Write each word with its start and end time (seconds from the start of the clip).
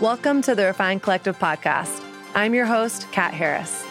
Welcome 0.00 0.40
to 0.42 0.54
the 0.54 0.64
Refined 0.64 1.02
Collective 1.02 1.38
podcast. 1.38 2.02
I'm 2.34 2.54
your 2.54 2.64
host, 2.64 3.06
Kat 3.12 3.34
Harris. 3.34 3.84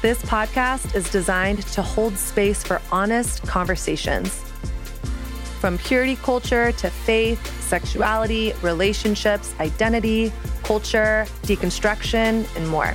This 0.00 0.22
podcast 0.22 0.94
is 0.94 1.10
designed 1.10 1.66
to 1.66 1.82
hold 1.82 2.16
space 2.16 2.62
for 2.62 2.80
honest 2.90 3.42
conversations. 3.42 4.32
From 5.60 5.76
purity 5.76 6.16
culture 6.16 6.72
to 6.72 6.88
faith, 6.88 7.46
sexuality, 7.60 8.54
relationships, 8.62 9.54
identity, 9.60 10.32
culture, 10.62 11.26
deconstruction, 11.42 12.46
and 12.56 12.66
more. 12.66 12.94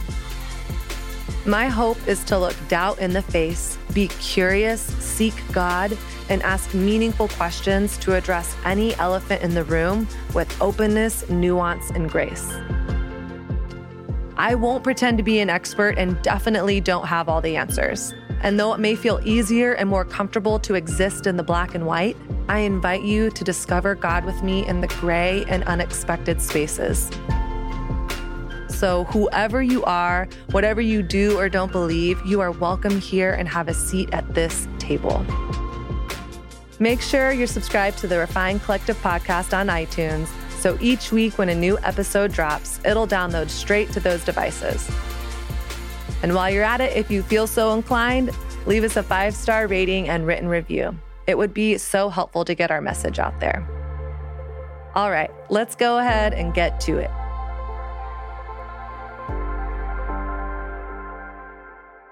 My 1.47 1.67
hope 1.67 2.07
is 2.07 2.23
to 2.23 2.39
look 2.39 2.55
doubt 2.69 2.97
in 2.97 3.13
the 3.13 3.21
face, 3.21 3.77
be 3.93 4.07
curious, 4.07 4.81
seek 4.81 5.35
God, 5.51 5.95
and 6.27 6.41
ask 6.41 6.73
meaningful 6.73 7.27
questions 7.27 7.97
to 7.99 8.15
address 8.15 8.55
any 8.65 8.95
elephant 8.95 9.43
in 9.43 9.53
the 9.53 9.63
room 9.63 10.07
with 10.33 10.59
openness, 10.59 11.29
nuance, 11.29 11.91
and 11.91 12.09
grace. 12.09 12.51
I 14.37 14.55
won't 14.55 14.83
pretend 14.83 15.19
to 15.19 15.23
be 15.23 15.39
an 15.39 15.51
expert 15.51 15.99
and 15.99 16.19
definitely 16.23 16.81
don't 16.81 17.05
have 17.05 17.29
all 17.29 17.41
the 17.41 17.57
answers. 17.57 18.11
And 18.41 18.59
though 18.59 18.73
it 18.73 18.79
may 18.79 18.95
feel 18.95 19.19
easier 19.23 19.73
and 19.73 19.87
more 19.87 20.03
comfortable 20.03 20.57
to 20.61 20.73
exist 20.73 21.27
in 21.27 21.37
the 21.37 21.43
black 21.43 21.75
and 21.75 21.85
white, 21.85 22.17
I 22.49 22.59
invite 22.59 23.03
you 23.03 23.29
to 23.29 23.43
discover 23.43 23.93
God 23.93 24.25
with 24.25 24.41
me 24.41 24.65
in 24.65 24.81
the 24.81 24.87
gray 24.87 25.45
and 25.47 25.63
unexpected 25.65 26.41
spaces. 26.41 27.11
So, 28.75 29.05
whoever 29.05 29.63
you 29.63 29.85
are, 29.85 30.27
whatever 30.51 30.81
you 30.81 31.01
do 31.01 31.39
or 31.39 31.47
don't 31.47 31.71
believe, 31.71 32.19
you 32.25 32.41
are 32.41 32.51
welcome 32.51 32.99
here 32.99 33.31
and 33.31 33.47
have 33.47 33.69
a 33.69 33.73
seat 33.73 34.09
at 34.11 34.35
this 34.35 34.67
table. 34.79 35.25
Make 36.77 36.99
sure 37.01 37.31
you're 37.31 37.47
subscribed 37.47 37.99
to 37.99 38.07
the 38.07 38.17
Refined 38.17 38.63
Collective 38.63 38.97
podcast 39.01 39.57
on 39.57 39.67
iTunes 39.67 40.27
so 40.59 40.77
each 40.81 41.13
week 41.13 41.37
when 41.37 41.47
a 41.47 41.55
new 41.55 41.77
episode 41.83 42.33
drops, 42.33 42.81
it'll 42.83 43.07
download 43.07 43.49
straight 43.49 43.93
to 43.93 44.01
those 44.01 44.25
devices. 44.25 44.91
And 46.21 46.35
while 46.35 46.49
you're 46.49 46.65
at 46.65 46.81
it, 46.81 46.97
if 46.97 47.09
you 47.09 47.23
feel 47.23 47.47
so 47.47 47.71
inclined, 47.71 48.31
leave 48.65 48.83
us 48.83 48.97
a 48.97 49.03
five 49.03 49.35
star 49.35 49.67
rating 49.67 50.09
and 50.09 50.27
written 50.27 50.49
review. 50.49 50.99
It 51.27 51.37
would 51.37 51.53
be 51.53 51.77
so 51.77 52.09
helpful 52.09 52.43
to 52.43 52.53
get 52.53 52.71
our 52.71 52.81
message 52.81 53.19
out 53.19 53.39
there. 53.39 53.65
All 54.95 55.11
right, 55.11 55.31
let's 55.49 55.75
go 55.75 55.97
ahead 55.97 56.33
and 56.33 56.53
get 56.53 56.81
to 56.81 56.97
it. 56.97 57.11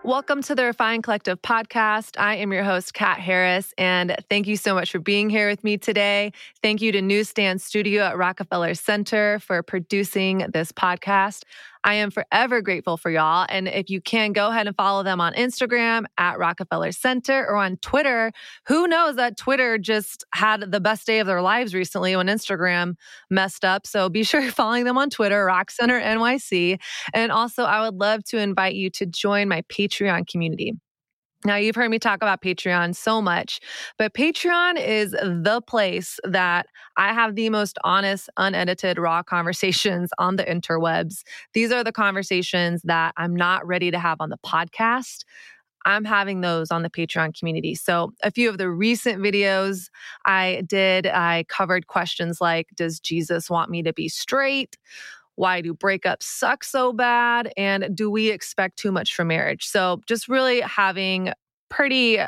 Welcome 0.06 0.42
to 0.44 0.56
the 0.56 0.66
Refined 0.66 1.04
Collective 1.04 1.42
podcast. 1.42 2.20
I 2.20 2.36
am 2.36 2.52
your 2.52 2.66
host, 2.66 2.94
Kat 2.94 3.22
Harris, 3.22 3.74
and 3.78 4.14
thank 4.30 4.48
you 4.48 4.58
so 4.58 4.74
much 4.74 4.92
for 4.92 5.00
being 5.00 5.30
here 5.30 5.48
with 5.48 5.64
me 5.64 5.78
today. 5.78 6.34
Thank 6.62 6.82
you 6.82 6.92
to 6.92 7.02
Newsstand 7.02 7.62
Studio 7.62 8.04
at 8.04 8.18
Rockefeller 8.18 8.74
Center 8.74 9.40
for 9.40 9.64
producing 9.64 10.40
this 10.52 10.74
podcast. 10.74 11.44
I 11.84 11.96
am 11.96 12.12
forever 12.12 12.62
grateful 12.62 12.98
for 12.98 13.10
y'all. 13.10 13.46
And 13.50 13.68
if 13.68 13.90
you 13.90 14.02
can, 14.02 14.34
go 14.34 14.50
ahead 14.50 14.68
and 14.68 14.76
follow 14.76 15.04
them 15.04 15.20
on 15.20 15.34
Instagram 15.34 16.06
at 16.18 16.40
Rockefeller 16.40 16.92
Center 16.92 17.46
or 17.48 17.58
on 17.58 17.78
Twitter. 17.78 18.32
Who 18.68 18.88
knows 18.88 19.16
that 19.18 19.38
Twitter 19.38 19.78
just 19.78 20.24
had 20.34 20.72
the 20.72 20.80
best 20.80 21.06
day 21.06 21.20
of 21.20 21.28
their 21.28 21.42
lives 21.42 21.74
recently 21.74 22.16
when 22.16 22.28
Instagram 22.28 22.96
messed 23.30 23.66
up. 23.66 23.86
So 23.86 24.10
be 24.10 24.24
sure 24.24 24.42
you're 24.42 24.52
following 24.52 24.86
them 24.86 24.98
on 24.98 25.10
Twitter, 25.10 25.46
Rock 25.46 25.72
Center 25.72 26.00
NYC. 26.00 26.80
And 27.14 27.32
also, 27.32 27.64
I 27.64 27.82
would 27.82 28.00
love 28.00 28.24
to 28.26 28.38
invite 28.38 28.76
you 28.76 28.90
to 28.92 29.06
join 29.06 29.48
my 29.48 29.62
Patreon 29.64 30.28
community. 30.28 30.74
Now, 31.46 31.58
you've 31.58 31.76
heard 31.76 31.92
me 31.92 32.00
talk 32.00 32.18
about 32.18 32.42
Patreon 32.42 32.96
so 32.96 33.22
much, 33.22 33.60
but 33.98 34.14
Patreon 34.14 34.80
is 34.80 35.12
the 35.12 35.62
place 35.68 36.18
that 36.24 36.68
I 36.96 37.14
have 37.14 37.36
the 37.36 37.50
most 37.50 37.78
honest, 37.84 38.30
unedited, 38.38 38.98
raw 38.98 39.24
conversations 39.24 40.10
on 40.18 40.38
the 40.38 40.46
interwebs. 40.46 41.24
These 41.54 41.72
are 41.72 41.84
the 41.84 41.92
conversations 41.92 42.82
that 42.86 43.14
I'm 43.18 43.36
not 43.36 43.66
ready 43.68 43.92
to 43.92 44.00
have 44.00 44.22
on 44.22 44.30
the 44.30 44.38
podcast. 44.38 45.26
I'm 45.86 46.06
having 46.06 46.40
those 46.40 46.72
on 46.72 46.82
the 46.82 46.90
Patreon 46.90 47.38
community. 47.38 47.76
So, 47.76 48.14
a 48.24 48.32
few 48.32 48.50
of 48.50 48.58
the 48.58 48.70
recent 48.70 49.22
videos 49.22 49.90
I 50.26 50.64
did, 50.66 51.08
I 51.08 51.44
covered 51.50 51.88
questions 51.88 52.40
like 52.40 52.70
Does 52.76 53.02
Jesus 53.02 53.50
want 53.50 53.70
me 53.70 53.84
to 53.84 53.92
be 53.92 54.08
straight? 54.08 54.78
Why 55.36 55.62
do 55.62 55.74
breakups 55.74 56.24
suck 56.24 56.64
so 56.64 56.94
bad? 56.94 57.52
And 57.58 57.90
do 57.94 58.10
we 58.10 58.30
expect 58.30 58.78
too 58.78 58.92
much 58.92 59.16
from 59.16 59.28
marriage? 59.28 59.66
So, 59.66 60.02
just 60.08 60.28
really 60.28 60.62
having 60.62 61.34
pretty 61.70 62.20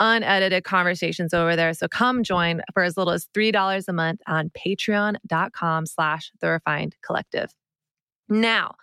unedited 0.00 0.64
conversations 0.64 1.32
over 1.32 1.54
there. 1.54 1.72
So 1.74 1.86
come 1.88 2.22
join 2.22 2.62
for 2.72 2.82
as 2.82 2.96
little 2.96 3.12
as 3.12 3.26
$3 3.34 3.88
a 3.88 3.92
month 3.92 4.20
on 4.26 4.50
patreon.com 4.50 5.86
slash 5.86 6.32
the 6.40 6.48
refined 6.48 6.96
collective. 7.04 7.54
Now, 8.28 8.74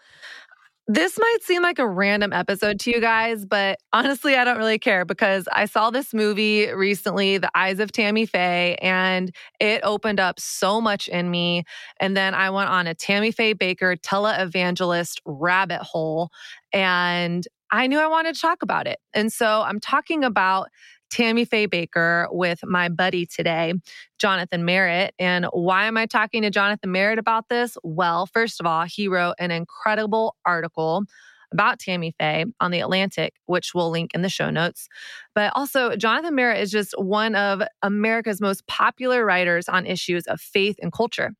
this 0.91 1.19
might 1.19 1.38
seem 1.44 1.61
like 1.61 1.77
a 1.77 1.88
random 1.88 2.33
episode 2.33 2.79
to 2.79 2.89
you 2.89 3.00
guys, 3.00 3.45
but 3.45 3.77
honestly, 3.94 4.35
I 4.35 4.44
don't 4.44 4.57
really 4.57 4.79
care 4.79 5.05
because 5.05 5.47
I 5.53 5.66
saw 5.66 5.91
this 5.91 6.16
movie 6.16 6.67
recently, 6.72 7.38
The 7.38 7.51
Eyes 7.53 7.79
of 7.79 7.91
Tammy 7.91 8.25
Faye, 8.25 8.75
and 8.81 9.31
it 9.59 9.81
opened 9.83 10.19
up 10.19 10.39
so 10.39 10.81
much 10.81 11.07
in 11.07 11.29
me. 11.29 11.63
And 12.00 12.17
then 12.17 12.33
I 12.33 12.50
went 12.50 12.72
on 12.72 12.88
a 12.88 12.95
Tammy 12.95 13.29
Faye 13.29 13.53
Bakker 13.53 14.01
televangelist 14.01 15.19
rabbit 15.25 15.81
hole, 15.81 16.31
and 16.73 17.47
I 17.69 17.85
knew 17.85 18.00
I 18.00 18.07
wanted 18.07 18.33
to 18.33 18.41
talk 18.41 18.63
about 18.63 18.88
it. 18.88 18.97
And 19.13 19.31
so 19.31 19.61
I'm 19.61 19.79
talking 19.79 20.23
about 20.23 20.69
Tammy 21.09 21.46
Faye 21.46 21.68
Bakker 21.68 22.28
with 22.31 22.64
my 22.64 22.90
buddy 22.90 23.25
today, 23.25 23.74
Jonathan 24.20 24.66
Merritt. 24.66 25.14
And 25.20 25.46
why 25.52 25.86
am 25.86 25.97
I 25.97 26.06
talking 26.06 26.42
to 26.44 26.50
Jonathan 26.50 26.92
Merritt 26.92 27.20
about 27.20 27.50
this? 27.50 27.78
Well, 27.84 28.25
first 28.25 28.59
of 28.59 28.66
all, 28.66 28.86
he 28.86 29.08
wrote 29.08 29.36
an 29.40 29.52
incredible 29.52 30.36
article 30.46 31.03
about 31.52 31.80
Tammy 31.80 32.14
Faye 32.19 32.46
on 32.59 32.72
The 32.72 32.80
Atlantic, 32.80 33.34
which 33.48 33.74
we'll 33.74 33.90
link 33.90 34.12
in 34.14 34.22
the 34.22 34.30
show 34.30 34.50
notes. 34.50 34.88
But 35.34 35.52
also, 35.56 35.96
Jonathan 35.96 36.36
Merritt 36.36 36.62
is 36.62 36.72
just 36.72 36.94
one 36.98 37.36
of 37.36 37.64
America's 37.81 38.40
most 38.40 38.68
popular 38.68 39.25
writers 39.25 39.68
on 39.68 39.86
issues 39.86 40.25
of 40.28 40.40
faith 40.40 40.75
and 40.81 40.92
culture. 40.92 41.31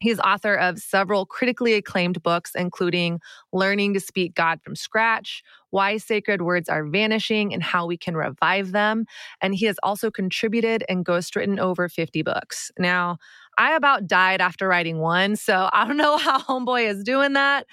He's 0.00 0.18
author 0.18 0.54
of 0.54 0.78
several 0.78 1.26
critically 1.26 1.74
acclaimed 1.74 2.22
books, 2.22 2.52
including 2.54 3.20
Learning 3.52 3.94
to 3.94 4.00
Speak 4.00 4.34
God 4.34 4.60
from 4.62 4.76
Scratch, 4.76 5.42
Why 5.70 5.96
Sacred 5.96 6.42
Words 6.42 6.68
Are 6.68 6.86
Vanishing, 6.86 7.52
and 7.52 7.62
How 7.62 7.86
We 7.86 7.96
Can 7.96 8.16
Revive 8.16 8.72
Them. 8.72 9.06
And 9.40 9.54
he 9.54 9.66
has 9.66 9.76
also 9.82 10.10
contributed 10.10 10.84
and 10.88 11.04
ghostwritten 11.04 11.58
over 11.58 11.88
50 11.88 12.22
books. 12.22 12.70
Now, 12.78 13.18
I 13.58 13.74
about 13.74 14.06
died 14.06 14.40
after 14.40 14.66
writing 14.68 14.98
one. 14.98 15.36
So 15.36 15.68
I 15.72 15.86
don't 15.86 15.96
know 15.96 16.16
how 16.16 16.38
Homeboy 16.38 16.88
is 16.88 17.02
doing 17.04 17.34
that, 17.34 17.66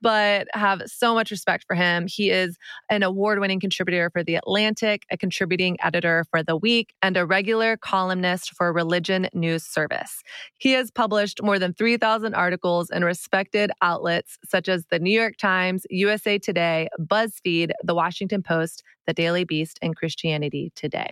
but 0.00 0.48
have 0.54 0.82
so 0.86 1.14
much 1.14 1.30
respect 1.30 1.64
for 1.66 1.74
him. 1.74 2.06
He 2.08 2.30
is 2.30 2.56
an 2.90 3.02
award 3.02 3.40
winning 3.40 3.60
contributor 3.60 4.10
for 4.10 4.22
The 4.22 4.36
Atlantic, 4.36 5.02
a 5.10 5.16
contributing 5.16 5.76
editor 5.82 6.24
for 6.30 6.42
The 6.42 6.56
Week, 6.56 6.94
and 7.02 7.16
a 7.16 7.26
regular 7.26 7.76
columnist 7.76 8.54
for 8.54 8.72
Religion 8.72 9.28
News 9.32 9.64
Service. 9.64 10.22
He 10.58 10.72
has 10.72 10.90
published 10.90 11.42
more 11.42 11.58
than 11.58 11.74
3,000 11.74 12.34
articles 12.34 12.90
in 12.90 13.04
respected 13.04 13.70
outlets 13.82 14.38
such 14.44 14.68
as 14.68 14.86
The 14.90 14.98
New 14.98 15.12
York 15.12 15.23
Times, 15.32 15.86
USA 15.90 16.38
Today, 16.38 16.88
BuzzFeed, 17.00 17.70
The 17.82 17.94
Washington 17.94 18.42
Post, 18.42 18.82
The 19.06 19.12
Daily 19.14 19.44
Beast, 19.44 19.78
and 19.82 19.96
Christianity 19.96 20.72
Today. 20.74 21.10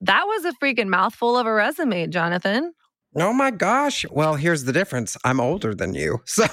That 0.00 0.24
was 0.26 0.44
a 0.44 0.52
freaking 0.62 0.88
mouthful 0.88 1.38
of 1.38 1.46
a 1.46 1.52
resume, 1.52 2.06
Jonathan. 2.08 2.72
Oh 3.18 3.32
my 3.32 3.50
gosh. 3.50 4.04
Well, 4.10 4.34
here's 4.34 4.64
the 4.64 4.72
difference. 4.72 5.16
I'm 5.24 5.40
older 5.40 5.74
than 5.74 5.94
you. 5.94 6.18
So 6.26 6.44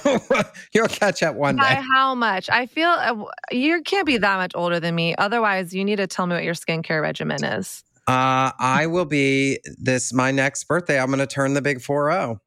you'll 0.73 0.88
catch 0.88 1.22
up 1.22 1.35
one 1.35 1.57
By 1.57 1.75
day. 1.75 1.81
how 1.94 2.16
much? 2.16 2.50
I 2.50 2.68
feel 2.68 2.88
uh, 2.88 3.25
you 3.52 3.81
can't 3.81 4.06
be 4.06 4.18
that 4.18 4.38
much 4.38 4.53
older 4.56 4.79
than 4.79 4.96
me. 4.96 5.13
Otherwise, 5.18 5.73
you 5.73 5.84
need 5.84 5.97
to 5.97 6.07
tell 6.07 6.25
me 6.25 6.35
what 6.35 6.44
your 6.46 6.53
skincare 6.53 7.02
regimen 7.02 7.44
is. 7.44 7.84
Uh, 8.07 8.52
I 8.59 8.88
will 8.88 9.05
be 9.05 9.59
this 9.78 10.14
my 10.14 10.32
next 10.32 10.64
birthday. 10.66 10.99
I'm 10.99 11.08
going 11.08 11.20
to 11.20 11.28
turn 11.28 11.53
the 11.53 11.61
big 11.61 11.79
4-0. 11.79 12.38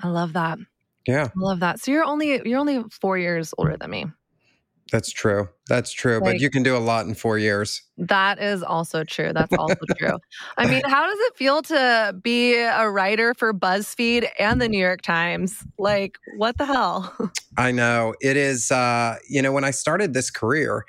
I 0.00 0.08
love 0.08 0.34
that. 0.34 0.58
Yeah, 1.08 1.24
I 1.28 1.30
love 1.34 1.60
that. 1.60 1.80
So 1.80 1.90
you're 1.90 2.04
only 2.04 2.40
you're 2.44 2.60
only 2.60 2.84
four 2.90 3.16
years 3.18 3.52
older 3.58 3.76
than 3.76 3.90
me. 3.90 4.04
that's 4.92 5.10
true. 5.10 5.48
That's 5.68 5.90
true. 5.92 6.14
Like- 6.14 6.24
but 6.24 6.40
you 6.40 6.48
can 6.50 6.62
do 6.62 6.76
a 6.76 6.78
lot 6.78 7.06
in 7.06 7.14
four 7.14 7.38
years. 7.38 7.82
That 7.98 8.38
is 8.38 8.62
also 8.62 9.04
true. 9.04 9.32
That's 9.34 9.52
also 9.54 9.74
true. 9.98 10.18
I 10.56 10.66
mean, 10.66 10.82
how 10.86 11.06
does 11.06 11.18
it 11.20 11.36
feel 11.36 11.62
to 11.62 12.14
be 12.22 12.54
a 12.56 12.88
writer 12.90 13.34
for 13.34 13.52
BuzzFeed 13.52 14.28
and 14.38 14.60
the 14.60 14.68
New 14.68 14.78
York 14.78 15.02
Times? 15.02 15.64
Like, 15.78 16.18
what 16.36 16.56
the 16.58 16.64
hell? 16.66 17.14
I 17.58 17.70
know 17.72 18.14
it 18.20 18.36
is. 18.36 18.70
Uh, 18.70 19.16
you 19.28 19.42
know, 19.42 19.52
when 19.52 19.64
I 19.64 19.72
started 19.72 20.14
this 20.14 20.30
career, 20.30 20.84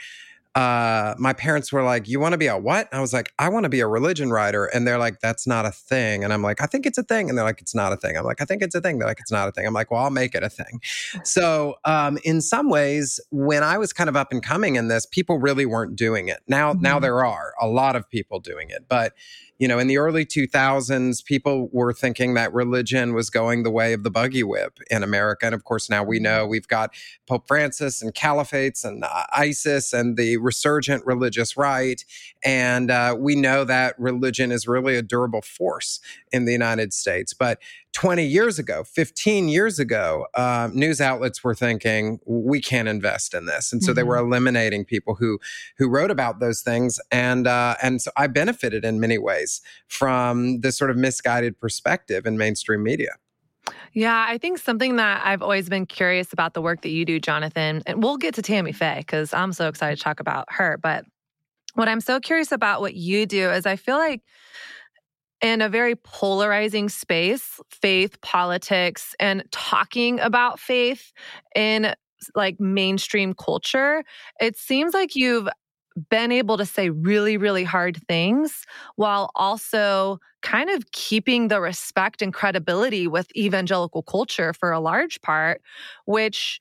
uh, 0.59 1.15
my 1.17 1.31
parents 1.31 1.71
were 1.71 1.83
like, 1.83 2.09
"You 2.09 2.19
want 2.19 2.33
to 2.33 2.37
be 2.37 2.47
a 2.47 2.57
what?" 2.57 2.89
I 2.91 2.99
was 2.99 3.13
like, 3.13 3.31
"I 3.39 3.47
want 3.47 3.63
to 3.63 3.69
be 3.69 3.79
a 3.79 3.87
religion 3.87 4.29
writer," 4.29 4.65
and 4.65 4.85
they're 4.85 4.97
like, 4.97 5.21
"That's 5.21 5.47
not 5.47 5.65
a 5.65 5.71
thing." 5.71 6.21
And 6.25 6.33
I'm 6.33 6.41
like, 6.41 6.61
"I 6.61 6.65
think 6.65 6.85
it's 6.85 6.97
a 6.97 7.03
thing," 7.03 7.29
and 7.29 7.37
they're 7.37 7.45
like, 7.45 7.61
"It's 7.61 7.73
not 7.73 7.93
a 7.93 7.95
thing." 7.95 8.17
I'm 8.17 8.25
like, 8.25 8.41
"I 8.41 8.45
think 8.45 8.61
it's 8.61 8.75
a 8.75 8.81
thing." 8.81 8.99
They're 8.99 9.07
like, 9.07 9.21
"It's 9.21 9.31
not 9.31 9.47
a 9.47 9.53
thing." 9.53 9.65
I'm 9.65 9.73
like, 9.73 9.89
"Well, 9.89 10.03
I'll 10.03 10.09
make 10.09 10.35
it 10.35 10.43
a 10.43 10.49
thing." 10.49 10.81
So, 11.23 11.75
um, 11.85 12.19
in 12.25 12.41
some 12.41 12.69
ways, 12.69 13.21
when 13.31 13.63
I 13.63 13.77
was 13.77 13.93
kind 13.93 14.09
of 14.09 14.17
up 14.17 14.33
and 14.33 14.43
coming 14.43 14.75
in 14.75 14.89
this, 14.89 15.05
people 15.05 15.39
really 15.39 15.65
weren't 15.65 15.95
doing 15.95 16.27
it. 16.27 16.41
Now, 16.45 16.73
mm-hmm. 16.73 16.81
now 16.81 16.99
there 16.99 17.25
are 17.25 17.53
a 17.61 17.67
lot 17.67 17.95
of 17.95 18.09
people 18.09 18.41
doing 18.41 18.69
it, 18.69 18.85
but 18.89 19.13
you 19.59 19.67
know, 19.67 19.77
in 19.77 19.87
the 19.87 19.97
early 19.97 20.25
2000s, 20.25 21.23
people 21.23 21.69
were 21.73 21.91
thinking 21.91 22.33
that 22.33 22.53
religion 22.53 23.13
was 23.13 23.29
going 23.29 23.63
the 23.63 23.69
way 23.69 23.91
of 23.91 24.03
the 24.03 24.09
buggy 24.09 24.41
whip 24.41 24.79
in 24.89 25.03
America. 25.03 25.45
And 25.45 25.53
of 25.53 25.65
course, 25.65 25.89
now 25.89 26.01
we 26.01 26.17
mm-hmm. 26.17 26.23
know 26.23 26.47
we've 26.47 26.67
got 26.67 26.93
Pope 27.27 27.45
Francis 27.45 28.01
and 28.01 28.15
caliphates 28.15 28.85
and 28.85 29.03
uh, 29.03 29.23
ISIS 29.33 29.91
and 29.91 30.15
the 30.15 30.37
resurgent 30.37 31.05
religious 31.05 31.57
right. 31.57 32.03
And 32.43 32.89
uh, 32.89 33.17
we 33.19 33.35
know 33.35 33.65
that 33.65 33.99
religion 33.99 34.51
is 34.51 34.65
really 34.65 34.95
a 34.95 35.01
durable 35.01 35.41
force 35.41 35.99
in 36.31 36.45
the 36.45 36.53
United 36.53 36.93
States. 36.93 37.33
But 37.33 37.59
20 37.93 38.23
years 38.23 38.59
ago, 38.59 38.83
15 38.83 39.49
years 39.49 39.79
ago, 39.79 40.27
uh, 40.35 40.69
news 40.71 41.01
outlets 41.01 41.43
were 41.43 41.55
thinking 41.55 42.19
we 42.25 42.61
can't 42.61 42.87
invest 42.87 43.33
in 43.33 43.45
this, 43.45 43.73
and 43.73 43.83
so 43.83 43.89
mm-hmm. 43.89 43.95
they 43.95 44.03
were 44.03 44.17
mm-hmm. 44.17 44.27
eliminating 44.27 44.85
people 44.85 45.15
who 45.15 45.39
who 45.77 45.89
wrote 45.89 46.11
about 46.11 46.39
those 46.39 46.61
things. 46.61 46.99
And 47.11 47.47
uh, 47.47 47.75
and 47.81 48.01
so 48.01 48.11
I 48.15 48.27
benefited 48.27 48.85
in 48.85 48.99
many 48.99 49.17
ways 49.17 49.61
from 49.87 50.61
this 50.61 50.77
sort 50.77 50.91
of 50.91 50.97
misguided 50.97 51.59
perspective 51.59 52.25
in 52.25 52.37
mainstream 52.37 52.83
media. 52.83 53.15
Yeah, 53.93 54.25
I 54.27 54.37
think 54.37 54.59
something 54.59 54.97
that 54.97 55.21
I've 55.25 55.41
always 55.41 55.67
been 55.67 55.85
curious 55.85 56.31
about 56.31 56.53
the 56.53 56.61
work 56.61 56.81
that 56.81 56.89
you 56.89 57.05
do, 57.05 57.19
Jonathan, 57.19 57.81
and 57.85 58.03
we'll 58.03 58.17
get 58.17 58.35
to 58.35 58.41
Tammy 58.41 58.71
Faye 58.71 58.99
because 58.99 59.33
I'm 59.33 59.53
so 59.53 59.67
excited 59.67 59.97
to 59.97 60.03
talk 60.03 60.19
about 60.19 60.45
her. 60.49 60.77
But 60.77 61.05
what 61.73 61.87
I'm 61.87 62.01
so 62.01 62.19
curious 62.19 62.51
about 62.51 62.81
what 62.81 62.93
you 62.93 63.25
do 63.25 63.49
is 63.49 63.65
I 63.65 63.75
feel 63.75 63.97
like 63.97 64.21
in 65.41 65.61
a 65.61 65.69
very 65.69 65.95
polarizing 65.95 66.89
space, 66.89 67.59
faith, 67.69 68.19
politics, 68.21 69.15
and 69.19 69.43
talking 69.51 70.19
about 70.19 70.59
faith 70.59 71.11
in 71.55 71.93
like 72.35 72.59
mainstream 72.59 73.33
culture, 73.33 74.03
it 74.41 74.57
seems 74.57 74.93
like 74.93 75.15
you've 75.15 75.47
been 76.09 76.31
able 76.31 76.57
to 76.57 76.65
say 76.65 76.89
really, 76.89 77.37
really 77.37 77.63
hard 77.63 77.97
things 78.07 78.65
while 78.95 79.31
also 79.35 80.19
kind 80.41 80.69
of 80.69 80.91
keeping 80.91 81.47
the 81.47 81.59
respect 81.59 82.21
and 82.21 82.33
credibility 82.33 83.07
with 83.07 83.35
evangelical 83.35 84.03
culture 84.03 84.53
for 84.53 84.71
a 84.71 84.79
large 84.79 85.21
part, 85.21 85.61
which 86.05 86.59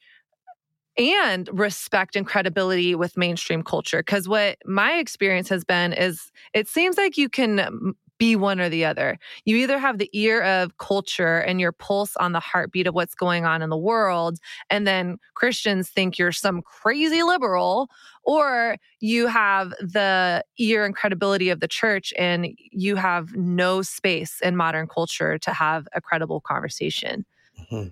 and 0.96 1.48
respect 1.52 2.16
and 2.16 2.26
credibility 2.26 2.94
with 2.96 3.16
mainstream 3.16 3.62
culture. 3.62 3.98
Because 3.98 4.28
what 4.28 4.58
my 4.64 4.94
experience 4.94 5.48
has 5.48 5.64
been 5.64 5.92
is 5.92 6.32
it 6.54 6.66
seems 6.66 6.96
like 6.96 7.16
you 7.16 7.28
can 7.28 7.94
be 8.18 8.36
one 8.36 8.60
or 8.60 8.68
the 8.68 8.84
other. 8.84 9.18
You 9.44 9.56
either 9.56 9.78
have 9.78 9.98
the 9.98 10.10
ear 10.12 10.42
of 10.42 10.76
culture 10.78 11.38
and 11.38 11.60
your 11.60 11.72
pulse 11.72 12.16
on 12.16 12.32
the 12.32 12.40
heartbeat 12.40 12.86
of 12.86 12.94
what's 12.94 13.14
going 13.14 13.44
on 13.44 13.62
in 13.62 13.70
the 13.70 13.76
world, 13.76 14.38
and 14.70 14.86
then 14.86 15.18
Christians 15.34 15.88
think 15.88 16.18
you're 16.18 16.32
some 16.32 16.62
crazy 16.62 17.22
liberal, 17.22 17.88
or 18.24 18.76
you 19.00 19.26
have 19.26 19.70
the 19.80 20.44
ear 20.58 20.84
and 20.84 20.94
credibility 20.94 21.48
of 21.48 21.60
the 21.60 21.68
church 21.68 22.12
and 22.18 22.48
you 22.58 22.96
have 22.96 23.34
no 23.34 23.80
space 23.80 24.40
in 24.42 24.56
modern 24.56 24.86
culture 24.86 25.38
to 25.38 25.52
have 25.52 25.86
a 25.94 26.00
credible 26.00 26.40
conversation. 26.40 27.24
Mm-hmm. 27.58 27.88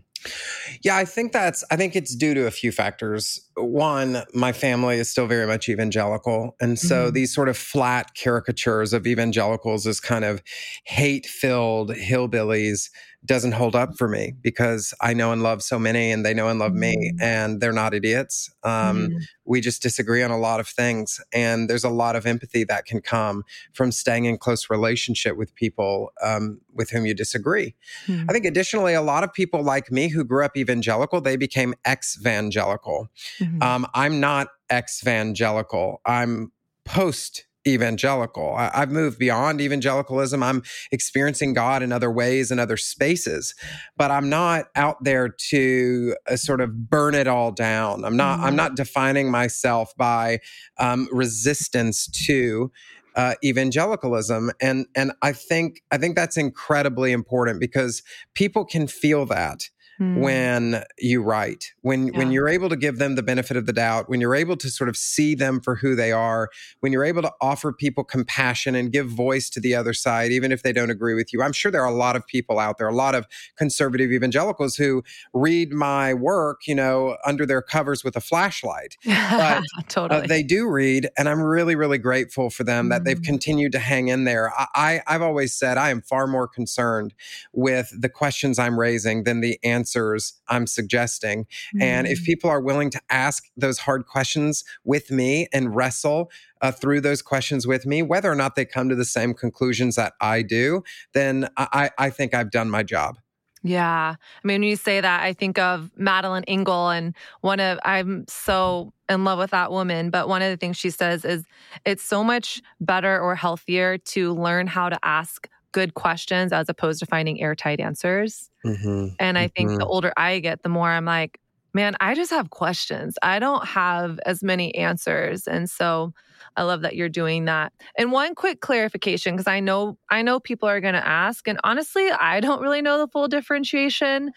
Yeah, 0.82 0.96
I 0.96 1.04
think 1.04 1.32
that's, 1.32 1.64
I 1.70 1.76
think 1.76 1.96
it's 1.96 2.14
due 2.14 2.34
to 2.34 2.46
a 2.46 2.50
few 2.50 2.72
factors. 2.72 3.40
One, 3.56 4.22
my 4.34 4.52
family 4.52 4.96
is 4.96 5.10
still 5.10 5.26
very 5.26 5.46
much 5.46 5.68
evangelical. 5.68 6.56
And 6.60 6.78
so 6.78 7.06
mm-hmm. 7.06 7.14
these 7.14 7.34
sort 7.34 7.48
of 7.48 7.56
flat 7.56 8.12
caricatures 8.14 8.92
of 8.92 9.06
evangelicals 9.06 9.86
as 9.86 10.00
kind 10.00 10.24
of 10.24 10.42
hate 10.84 11.26
filled 11.26 11.90
hillbillies 11.90 12.90
doesn't 13.24 13.52
hold 13.52 13.74
up 13.74 13.96
for 13.96 14.08
me 14.08 14.34
because 14.40 14.94
I 15.00 15.14
know 15.14 15.32
and 15.32 15.42
love 15.42 15.62
so 15.62 15.78
many 15.78 16.12
and 16.12 16.24
they 16.24 16.34
know 16.34 16.48
and 16.48 16.58
love 16.58 16.74
me 16.74 17.12
mm. 17.14 17.22
and 17.22 17.60
they're 17.60 17.72
not 17.72 17.94
idiots. 17.94 18.50
Um, 18.62 19.08
mm. 19.08 19.22
We 19.44 19.60
just 19.60 19.82
disagree 19.82 20.22
on 20.22 20.30
a 20.30 20.38
lot 20.38 20.60
of 20.60 20.68
things. 20.68 21.20
And 21.32 21.68
there's 21.68 21.84
a 21.84 21.90
lot 21.90 22.16
of 22.16 22.26
empathy 22.26 22.64
that 22.64 22.84
can 22.84 23.00
come 23.00 23.44
from 23.72 23.90
staying 23.90 24.26
in 24.26 24.38
close 24.38 24.70
relationship 24.70 25.36
with 25.36 25.54
people 25.54 26.12
um, 26.22 26.60
with 26.74 26.90
whom 26.90 27.06
you 27.06 27.14
disagree. 27.14 27.74
Mm. 28.06 28.26
I 28.28 28.32
think 28.32 28.44
additionally, 28.44 28.94
a 28.94 29.02
lot 29.02 29.24
of 29.24 29.32
people 29.32 29.62
like 29.62 29.90
me 29.90 30.08
who 30.08 30.24
grew 30.24 30.44
up 30.44 30.56
evangelical, 30.56 31.20
they 31.20 31.36
became 31.36 31.74
ex-evangelical. 31.84 33.08
Mm-hmm. 33.38 33.62
Um, 33.62 33.86
I'm 33.94 34.20
not 34.20 34.48
ex-evangelical. 34.70 36.00
I'm 36.04 36.52
post 36.84 37.45
evangelical. 37.66 38.54
I, 38.54 38.70
have 38.74 38.90
moved 38.90 39.18
beyond 39.18 39.60
evangelicalism. 39.60 40.42
I'm 40.42 40.62
experiencing 40.92 41.54
God 41.54 41.82
in 41.82 41.92
other 41.92 42.10
ways 42.10 42.50
and 42.50 42.60
other 42.60 42.76
spaces, 42.76 43.54
but 43.96 44.10
I'm 44.10 44.28
not 44.28 44.66
out 44.76 45.02
there 45.02 45.28
to 45.28 46.16
uh, 46.30 46.36
sort 46.36 46.60
of 46.60 46.90
burn 46.90 47.14
it 47.14 47.26
all 47.26 47.52
down. 47.52 48.04
I'm 48.04 48.16
not. 48.16 48.38
Mm-hmm. 48.38 48.46
I'm 48.46 48.56
not 48.56 48.76
defining 48.76 49.30
myself 49.30 49.96
by 49.96 50.40
um, 50.78 51.08
resistance 51.12 52.06
to. 52.26 52.70
Uh, 53.14 53.32
evangelicalism 53.42 54.50
and 54.60 54.86
and 54.94 55.10
I 55.22 55.32
think 55.32 55.80
I 55.90 55.96
think 55.96 56.16
that's 56.16 56.36
incredibly 56.36 57.12
important 57.12 57.60
because 57.60 58.02
people 58.34 58.66
can 58.66 58.86
feel 58.86 59.24
that 59.24 59.70
mm. 60.00 60.20
when 60.20 60.82
you 60.98 61.22
write 61.22 61.72
when 61.82 62.08
yeah. 62.08 62.18
when 62.18 62.30
you're 62.30 62.48
able 62.48 62.68
to 62.68 62.76
give 62.76 62.98
them 62.98 63.14
the 63.14 63.22
benefit 63.22 63.56
of 63.56 63.66
the 63.66 63.72
doubt 63.72 64.08
when 64.08 64.20
you're 64.20 64.34
able 64.34 64.56
to 64.56 64.70
sort 64.70 64.88
of 64.88 64.96
see 64.96 65.34
them 65.34 65.60
for 65.60 65.76
who 65.76 65.94
they 65.94 66.12
are 66.12 66.50
when 66.80 66.92
you're 66.92 67.04
able 67.04 67.22
to 67.22 67.32
offer 67.40 67.72
people 67.72 68.04
compassion 68.04 68.74
and 68.74 68.92
give 68.92 69.08
voice 69.08 69.48
to 69.50 69.60
the 69.60 69.74
other 69.74 69.92
side 69.92 70.30
even 70.30 70.52
if 70.52 70.62
they 70.62 70.72
don't 70.72 70.90
agree 70.90 71.14
with 71.14 71.32
you 71.32 71.42
i'm 71.42 71.52
sure 71.52 71.70
there 71.70 71.82
are 71.82 71.88
a 71.88 71.94
lot 71.94 72.16
of 72.16 72.26
people 72.26 72.58
out 72.58 72.78
there 72.78 72.88
a 72.88 72.94
lot 72.94 73.14
of 73.14 73.26
conservative 73.56 74.10
evangelicals 74.12 74.76
who 74.76 75.02
read 75.32 75.72
my 75.72 76.12
work 76.12 76.66
you 76.66 76.74
know 76.74 77.16
under 77.24 77.46
their 77.46 77.62
covers 77.62 78.04
with 78.04 78.16
a 78.16 78.20
flashlight 78.20 78.96
but 79.04 79.62
totally. 79.88 80.22
Uh, 80.22 80.26
they 80.26 80.42
do 80.42 80.68
read 80.68 81.08
and 81.16 81.28
i'm 81.28 81.40
really 81.40 81.74
really 81.74 81.98
grateful 81.98 82.50
for 82.50 82.64
them 82.64 82.86
mm. 82.86 82.90
that 82.90 83.04
they've 83.04 83.20
mm. 83.20 83.24
continued 83.24 83.72
to 83.72 83.78
hang 83.78 84.08
in 84.08 84.24
there 84.24 84.52
I, 84.56 84.66
I 84.74 85.14
i've 85.14 85.22
always 85.22 85.54
said 85.54 85.78
i 85.78 85.90
am 85.90 86.02
far 86.02 86.26
more 86.26 86.48
concerned 86.48 87.14
with 87.52 87.90
the 87.98 88.08
questions 88.08 88.58
i'm 88.58 88.78
raising 88.78 89.24
than 89.24 89.40
the 89.40 89.58
answers 89.64 89.85
answers 89.86 90.34
I'm 90.48 90.66
suggesting. 90.66 91.44
Mm-hmm. 91.44 91.82
And 91.82 92.06
if 92.06 92.22
mm. 92.22 92.24
people 92.24 92.50
are 92.50 92.60
willing 92.60 92.90
to 92.90 93.00
ask 93.08 93.44
those 93.56 93.78
hard 93.78 94.06
questions 94.06 94.64
with 94.84 95.10
me 95.10 95.46
and 95.52 95.74
wrestle 95.74 96.30
uh, 96.60 96.72
through 96.72 97.02
those 97.02 97.22
questions 97.22 97.66
with 97.66 97.86
me, 97.86 98.02
whether 98.02 98.30
or 98.30 98.34
not 98.34 98.56
they 98.56 98.64
come 98.64 98.88
to 98.88 98.96
the 98.96 99.04
same 99.04 99.32
conclusions 99.32 99.94
that 99.94 100.14
I 100.20 100.42
do, 100.42 100.82
then 101.14 101.48
I, 101.56 101.90
I 101.98 102.10
think 102.10 102.34
I've 102.34 102.50
done 102.50 102.68
my 102.68 102.82
job. 102.82 103.18
Yeah. 103.62 104.14
I 104.18 104.46
mean, 104.46 104.60
when 104.60 104.70
you 104.70 104.76
say 104.76 105.00
that, 105.00 105.22
I 105.22 105.32
think 105.32 105.58
of 105.58 105.90
Madeleine 105.96 106.44
L'Engle, 106.48 106.90
and 106.90 107.14
one 107.40 107.58
of, 107.58 107.78
I'm 107.84 108.24
so 108.28 108.92
in 109.08 109.24
love 109.24 109.38
with 109.38 109.50
that 109.50 109.72
woman. 109.72 110.10
But 110.10 110.28
one 110.28 110.42
of 110.42 110.50
the 110.50 110.56
things 110.56 110.76
she 110.76 110.90
says 110.90 111.24
is 111.24 111.44
it's 111.84 112.02
so 112.02 112.22
much 112.22 112.62
better 112.80 113.20
or 113.20 113.34
healthier 113.34 113.98
to 113.98 114.34
learn 114.34 114.66
how 114.66 114.88
to 114.88 114.98
ask 115.02 115.48
good 115.76 115.92
questions 115.92 116.54
as 116.54 116.70
opposed 116.70 117.00
to 117.00 117.04
finding 117.04 117.38
airtight 117.38 117.80
answers. 117.80 118.48
Mm-hmm. 118.64 119.08
And 119.20 119.36
I 119.36 119.48
think 119.48 119.68
mm-hmm. 119.68 119.78
the 119.78 119.84
older 119.84 120.10
I 120.16 120.38
get, 120.38 120.62
the 120.62 120.70
more 120.70 120.88
I'm 120.88 121.04
like, 121.04 121.38
man, 121.76 121.94
I 122.00 122.14
just 122.14 122.30
have 122.30 122.48
questions. 122.48 123.18
I 123.22 123.38
don't 123.38 123.66
have 123.66 124.18
as 124.24 124.42
many 124.42 124.74
answers. 124.74 125.46
And 125.46 125.68
so 125.68 126.14
I 126.56 126.62
love 126.62 126.80
that 126.80 126.96
you're 126.96 127.10
doing 127.10 127.44
that. 127.44 127.74
And 127.98 128.12
one 128.12 128.34
quick 128.34 128.62
clarification 128.62 129.34
because 129.34 129.46
I 129.46 129.60
know 129.60 129.98
I 130.08 130.22
know 130.22 130.40
people 130.40 130.70
are 130.70 130.80
going 130.80 130.94
to 130.94 131.06
ask 131.06 131.46
and 131.46 131.60
honestly, 131.64 132.08
I 132.10 132.40
don't 132.40 132.62
really 132.62 132.80
know 132.80 132.96
the 132.96 133.08
full 133.08 133.28
differentiation 133.28 134.30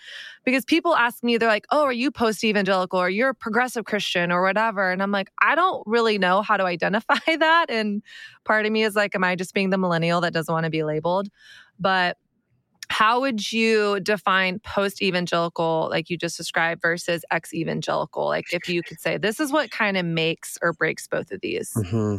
because 0.43 0.65
people 0.65 0.97
ask 0.97 1.23
me 1.23 1.37
they're 1.37 1.47
like, 1.47 1.65
"Oh, 1.71 1.83
are 1.83 1.93
you 1.93 2.11
post 2.11 2.43
evangelical 2.43 2.99
or 2.99 3.09
you're 3.09 3.29
a 3.29 3.33
progressive 3.33 3.85
Christian 3.85 4.33
or 4.33 4.41
whatever?" 4.41 4.91
And 4.91 5.01
I'm 5.01 5.11
like, 5.11 5.29
"I 5.41 5.55
don't 5.55 5.81
really 5.87 6.17
know 6.17 6.41
how 6.41 6.57
to 6.57 6.63
identify 6.75 7.37
that." 7.37 7.67
And 7.69 8.03
part 8.43 8.65
of 8.65 8.71
me 8.73 8.83
is 8.83 8.95
like, 8.97 9.15
am 9.15 9.23
I 9.23 9.37
just 9.37 9.53
being 9.53 9.69
the 9.69 9.77
millennial 9.77 10.19
that 10.21 10.33
doesn't 10.33 10.53
want 10.53 10.65
to 10.65 10.69
be 10.69 10.83
labeled? 10.83 11.29
But 11.79 12.17
how 12.89 13.21
would 13.21 13.51
you 13.51 13.99
define 14.01 14.59
post 14.59 15.01
evangelical, 15.01 15.87
like 15.89 16.09
you 16.09 16.17
just 16.17 16.37
described, 16.37 16.81
versus 16.81 17.23
ex 17.31 17.53
evangelical? 17.53 18.25
Like, 18.25 18.53
if 18.53 18.67
you 18.67 18.83
could 18.83 18.99
say 18.99 19.17
this 19.17 19.39
is 19.39 19.51
what 19.51 19.71
kind 19.71 19.97
of 19.97 20.05
makes 20.05 20.57
or 20.61 20.73
breaks 20.73 21.07
both 21.07 21.31
of 21.31 21.41
these. 21.41 21.71
Mm-hmm. 21.77 22.17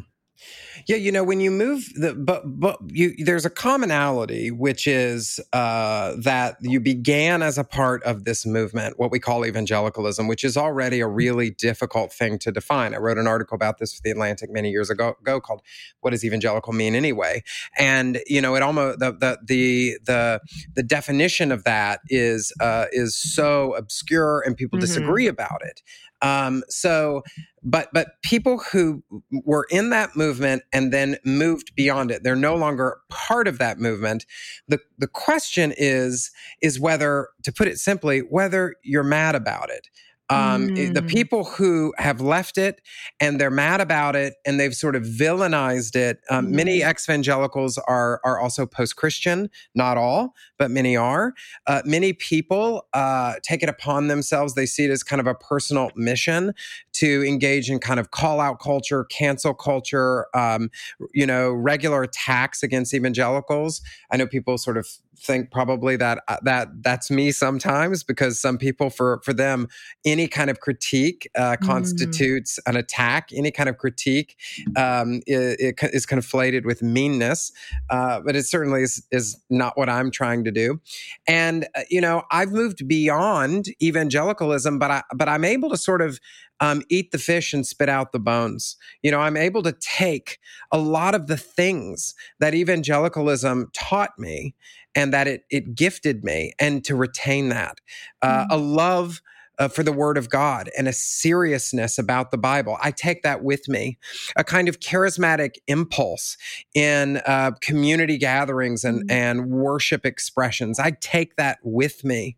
Yeah, 0.86 0.96
you 0.96 1.12
know, 1.12 1.24
when 1.24 1.40
you 1.40 1.50
move 1.50 1.88
the 1.94 2.14
but 2.14 2.42
but 2.46 2.78
you 2.86 3.14
there's 3.24 3.44
a 3.44 3.50
commonality 3.50 4.50
which 4.50 4.86
is 4.86 5.40
uh, 5.52 6.14
that 6.18 6.56
you 6.60 6.80
began 6.80 7.42
as 7.42 7.58
a 7.58 7.64
part 7.64 8.02
of 8.04 8.24
this 8.24 8.46
movement, 8.46 8.98
what 8.98 9.10
we 9.10 9.18
call 9.18 9.44
evangelicalism, 9.44 10.26
which 10.26 10.44
is 10.44 10.56
already 10.56 11.00
a 11.00 11.06
really 11.06 11.50
difficult 11.50 12.12
thing 12.12 12.38
to 12.38 12.52
define. 12.52 12.94
I 12.94 12.98
wrote 12.98 13.18
an 13.18 13.26
article 13.26 13.54
about 13.54 13.78
this 13.78 13.94
for 13.94 14.00
the 14.02 14.10
Atlantic 14.10 14.50
many 14.50 14.70
years 14.70 14.90
ago, 14.90 15.16
ago 15.20 15.40
called 15.40 15.62
"What 16.00 16.10
Does 16.10 16.24
Evangelical 16.24 16.72
Mean 16.72 16.94
Anyway?" 16.94 17.42
And 17.78 18.20
you 18.26 18.40
know, 18.40 18.54
it 18.54 18.62
almost 18.62 19.00
the 19.00 19.12
the 19.12 19.38
the 19.44 19.98
the, 20.04 20.40
the 20.74 20.82
definition 20.82 21.52
of 21.52 21.64
that 21.64 22.00
is 22.08 22.52
uh, 22.60 22.86
is 22.92 23.16
so 23.16 23.74
obscure 23.74 24.42
and 24.46 24.56
people 24.56 24.78
mm-hmm. 24.78 24.86
disagree 24.86 25.26
about 25.26 25.62
it. 25.62 25.82
Um, 26.22 26.62
so, 26.68 27.22
but 27.62 27.90
but 27.92 28.22
people 28.22 28.58
who 28.72 29.02
were 29.44 29.66
in 29.70 29.90
that 29.90 30.16
movement 30.16 30.62
and 30.72 30.92
then 30.92 31.16
moved 31.24 31.74
beyond 31.74 32.10
it, 32.10 32.22
they're 32.22 32.36
no 32.36 32.56
longer 32.56 32.98
part 33.08 33.46
of 33.46 33.58
that 33.58 33.78
movement. 33.78 34.24
the 34.68 34.78
The 34.98 35.08
question 35.08 35.72
is 35.76 36.30
is 36.62 36.80
whether, 36.80 37.28
to 37.42 37.52
put 37.52 37.68
it 37.68 37.78
simply, 37.78 38.20
whether 38.20 38.76
you're 38.82 39.02
mad 39.02 39.34
about 39.34 39.70
it. 39.70 39.88
Um, 40.30 40.68
mm. 40.68 40.94
The 40.94 41.02
people 41.02 41.44
who 41.44 41.92
have 41.98 42.20
left 42.20 42.56
it 42.56 42.80
and 43.18 43.40
they're 43.40 43.50
mad 43.50 43.80
about 43.80 44.16
it 44.16 44.34
and 44.46 44.58
they've 44.58 44.74
sort 44.74 44.96
of 44.96 45.02
villainized 45.02 45.96
it. 45.96 46.20
Um, 46.30 46.46
mm. 46.46 46.50
Many 46.50 46.78
evangelicals 46.78 47.76
are 47.78 48.20
are 48.24 48.40
also 48.40 48.66
post 48.66 48.96
Christian, 48.96 49.50
not 49.74 49.98
all, 49.98 50.34
but 50.58 50.70
many 50.70 50.96
are. 50.96 51.34
Uh, 51.66 51.82
many 51.84 52.12
people 52.12 52.86
uh, 52.92 53.34
take 53.42 53.62
it 53.62 53.68
upon 53.68 54.08
themselves. 54.08 54.54
They 54.54 54.66
see 54.66 54.84
it 54.84 54.90
as 54.90 55.02
kind 55.02 55.20
of 55.20 55.26
a 55.26 55.34
personal 55.34 55.90
mission 55.96 56.52
to 56.94 57.24
engage 57.26 57.70
in 57.70 57.78
kind 57.80 57.98
of 57.98 58.10
call 58.10 58.40
out 58.40 58.60
culture, 58.60 59.04
cancel 59.04 59.54
culture, 59.54 60.26
um, 60.34 60.70
you 61.12 61.26
know, 61.26 61.50
regular 61.50 62.02
attacks 62.02 62.62
against 62.62 62.94
evangelicals. 62.94 63.80
I 64.10 64.16
know 64.16 64.26
people 64.26 64.58
sort 64.58 64.76
of 64.76 64.86
think 65.20 65.50
probably 65.50 65.96
that 65.96 66.22
uh, 66.28 66.36
that 66.42 66.68
that's 66.82 67.10
me 67.10 67.30
sometimes 67.30 68.02
because 68.02 68.40
some 68.40 68.56
people 68.56 68.90
for 68.90 69.20
for 69.22 69.32
them 69.32 69.68
any 70.04 70.26
kind 70.26 70.50
of 70.50 70.60
critique 70.60 71.30
uh, 71.36 71.56
mm. 71.56 71.60
constitutes 71.60 72.58
mm. 72.58 72.70
an 72.70 72.76
attack 72.76 73.28
any 73.34 73.50
kind 73.50 73.68
of 73.68 73.78
critique 73.78 74.36
um, 74.76 75.20
it, 75.26 75.76
it 75.82 75.90
is 75.92 76.06
conflated 76.06 76.64
with 76.64 76.82
meanness 76.82 77.52
uh, 77.90 78.20
but 78.20 78.34
it 78.34 78.44
certainly 78.44 78.82
is 78.82 79.06
is 79.10 79.38
not 79.50 79.76
what 79.76 79.88
i'm 79.88 80.10
trying 80.10 80.44
to 80.44 80.50
do 80.50 80.80
and 81.28 81.68
uh, 81.74 81.82
you 81.90 82.00
know 82.00 82.22
i've 82.30 82.52
moved 82.52 82.88
beyond 82.88 83.66
evangelicalism 83.82 84.78
but 84.78 84.90
i 84.90 85.02
but 85.14 85.28
i'm 85.28 85.44
able 85.44 85.68
to 85.68 85.76
sort 85.76 86.00
of 86.00 86.18
um, 86.60 86.82
eat 86.88 87.10
the 87.10 87.18
fish 87.18 87.52
and 87.52 87.66
spit 87.66 87.88
out 87.88 88.12
the 88.12 88.18
bones. 88.18 88.76
You 89.02 89.10
know, 89.10 89.20
I'm 89.20 89.36
able 89.36 89.62
to 89.62 89.72
take 89.72 90.38
a 90.70 90.78
lot 90.78 91.14
of 91.14 91.26
the 91.26 91.36
things 91.36 92.14
that 92.38 92.54
evangelicalism 92.54 93.70
taught 93.72 94.18
me 94.18 94.54
and 94.94 95.12
that 95.12 95.26
it 95.28 95.42
it 95.50 95.74
gifted 95.74 96.24
me, 96.24 96.52
and 96.58 96.84
to 96.84 96.94
retain 96.94 97.48
that, 97.50 97.78
uh, 98.22 98.42
mm-hmm. 98.44 98.52
a 98.52 98.56
love 98.56 99.20
uh, 99.60 99.68
for 99.68 99.82
the 99.82 99.92
Word 99.92 100.16
of 100.16 100.30
God 100.30 100.70
and 100.76 100.88
a 100.88 100.92
seriousness 100.92 101.98
about 101.98 102.30
the 102.30 102.38
Bible. 102.38 102.78
I 102.82 102.90
take 102.90 103.22
that 103.22 103.44
with 103.44 103.68
me, 103.68 103.98
a 104.34 104.42
kind 104.42 104.68
of 104.68 104.80
charismatic 104.80 105.56
impulse 105.68 106.38
in 106.74 107.18
uh, 107.26 107.52
community 107.60 108.16
gatherings 108.16 108.82
and, 108.82 109.00
mm-hmm. 109.00 109.10
and 109.10 109.50
worship 109.50 110.06
expressions. 110.06 110.80
I 110.80 110.92
take 110.92 111.36
that 111.36 111.58
with 111.62 112.04
me. 112.04 112.36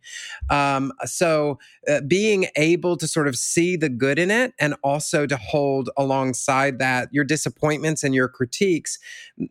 Um, 0.50 0.93
so, 1.05 1.59
uh, 1.88 2.00
being 2.07 2.47
able 2.57 2.97
to 2.97 3.09
sort 3.09 3.26
of 3.29 3.37
see 3.37 3.76
the 3.76 3.88
good 3.88 4.19
in 4.19 4.31
it 4.31 4.52
and 4.59 4.75
also 4.83 5.26
to 5.26 5.37
hold 5.37 5.91
alongside 5.97 6.79
that 6.79 7.09
your 7.12 7.25
disappointments 7.25 8.05
and 8.05 8.14
your 8.14 8.29
critiques, 8.29 8.99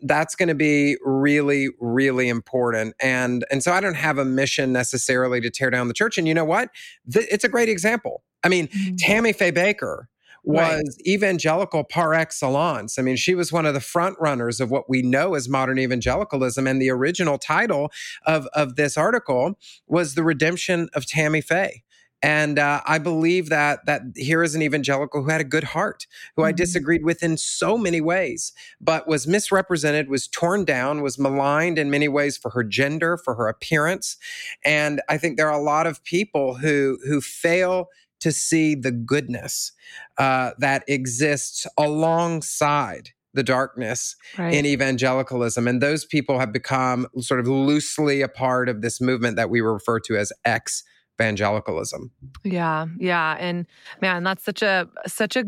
that's 0.03 0.35
going 0.35 0.47
to 0.47 0.55
be 0.55 0.97
really, 1.03 1.69
really 1.79 2.29
important. 2.29 2.95
And 3.01 3.45
and 3.49 3.63
so 3.63 3.71
I 3.71 3.79
don't 3.79 3.95
have 3.95 4.17
a 4.17 4.25
mission 4.25 4.73
necessarily 4.73 5.41
to 5.41 5.49
tear 5.49 5.69
down 5.69 5.87
the 5.87 5.93
church. 5.93 6.17
And 6.17 6.27
you 6.27 6.33
know 6.33 6.45
what? 6.45 6.69
it's 7.13 7.43
a 7.43 7.49
great 7.49 7.60
great 7.61 7.71
example. 7.71 8.23
I 8.43 8.49
mean, 8.49 8.67
mm-hmm. 8.67 8.95
Tammy 8.97 9.33
Faye 9.33 9.51
Bakker 9.51 10.05
was 10.43 10.81
right. 10.81 11.07
evangelical 11.07 11.83
par 11.83 12.15
excellence. 12.15 12.97
I 12.97 13.03
mean, 13.03 13.15
she 13.15 13.35
was 13.35 13.51
one 13.51 13.67
of 13.67 13.75
the 13.75 13.79
front 13.79 14.17
runners 14.19 14.59
of 14.59 14.71
what 14.71 14.89
we 14.89 15.03
know 15.03 15.35
as 15.35 15.47
modern 15.47 15.77
evangelicalism. 15.77 16.65
And 16.65 16.81
the 16.81 16.89
original 16.89 17.37
title 17.37 17.91
of, 18.25 18.47
of 18.53 18.75
this 18.75 18.97
article 18.97 19.59
was 19.85 20.15
The 20.15 20.23
Redemption 20.23 20.89
of 20.95 21.05
Tammy 21.05 21.41
Faye. 21.41 21.83
And 22.23 22.59
uh, 22.59 22.81
I 22.85 22.99
believe 22.99 23.49
that 23.49 23.85
that 23.85 24.01
here 24.15 24.43
is 24.43 24.55
an 24.55 24.61
evangelical 24.61 25.23
who 25.23 25.29
had 25.29 25.41
a 25.41 25.45
good 25.45 25.63
heart, 25.63 26.05
who 26.35 26.41
mm-hmm. 26.41 26.49
I 26.49 26.51
disagreed 26.51 27.03
with 27.03 27.23
in 27.23 27.37
so 27.37 27.77
many 27.77 28.01
ways, 28.01 28.53
but 28.79 29.07
was 29.07 29.27
misrepresented, 29.27 30.09
was 30.09 30.27
torn 30.27 30.65
down, 30.65 31.01
was 31.01 31.17
maligned 31.17 31.79
in 31.79 31.89
many 31.89 32.07
ways 32.07 32.37
for 32.37 32.51
her 32.51 32.63
gender, 32.63 33.17
for 33.17 33.35
her 33.35 33.47
appearance. 33.47 34.17
And 34.63 35.01
I 35.09 35.17
think 35.17 35.37
there 35.37 35.49
are 35.49 35.59
a 35.59 35.63
lot 35.63 35.87
of 35.87 36.03
people 36.03 36.55
who 36.55 36.99
who 37.07 37.21
fail 37.21 37.87
to 38.19 38.31
see 38.31 38.75
the 38.75 38.91
goodness 38.91 39.71
uh, 40.17 40.51
that 40.59 40.83
exists 40.87 41.65
alongside 41.77 43.09
the 43.33 43.43
darkness 43.43 44.15
right. 44.37 44.53
in 44.53 44.65
evangelicalism. 44.65 45.67
And 45.67 45.81
those 45.81 46.05
people 46.05 46.39
have 46.39 46.51
become 46.51 47.07
sort 47.19 47.39
of 47.39 47.47
loosely 47.47 48.21
a 48.21 48.27
part 48.27 48.69
of 48.69 48.81
this 48.81 48.99
movement 49.01 49.37
that 49.37 49.49
we 49.49 49.61
refer 49.61 49.99
to 50.01 50.17
as 50.17 50.31
X 50.45 50.83
evangelicalism. 51.21 52.11
Yeah, 52.43 52.87
yeah, 52.97 53.35
and 53.39 53.65
man, 54.01 54.23
that's 54.23 54.43
such 54.43 54.61
a 54.61 54.87
such 55.07 55.35
a 55.35 55.45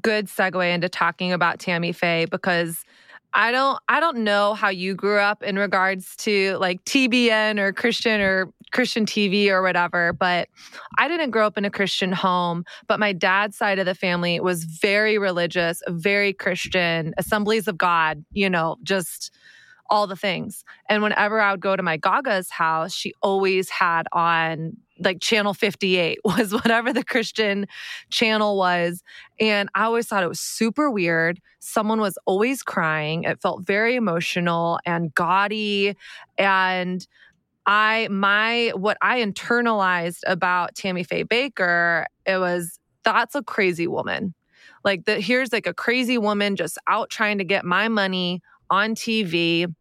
good 0.00 0.26
segue 0.26 0.74
into 0.74 0.88
talking 0.88 1.32
about 1.32 1.58
Tammy 1.58 1.92
Faye 1.92 2.26
because 2.26 2.84
I 3.32 3.50
don't 3.50 3.78
I 3.88 4.00
don't 4.00 4.18
know 4.18 4.54
how 4.54 4.68
you 4.68 4.94
grew 4.94 5.18
up 5.18 5.42
in 5.42 5.56
regards 5.56 6.16
to 6.16 6.56
like 6.58 6.84
TBN 6.84 7.58
or 7.58 7.72
Christian 7.72 8.20
or 8.20 8.52
Christian 8.72 9.06
TV 9.06 9.48
or 9.48 9.62
whatever, 9.62 10.12
but 10.12 10.48
I 10.98 11.08
didn't 11.08 11.30
grow 11.30 11.46
up 11.46 11.56
in 11.56 11.64
a 11.64 11.70
Christian 11.70 12.12
home, 12.12 12.64
but 12.88 12.98
my 12.98 13.12
dad's 13.12 13.56
side 13.56 13.78
of 13.78 13.86
the 13.86 13.94
family 13.94 14.40
was 14.40 14.64
very 14.64 15.18
religious, 15.18 15.82
very 15.88 16.32
Christian, 16.32 17.14
Assemblies 17.16 17.68
of 17.68 17.78
God, 17.78 18.24
you 18.32 18.50
know, 18.50 18.76
just 18.82 19.30
all 19.88 20.06
the 20.06 20.16
things. 20.16 20.64
And 20.88 21.02
whenever 21.02 21.40
I 21.40 21.52
would 21.52 21.60
go 21.60 21.76
to 21.76 21.82
my 21.82 21.96
Gaga's 21.96 22.50
house, 22.50 22.92
she 22.92 23.12
always 23.22 23.70
had 23.70 24.06
on 24.12 24.76
like 24.98 25.20
channel 25.20 25.54
58 25.54 26.20
was 26.24 26.52
whatever 26.52 26.92
the 26.92 27.04
Christian 27.04 27.66
channel 28.10 28.56
was. 28.56 29.02
And 29.38 29.68
I 29.74 29.84
always 29.84 30.06
thought 30.06 30.22
it 30.22 30.28
was 30.28 30.40
super 30.40 30.90
weird. 30.90 31.40
Someone 31.60 32.00
was 32.00 32.18
always 32.26 32.62
crying. 32.62 33.24
It 33.24 33.40
felt 33.40 33.66
very 33.66 33.96
emotional 33.96 34.78
and 34.86 35.14
gaudy. 35.14 35.96
And 36.38 37.06
I, 37.66 38.08
my, 38.10 38.72
what 38.76 38.96
I 39.02 39.20
internalized 39.20 40.20
about 40.26 40.74
Tammy 40.74 41.02
Faye 41.02 41.24
Bakker, 41.24 42.04
it 42.24 42.38
was 42.38 42.78
that's 43.02 43.34
a 43.34 43.42
crazy 43.42 43.86
woman. 43.86 44.34
Like 44.84 45.04
that, 45.04 45.20
here's 45.20 45.52
like 45.52 45.66
a 45.66 45.74
crazy 45.74 46.18
woman 46.18 46.56
just 46.56 46.78
out 46.86 47.10
trying 47.10 47.38
to 47.38 47.44
get 47.44 47.64
my 47.64 47.88
money 47.88 48.42
on 48.70 48.94
TV 48.94 49.72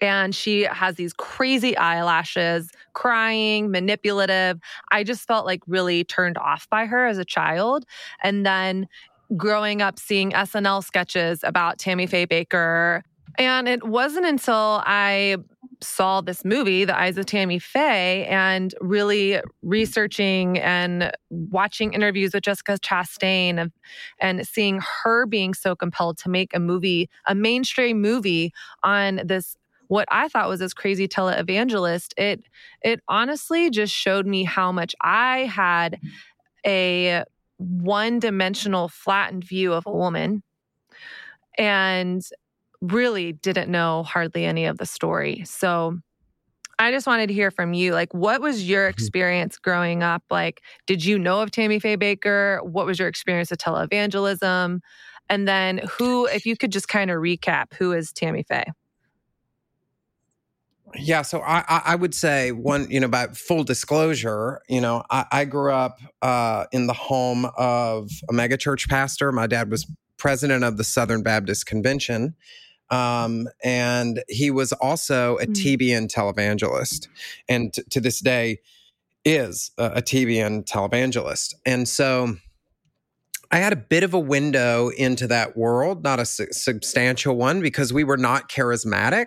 and 0.00 0.34
she 0.34 0.62
has 0.62 0.96
these 0.96 1.12
crazy 1.12 1.76
eyelashes, 1.76 2.70
crying, 2.92 3.70
manipulative. 3.70 4.58
I 4.90 5.04
just 5.04 5.26
felt 5.26 5.46
like 5.46 5.62
really 5.66 6.04
turned 6.04 6.38
off 6.38 6.68
by 6.70 6.86
her 6.86 7.06
as 7.06 7.18
a 7.18 7.24
child. 7.24 7.84
And 8.22 8.44
then 8.44 8.88
growing 9.36 9.82
up 9.82 9.98
seeing 9.98 10.32
SNL 10.32 10.84
sketches 10.84 11.40
about 11.42 11.78
Tammy 11.78 12.06
Faye 12.06 12.26
Bakker. 12.26 13.02
And 13.36 13.68
it 13.68 13.84
wasn't 13.84 14.26
until 14.26 14.82
I 14.86 15.38
saw 15.80 16.20
this 16.20 16.44
movie, 16.44 16.84
The 16.84 16.98
Eyes 16.98 17.18
of 17.18 17.26
Tammy 17.26 17.58
Faye, 17.58 18.26
and 18.26 18.74
really 18.80 19.40
researching 19.62 20.58
and 20.58 21.12
watching 21.30 21.92
interviews 21.92 22.32
with 22.32 22.44
Jessica 22.44 22.78
Chastain 22.78 23.58
and, 23.58 23.72
and 24.20 24.46
seeing 24.46 24.80
her 25.02 25.26
being 25.26 25.54
so 25.54 25.74
compelled 25.74 26.18
to 26.18 26.28
make 26.28 26.54
a 26.54 26.60
movie, 26.60 27.08
a 27.26 27.34
mainstream 27.34 28.00
movie 28.00 28.52
on 28.82 29.20
this 29.24 29.56
what 29.88 30.06
I 30.10 30.28
thought 30.28 30.48
was 30.48 30.60
this 30.60 30.74
crazy 30.74 31.08
televangelist, 31.08 32.12
it 32.16 32.44
it 32.82 33.00
honestly 33.08 33.70
just 33.70 33.94
showed 33.94 34.26
me 34.26 34.44
how 34.44 34.72
much 34.72 34.94
I 35.00 35.40
had 35.40 36.00
a 36.66 37.24
one-dimensional 37.58 38.88
flattened 38.88 39.44
view 39.44 39.72
of 39.72 39.86
a 39.86 39.92
woman 39.92 40.42
and 41.56 42.22
really 42.80 43.32
didn't 43.32 43.70
know 43.70 44.02
hardly 44.02 44.44
any 44.44 44.66
of 44.66 44.78
the 44.78 44.86
story. 44.86 45.44
So 45.46 45.98
I 46.78 46.90
just 46.90 47.06
wanted 47.06 47.28
to 47.28 47.34
hear 47.34 47.50
from 47.50 47.72
you. 47.72 47.92
Like, 47.92 48.12
what 48.12 48.40
was 48.40 48.68
your 48.68 48.84
mm-hmm. 48.84 48.94
experience 48.94 49.58
growing 49.58 50.02
up? 50.02 50.22
Like, 50.30 50.60
did 50.86 51.04
you 51.04 51.18
know 51.18 51.40
of 51.40 51.50
Tammy 51.50 51.78
Faye 51.78 51.96
Bakker? 51.96 52.64
What 52.64 52.86
was 52.86 52.98
your 52.98 53.08
experience 53.08 53.50
with 53.50 53.60
televangelism? 53.60 54.80
And 55.30 55.48
then, 55.48 55.78
who, 55.90 56.26
if 56.26 56.44
you 56.44 56.56
could 56.56 56.72
just 56.72 56.88
kind 56.88 57.10
of 57.10 57.18
recap, 57.18 57.72
who 57.74 57.92
is 57.92 58.12
Tammy 58.12 58.42
Faye? 58.42 58.64
Yeah, 60.96 61.22
so 61.22 61.40
I, 61.40 61.64
I 61.68 61.94
would 61.94 62.14
say 62.14 62.52
one, 62.52 62.88
you 62.90 63.00
know, 63.00 63.08
by 63.08 63.26
full 63.28 63.64
disclosure, 63.64 64.60
you 64.68 64.80
know, 64.80 65.02
I, 65.10 65.26
I 65.32 65.44
grew 65.44 65.72
up 65.72 65.98
uh, 66.22 66.66
in 66.72 66.86
the 66.86 66.92
home 66.92 67.46
of 67.56 68.10
a 68.28 68.32
megachurch 68.32 68.88
pastor. 68.88 69.32
My 69.32 69.46
dad 69.46 69.70
was 69.70 69.86
president 70.18 70.64
of 70.64 70.76
the 70.76 70.84
Southern 70.84 71.22
Baptist 71.22 71.66
Convention. 71.66 72.34
Um, 72.90 73.48
and 73.62 74.22
he 74.28 74.50
was 74.50 74.72
also 74.72 75.36
a 75.38 75.46
mm. 75.46 75.54
TBN 75.54 76.12
televangelist, 76.12 77.08
and 77.48 77.72
t- 77.72 77.82
to 77.90 78.00
this 78.00 78.20
day 78.20 78.58
is 79.24 79.70
a, 79.78 79.84
a 79.96 80.02
TBN 80.02 80.66
televangelist. 80.66 81.54
And 81.64 81.88
so 81.88 82.36
I 83.50 83.58
had 83.58 83.72
a 83.72 83.76
bit 83.76 84.02
of 84.02 84.14
a 84.14 84.18
window 84.18 84.88
into 84.88 85.26
that 85.28 85.56
world, 85.56 86.02
not 86.02 86.20
a 86.20 86.26
su- 86.26 86.48
substantial 86.50 87.36
one, 87.36 87.60
because 87.60 87.92
we 87.92 88.04
were 88.04 88.16
not 88.16 88.48
charismatic, 88.48 89.26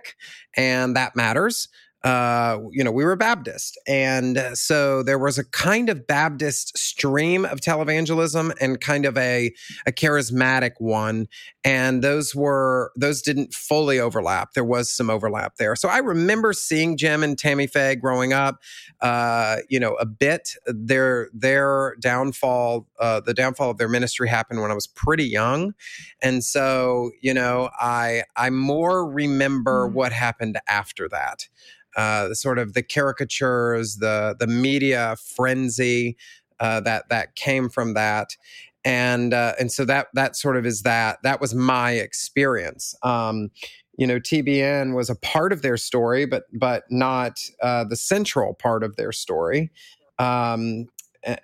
and 0.55 0.95
that 0.95 1.15
matters. 1.15 1.67
Uh, 2.07 2.61
you 2.71 2.85
know, 2.85 2.91
we 2.91 3.03
were 3.03 3.17
Baptist. 3.17 3.77
And 3.85 4.39
so 4.53 5.03
there 5.03 5.19
was 5.19 5.37
a 5.37 5.43
kind 5.43 5.89
of 5.89 6.07
Baptist 6.07 6.77
stream 6.77 7.43
of 7.43 7.59
televangelism 7.59 8.53
and 8.61 8.79
kind 8.79 9.05
of 9.05 9.17
a, 9.17 9.53
a 9.85 9.91
charismatic 9.91 10.71
one. 10.77 11.27
And 11.65 12.01
those 12.01 12.33
were, 12.33 12.93
those 12.95 13.21
didn't 13.21 13.53
fully 13.53 13.99
overlap. 13.99 14.53
There 14.53 14.63
was 14.63 14.89
some 14.89 15.09
overlap 15.09 15.57
there. 15.57 15.75
So 15.75 15.89
I 15.89 15.97
remember 15.97 16.53
seeing 16.53 16.95
Jim 16.95 17.23
and 17.23 17.37
Tammy 17.37 17.67
Faye 17.67 17.95
growing 17.95 18.31
up, 18.31 18.61
uh, 19.01 19.57
you 19.67 19.77
know, 19.77 19.95
a 19.95 20.05
bit. 20.05 20.55
Their, 20.65 21.27
their 21.33 21.97
downfall, 21.99 22.87
uh, 23.01 23.19
the 23.19 23.33
downfall 23.33 23.71
of 23.71 23.79
their 23.79 23.89
ministry 23.89 24.29
happened 24.29 24.61
when 24.61 24.71
I 24.71 24.75
was 24.75 24.87
pretty 24.87 25.25
young. 25.25 25.73
And 26.21 26.41
so, 26.41 27.11
you 27.19 27.33
know, 27.33 27.69
I, 27.77 28.23
I 28.37 28.49
more 28.49 29.05
remember 29.05 29.89
mm. 29.89 29.91
what 29.91 30.13
happened 30.13 30.57
after 30.69 31.09
that 31.09 31.49
uh, 31.97 32.33
sort 32.33 32.59
of 32.59 32.73
the 32.73 32.83
caricatures, 32.83 33.97
the 33.97 34.35
the 34.39 34.47
media 34.47 35.15
frenzy 35.35 36.15
uh, 36.59 36.79
that 36.81 37.09
that 37.09 37.35
came 37.35 37.69
from 37.69 37.95
that, 37.95 38.37
and 38.85 39.33
uh, 39.33 39.53
and 39.59 39.71
so 39.71 39.83
that 39.85 40.07
that 40.13 40.35
sort 40.35 40.55
of 40.55 40.65
is 40.65 40.83
that 40.83 41.17
that 41.23 41.41
was 41.41 41.53
my 41.53 41.91
experience. 41.93 42.95
Um, 43.03 43.49
you 43.97 44.05
know, 44.05 44.19
TBN 44.19 44.95
was 44.95 45.09
a 45.09 45.15
part 45.15 45.51
of 45.51 45.63
their 45.63 45.75
story, 45.75 46.25
but 46.25 46.43
but 46.53 46.83
not 46.89 47.41
uh, 47.61 47.83
the 47.83 47.95
central 47.95 48.53
part 48.53 48.83
of 48.83 48.95
their 48.95 49.11
story. 49.11 49.71
Um, 50.19 50.87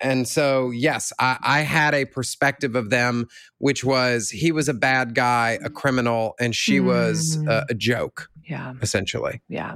and 0.00 0.26
so 0.26 0.70
yes 0.70 1.12
I, 1.18 1.36
I, 1.42 1.60
had 1.60 1.94
a 1.94 2.04
perspective 2.06 2.74
of 2.74 2.90
them 2.90 3.26
which 3.58 3.84
was 3.84 4.30
he 4.30 4.50
was 4.50 4.68
a 4.68 4.74
bad 4.74 5.14
guy 5.14 5.58
a 5.62 5.68
criminal 5.68 6.34
and 6.40 6.54
she 6.54 6.78
mm. 6.78 6.86
was 6.86 7.36
a, 7.36 7.38
mm. 7.38 7.70
a, 7.70 7.74
joke 7.74 8.30
yeah 8.44 8.72
essentially 8.80 9.42
yeah 9.48 9.74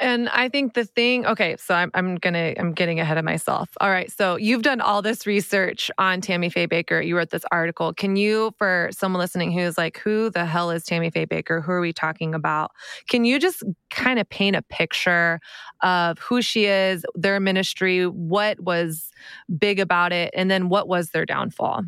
and 0.00 0.28
I 0.28 0.48
think 0.48 0.74
the 0.74 0.84
thing, 0.84 1.24
okay, 1.26 1.56
so 1.56 1.74
I'm, 1.74 1.90
I'm 1.94 2.16
gonna, 2.16 2.54
I'm 2.58 2.72
getting 2.72 3.00
ahead 3.00 3.18
of 3.18 3.24
myself. 3.24 3.70
All 3.80 3.90
right. 3.90 4.10
So 4.10 4.36
you've 4.36 4.62
done 4.62 4.80
all 4.80 5.02
this 5.02 5.26
research 5.26 5.90
on 5.98 6.20
Tammy 6.20 6.50
Faye 6.50 6.66
Bakker. 6.66 7.06
You 7.06 7.16
wrote 7.16 7.30
this 7.30 7.44
article. 7.52 7.92
Can 7.92 8.16
you, 8.16 8.52
for 8.58 8.90
someone 8.92 9.20
listening 9.20 9.52
who's 9.52 9.78
like, 9.78 9.98
who 9.98 10.30
the 10.30 10.44
hell 10.44 10.70
is 10.70 10.84
Tammy 10.84 11.10
Faye 11.10 11.26
Bakker? 11.26 11.64
Who 11.64 11.72
are 11.72 11.80
we 11.80 11.92
talking 11.92 12.34
about? 12.34 12.72
Can 13.08 13.24
you 13.24 13.38
just 13.38 13.62
kind 13.90 14.18
of 14.18 14.28
paint 14.28 14.56
a 14.56 14.62
picture 14.62 15.40
of 15.82 16.18
who 16.18 16.42
she 16.42 16.64
is, 16.64 17.04
their 17.14 17.38
ministry, 17.38 18.06
what 18.06 18.58
was 18.60 19.10
big 19.58 19.78
about 19.78 20.12
it, 20.12 20.30
and 20.34 20.50
then 20.50 20.68
what 20.68 20.88
was 20.88 21.10
their 21.10 21.24
downfall? 21.24 21.82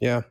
Yeah. 0.00 0.22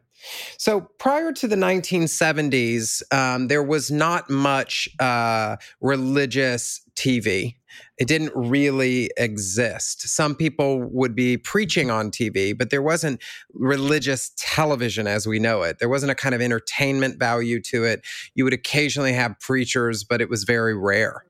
So 0.58 0.82
prior 0.82 1.32
to 1.34 1.48
the 1.48 1.56
1970s, 1.56 3.02
um, 3.14 3.48
there 3.48 3.64
was 3.64 3.92
not 3.92 4.30
much 4.30 4.90
uh, 5.00 5.58
religious 5.82 6.82
TV. 6.96 7.56
It 7.98 8.08
didn't 8.08 8.32
really 8.36 9.12
exist. 9.18 10.08
Some 10.08 10.36
people 10.36 10.82
would 10.82 11.16
be 11.16 11.38
preaching 11.38 11.92
on 11.92 12.12
TV, 12.12 12.58
but 12.58 12.70
there 12.70 12.82
wasn't 12.82 13.22
religious 13.54 14.32
television 14.38 15.08
as 15.08 15.28
we 15.28 15.40
know 15.40 15.64
it. 15.64 15.80
There 15.80 15.90
wasn't 15.90 16.12
a 16.12 16.16
kind 16.16 16.34
of 16.34 16.42
entertainment 16.42 17.20
value 17.20 17.62
to 17.64 17.84
it. 17.84 18.06
You 18.34 18.44
would 18.44 18.54
occasionally 18.54 19.14
have 19.14 19.40
preachers, 19.40 20.04
but 20.04 20.22
it 20.22 20.30
was 20.30 20.44
very 20.44 20.76
rare. 20.76 21.26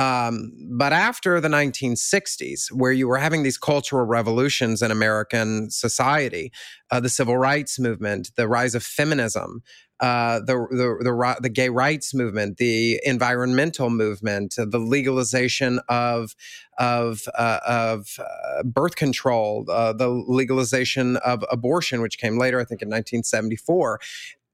Um, 0.00 0.52
but 0.78 0.94
after 0.94 1.42
the 1.42 1.48
1960s, 1.48 2.72
where 2.72 2.90
you 2.90 3.06
were 3.06 3.18
having 3.18 3.42
these 3.42 3.58
cultural 3.58 4.06
revolutions 4.06 4.80
in 4.80 4.90
American 4.90 5.70
society, 5.70 6.52
uh, 6.90 7.00
the 7.00 7.10
civil 7.10 7.36
rights 7.36 7.78
movement, 7.78 8.30
the 8.34 8.48
rise 8.48 8.74
of 8.74 8.82
feminism, 8.82 9.62
uh, 10.00 10.40
the, 10.40 10.54
the, 10.70 11.04
the 11.04 11.36
the 11.42 11.48
gay 11.50 11.68
rights 11.68 12.14
movement, 12.14 12.56
the 12.56 12.98
environmental 13.04 13.90
movement, 13.90 14.54
uh, 14.58 14.64
the 14.64 14.78
legalization 14.78 15.78
of 15.90 16.34
of 16.78 17.28
uh, 17.38 17.58
of 17.66 18.18
uh, 18.18 18.62
birth 18.62 18.96
control, 18.96 19.66
uh, 19.68 19.92
the 19.92 20.08
legalization 20.08 21.18
of 21.18 21.44
abortion, 21.52 22.00
which 22.00 22.18
came 22.18 22.38
later, 22.38 22.58
I 22.58 22.64
think, 22.64 22.80
in 22.80 22.88
1974 22.88 24.00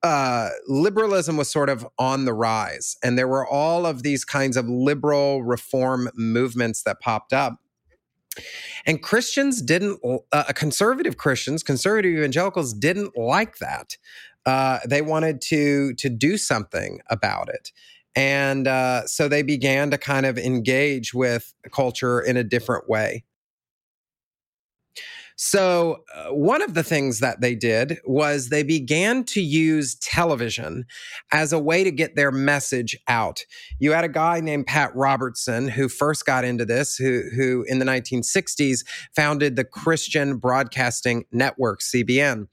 uh, 0.06 0.50
liberalism 0.68 1.36
was 1.36 1.50
sort 1.50 1.68
of 1.68 1.86
on 1.98 2.26
the 2.26 2.32
rise, 2.32 2.96
and 3.02 3.18
there 3.18 3.26
were 3.26 3.46
all 3.46 3.84
of 3.84 4.04
these 4.04 4.24
kinds 4.24 4.56
of 4.56 4.68
liberal 4.68 5.42
reform 5.42 6.08
movements 6.14 6.84
that 6.84 7.00
popped 7.00 7.32
up. 7.32 7.58
And 8.86 9.02
Christians 9.02 9.60
didn't, 9.60 10.00
uh, 10.32 10.44
conservative 10.54 11.16
Christians, 11.16 11.64
conservative 11.64 12.12
evangelicals 12.12 12.72
didn't 12.72 13.18
like 13.18 13.58
that. 13.58 13.96
Uh, 14.44 14.78
they 14.86 15.02
wanted 15.02 15.40
to 15.40 15.92
to 15.94 16.08
do 16.08 16.38
something 16.38 17.00
about 17.10 17.48
it, 17.48 17.72
and 18.14 18.68
uh, 18.68 19.06
so 19.06 19.28
they 19.28 19.42
began 19.42 19.90
to 19.90 19.98
kind 19.98 20.24
of 20.24 20.38
engage 20.38 21.12
with 21.12 21.52
culture 21.72 22.20
in 22.20 22.36
a 22.36 22.44
different 22.44 22.88
way. 22.88 23.24
So, 25.38 26.02
uh, 26.14 26.32
one 26.32 26.62
of 26.62 26.72
the 26.72 26.82
things 26.82 27.20
that 27.20 27.42
they 27.42 27.54
did 27.54 27.98
was 28.06 28.48
they 28.48 28.62
began 28.62 29.22
to 29.24 29.40
use 29.42 29.94
television 29.96 30.86
as 31.30 31.52
a 31.52 31.58
way 31.58 31.84
to 31.84 31.90
get 31.90 32.16
their 32.16 32.32
message 32.32 32.96
out. 33.06 33.44
You 33.78 33.92
had 33.92 34.04
a 34.04 34.08
guy 34.08 34.40
named 34.40 34.66
Pat 34.66 34.96
Robertson 34.96 35.68
who 35.68 35.90
first 35.90 36.24
got 36.24 36.44
into 36.44 36.64
this, 36.64 36.96
who, 36.96 37.24
who 37.34 37.66
in 37.68 37.78
the 37.80 37.84
1960s 37.84 38.84
founded 39.14 39.56
the 39.56 39.64
Christian 39.64 40.38
Broadcasting 40.38 41.26
Network, 41.30 41.80
CBN 41.80 42.46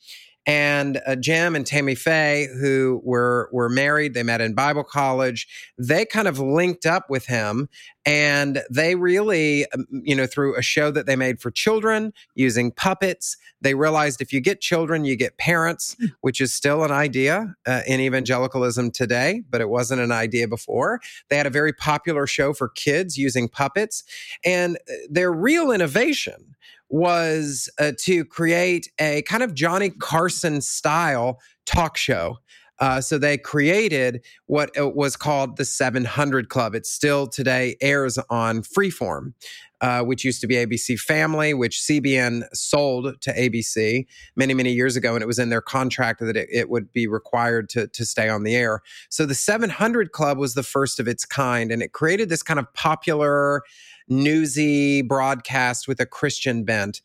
and 0.45 1.01
uh, 1.05 1.15
Jim 1.15 1.55
and 1.55 1.65
Tammy 1.65 1.95
Faye, 1.95 2.47
who 2.59 3.01
were 3.03 3.49
were 3.51 3.69
married, 3.69 4.13
they 4.13 4.23
met 4.23 4.41
in 4.41 4.53
Bible 4.53 4.83
college. 4.83 5.47
They 5.77 6.05
kind 6.05 6.27
of 6.27 6.37
linked 6.39 6.85
up 6.85 7.09
with 7.09 7.27
him, 7.27 7.69
and 8.05 8.61
they 8.69 8.95
really, 8.95 9.65
um, 9.71 9.85
you 9.91 10.15
know, 10.15 10.27
through 10.27 10.57
a 10.57 10.61
show 10.61 10.91
that 10.91 11.05
they 11.05 11.15
made 11.15 11.39
for 11.39 11.49
children 11.49 12.11
using 12.35 12.71
puppets, 12.71 13.37
they 13.61 13.73
realized 13.73 14.19
if 14.19 14.33
you 14.33 14.41
get 14.41 14.59
children, 14.59 15.05
you 15.05 15.15
get 15.15 15.37
parents, 15.37 15.95
hmm. 15.97 16.07
which 16.21 16.41
is 16.41 16.53
still 16.53 16.83
an 16.83 16.91
idea 16.91 17.55
uh, 17.65 17.81
in 17.87 18.01
evangelicalism 18.01 18.91
today, 18.91 19.43
but 19.49 19.61
it 19.61 19.69
wasn't 19.69 20.01
an 20.01 20.11
idea 20.11 20.47
before. 20.47 20.99
They 21.29 21.37
had 21.37 21.47
a 21.47 21.51
very 21.51 21.71
popular 21.71 22.27
show 22.27 22.53
for 22.53 22.67
kids 22.67 23.17
using 23.17 23.47
puppets, 23.47 24.03
and 24.43 24.75
uh, 24.75 24.93
their 25.09 25.31
real 25.31 25.71
innovation 25.71 26.55
was 26.93 27.71
uh, 27.79 27.91
to 27.97 28.23
create 28.23 28.87
a 28.99 29.23
kind 29.23 29.41
of 29.41 29.55
Johnny 29.55 29.89
Carson 29.89 30.61
style 30.61 31.39
talk 31.65 31.97
show. 31.97 32.37
Uh, 32.77 33.01
so 33.01 33.17
they 33.17 33.35
created 33.35 34.23
what 34.45 34.69
was 34.77 35.15
called 35.15 35.57
the 35.57 35.65
700 35.65 36.49
Club. 36.49 36.75
It 36.75 36.85
still 36.85 37.25
today 37.25 37.77
airs 37.81 38.19
on 38.29 38.61
Freeform, 38.61 39.33
uh, 39.81 40.03
which 40.03 40.23
used 40.23 40.39
to 40.41 40.47
be 40.47 40.53
ABC 40.53 40.99
Family, 40.99 41.55
which 41.55 41.79
CBN 41.79 42.43
sold 42.53 43.19
to 43.21 43.33
ABC 43.33 44.05
many, 44.35 44.53
many 44.53 44.71
years 44.71 44.95
ago. 44.95 45.15
And 45.15 45.23
it 45.23 45.27
was 45.27 45.39
in 45.39 45.49
their 45.49 45.61
contract 45.61 46.19
that 46.19 46.37
it, 46.37 46.47
it 46.51 46.69
would 46.69 46.93
be 46.93 47.07
required 47.07 47.69
to, 47.69 47.87
to 47.87 48.05
stay 48.05 48.29
on 48.29 48.43
the 48.43 48.55
air. 48.55 48.81
So 49.09 49.25
the 49.25 49.33
700 49.33 50.11
Club 50.11 50.37
was 50.37 50.53
the 50.53 50.61
first 50.61 50.99
of 50.99 51.07
its 51.07 51.25
kind, 51.25 51.71
and 51.71 51.81
it 51.81 51.91
created 51.91 52.29
this 52.29 52.43
kind 52.43 52.59
of 52.59 52.71
popular 52.73 53.63
newsy 54.07 55.01
broadcast 55.01 55.87
with 55.87 55.99
a 55.99 56.05
Christian 56.05 56.63
bent. 56.63 57.01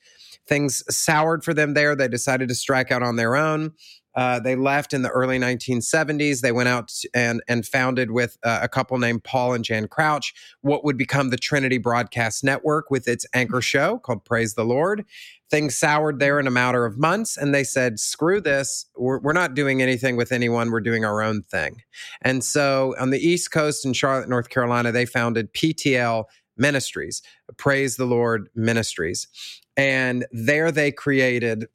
Things 0.47 0.83
soured 0.89 1.45
for 1.45 1.53
them 1.53 1.75
there. 1.75 1.95
They 1.95 2.09
decided 2.09 2.49
to 2.49 2.55
strike 2.55 2.91
out 2.91 3.03
on 3.03 3.17
their 3.17 3.37
own. 3.37 3.73
Uh, 4.19 4.41
they 4.41 4.57
left 4.57 4.93
in 4.93 5.03
the 5.03 5.11
early 5.11 5.39
1970s. 5.39 6.41
They 6.41 6.51
went 6.51 6.69
out 6.69 6.91
and 7.15 7.41
and 7.47 7.65
founded 7.65 8.11
with 8.11 8.37
uh, 8.43 8.59
a 8.63 8.69
couple 8.69 8.99
named 8.99 9.23
Paul 9.23 9.53
and 9.53 9.65
Jan 9.65 9.87
Crouch 9.87 10.35
what 10.61 10.85
would 10.85 10.99
become 10.99 11.31
the 11.31 11.37
Trinity 11.37 11.79
Broadcast 11.79 12.43
Network 12.43 12.91
with 12.91 13.07
its 13.07 13.25
anchor 13.33 13.61
show 13.61 13.99
called 13.99 14.25
Praise 14.25 14.55
the 14.55 14.65
Lord. 14.65 15.05
Things 15.51 15.77
soured 15.77 16.19
there 16.19 16.41
in 16.41 16.49
a 16.49 16.51
matter 16.51 16.85
of 16.85 16.99
months, 16.99 17.37
and 17.37 17.55
they 17.55 17.63
said, 17.63 18.01
"Screw 18.01 18.41
this! 18.41 18.87
We're, 18.97 19.21
we're 19.21 19.33
not 19.33 19.55
doing 19.55 19.81
anything 19.81 20.17
with 20.17 20.33
anyone. 20.33 20.73
We're 20.73 20.81
doing 20.81 21.05
our 21.05 21.23
own 21.23 21.43
thing." 21.43 21.83
And 22.21 22.43
so, 22.43 22.97
on 22.99 23.11
the 23.11 23.21
East 23.21 23.53
Coast 23.53 23.87
in 23.87 23.93
Charlotte, 23.93 24.29
North 24.29 24.49
Carolina, 24.49 24.91
they 24.91 25.07
founded 25.07 25.55
PTL 25.55 26.25
Ministries, 26.59 27.23
Praise 27.57 27.97
the 27.97 28.05
Lord 28.05 28.49
Ministries. 28.55 29.29
And 29.77 30.27
there 30.33 30.73
they 30.73 30.91
created 30.91 31.67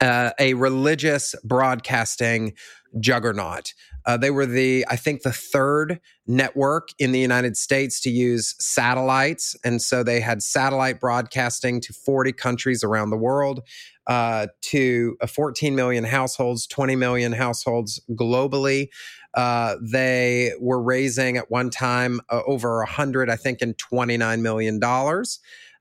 uh, 0.00 0.30
a 0.38 0.54
religious 0.54 1.34
broadcasting 1.44 2.54
juggernaut. 2.98 3.72
Uh, 4.06 4.16
they 4.16 4.30
were 4.30 4.46
the, 4.46 4.84
I 4.88 4.96
think, 4.96 5.22
the 5.22 5.32
third 5.32 6.00
network 6.26 6.88
in 6.98 7.12
the 7.12 7.18
United 7.18 7.56
States 7.56 8.00
to 8.00 8.10
use 8.10 8.54
satellites. 8.58 9.54
And 9.64 9.80
so 9.80 10.02
they 10.02 10.20
had 10.20 10.42
satellite 10.42 11.00
broadcasting 11.00 11.80
to 11.82 11.92
40 11.92 12.32
countries 12.32 12.82
around 12.82 13.10
the 13.10 13.16
world, 13.16 13.60
uh, 14.06 14.48
to 14.62 15.16
uh, 15.20 15.26
14 15.26 15.76
million 15.76 16.04
households, 16.04 16.66
20 16.66 16.96
million 16.96 17.32
households 17.32 18.00
globally. 18.10 18.88
Uh, 19.34 19.76
they 19.80 20.52
were 20.60 20.82
raising 20.82 21.36
at 21.36 21.50
one 21.50 21.70
time 21.70 22.20
uh, 22.30 22.42
over 22.46 22.78
100, 22.78 23.30
I 23.30 23.36
think, 23.36 23.62
in 23.62 23.74
29 23.74 24.42
million 24.42 24.80
dollars, 24.80 25.38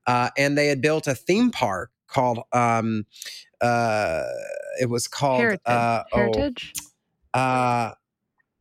uh, 0.08 0.30
and 0.38 0.58
they 0.58 0.68
had 0.68 0.82
built 0.82 1.08
a 1.08 1.16
theme 1.16 1.52
park 1.52 1.92
called. 2.08 2.40
Um, 2.54 3.06
uh, 3.62 4.24
it 4.80 4.90
was 4.90 5.08
called 5.08 5.42
Heritage. 5.42 5.62
uh, 5.66 6.04
Heritage. 6.12 6.74
Oh, 7.34 7.92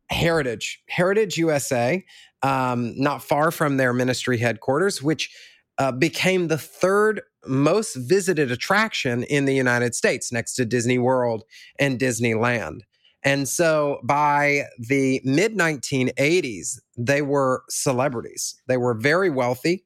Heritage, 0.09 0.83
Heritage 0.89 1.37
USA, 1.37 2.03
um, 2.41 2.99
not 2.99 3.23
far 3.23 3.51
from 3.51 3.77
their 3.77 3.93
ministry 3.93 4.37
headquarters, 4.37 5.03
which 5.03 5.29
uh, 5.77 5.91
became 5.91 6.47
the 6.47 6.57
third 6.57 7.21
most 7.47 7.95
visited 7.95 8.51
attraction 8.51 9.23
in 9.23 9.45
the 9.45 9.53
United 9.53 9.95
States 9.95 10.31
next 10.31 10.55
to 10.55 10.65
Disney 10.65 10.97
World 10.97 11.43
and 11.79 11.99
Disneyland. 11.99 12.81
And 13.23 13.47
so 13.47 13.99
by 14.03 14.63
the 14.77 15.21
mid 15.23 15.57
1980s, 15.57 16.79
they 16.97 17.21
were 17.21 17.63
celebrities. 17.69 18.55
They 18.67 18.77
were 18.77 18.93
very 18.93 19.29
wealthy, 19.29 19.85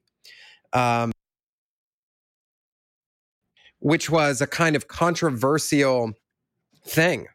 um, 0.72 1.12
which 3.80 4.08
was 4.08 4.40
a 4.40 4.46
kind 4.46 4.76
of 4.76 4.88
controversial 4.88 6.12
thing. 6.86 7.26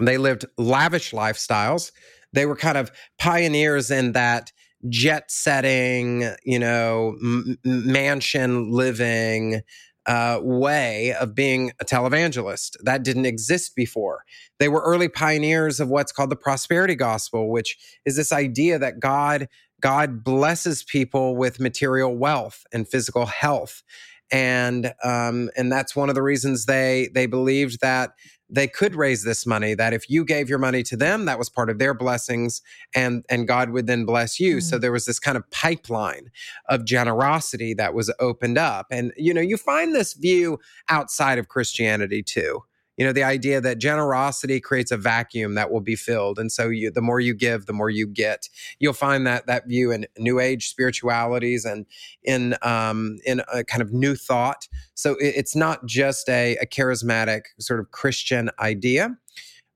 They 0.00 0.18
lived 0.18 0.46
lavish 0.58 1.12
lifestyles. 1.12 1.92
They 2.32 2.46
were 2.46 2.56
kind 2.56 2.78
of 2.78 2.90
pioneers 3.18 3.90
in 3.90 4.12
that 4.12 4.50
jet 4.88 5.30
setting, 5.30 6.24
you 6.44 6.58
know, 6.58 7.16
m- 7.22 7.58
mansion 7.64 8.70
living 8.70 9.60
uh, 10.06 10.40
way 10.42 11.14
of 11.14 11.34
being 11.34 11.72
a 11.80 11.84
televangelist. 11.84 12.76
That 12.82 13.02
didn't 13.02 13.26
exist 13.26 13.74
before. 13.76 14.24
They 14.58 14.68
were 14.68 14.82
early 14.82 15.08
pioneers 15.08 15.80
of 15.80 15.88
what's 15.88 16.12
called 16.12 16.30
the 16.30 16.36
prosperity 16.36 16.94
gospel, 16.94 17.50
which 17.50 17.76
is 18.04 18.16
this 18.16 18.32
idea 18.32 18.78
that 18.78 19.00
God 19.00 19.48
God 19.80 20.22
blesses 20.22 20.82
people 20.82 21.36
with 21.36 21.58
material 21.60 22.16
wealth 22.16 22.64
and 22.72 22.86
physical 22.88 23.26
health, 23.26 23.82
and 24.30 24.92
um, 25.02 25.50
and 25.56 25.72
that's 25.72 25.96
one 25.96 26.08
of 26.08 26.14
the 26.14 26.22
reasons 26.22 26.66
they 26.66 27.08
they 27.14 27.26
believed 27.26 27.80
that 27.80 28.10
they 28.50 28.66
could 28.66 28.94
raise 28.94 29.24
this 29.24 29.46
money 29.46 29.74
that 29.74 29.92
if 29.92 30.10
you 30.10 30.24
gave 30.24 30.48
your 30.48 30.58
money 30.58 30.82
to 30.82 30.96
them 30.96 31.24
that 31.24 31.38
was 31.38 31.48
part 31.48 31.70
of 31.70 31.78
their 31.78 31.94
blessings 31.94 32.62
and 32.94 33.24
and 33.30 33.46
god 33.46 33.70
would 33.70 33.86
then 33.86 34.04
bless 34.04 34.40
you. 34.40 34.56
Mm-hmm. 34.56 34.60
so 34.60 34.78
there 34.78 34.92
was 34.92 35.04
this 35.04 35.18
kind 35.18 35.36
of 35.36 35.48
pipeline 35.50 36.30
of 36.68 36.84
generosity 36.84 37.74
that 37.74 37.94
was 37.94 38.12
opened 38.18 38.58
up. 38.58 38.86
And 38.90 39.12
you 39.16 39.32
know 39.32 39.40
you 39.40 39.56
find 39.56 39.94
this 39.94 40.14
view 40.14 40.58
outside 40.88 41.38
of 41.38 41.48
christianity 41.48 42.22
too 42.22 42.62
you 43.00 43.06
know 43.06 43.12
the 43.14 43.24
idea 43.24 43.62
that 43.62 43.78
generosity 43.78 44.60
creates 44.60 44.90
a 44.90 44.96
vacuum 44.98 45.54
that 45.54 45.72
will 45.72 45.80
be 45.80 45.96
filled. 45.96 46.38
And 46.38 46.52
so 46.52 46.68
you 46.68 46.90
the 46.90 47.00
more 47.00 47.18
you 47.18 47.32
give 47.32 47.64
the 47.64 47.72
more 47.72 47.88
you 47.88 48.06
get. 48.06 48.50
You'll 48.78 48.92
find 48.92 49.26
that 49.26 49.46
that 49.46 49.66
view 49.66 49.90
in 49.90 50.06
new 50.18 50.38
age 50.38 50.68
spiritualities 50.68 51.64
and 51.64 51.86
in 52.22 52.56
um 52.60 53.16
in 53.24 53.40
a 53.50 53.64
kind 53.64 53.80
of 53.80 53.90
new 53.90 54.14
thought. 54.14 54.68
So 54.94 55.12
it, 55.12 55.34
it's 55.36 55.56
not 55.56 55.86
just 55.86 56.28
a, 56.28 56.56
a 56.58 56.66
charismatic 56.66 57.44
sort 57.58 57.80
of 57.80 57.90
christian 57.90 58.50
idea 58.58 59.16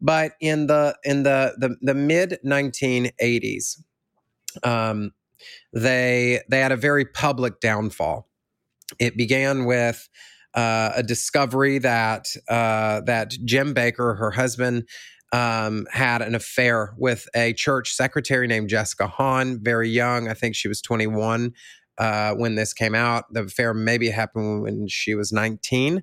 but 0.03 0.33
in 0.41 0.67
the 0.67 0.95
in 1.03 1.23
the 1.23 1.55
the, 1.57 1.77
the 1.81 1.95
mid 1.95 2.39
1980s 2.45 3.83
um 4.63 5.13
they 5.73 6.43
they 6.51 6.61
had 6.61 6.73
a 6.73 6.77
very 6.77 7.07
public 7.07 7.61
downfall. 7.61 8.29
It 8.99 9.17
began 9.17 9.65
with 9.65 10.09
uh, 10.55 10.93
a 10.97 11.03
discovery 11.03 11.79
that 11.79 12.35
uh, 12.49 13.01
that 13.03 13.31
Jim 13.45 13.75
Bakker, 13.75 14.19
her 14.19 14.31
husband, 14.31 14.89
um, 15.33 15.87
had 15.91 16.23
an 16.23 16.35
affair 16.35 16.95
with 16.97 17.29
a 17.35 17.53
church 17.55 17.93
secretary 17.93 18.47
named 18.47 18.69
Jessica 18.69 19.09
Hahn, 19.09 19.59
very 19.63 19.89
young. 19.89 20.29
I 20.29 20.35
think 20.35 20.55
she 20.55 20.69
was 20.69 20.81
21 20.81 21.53
uh, 21.99 22.35
when 22.35 22.55
this 22.55 22.73
came 22.73 22.95
out. 22.95 23.33
The 23.33 23.43
affair 23.43 23.75
maybe 23.75 24.11
happened 24.11 24.63
when 24.63 24.87
she 24.89 25.15
was 25.15 25.33
19. 25.33 26.03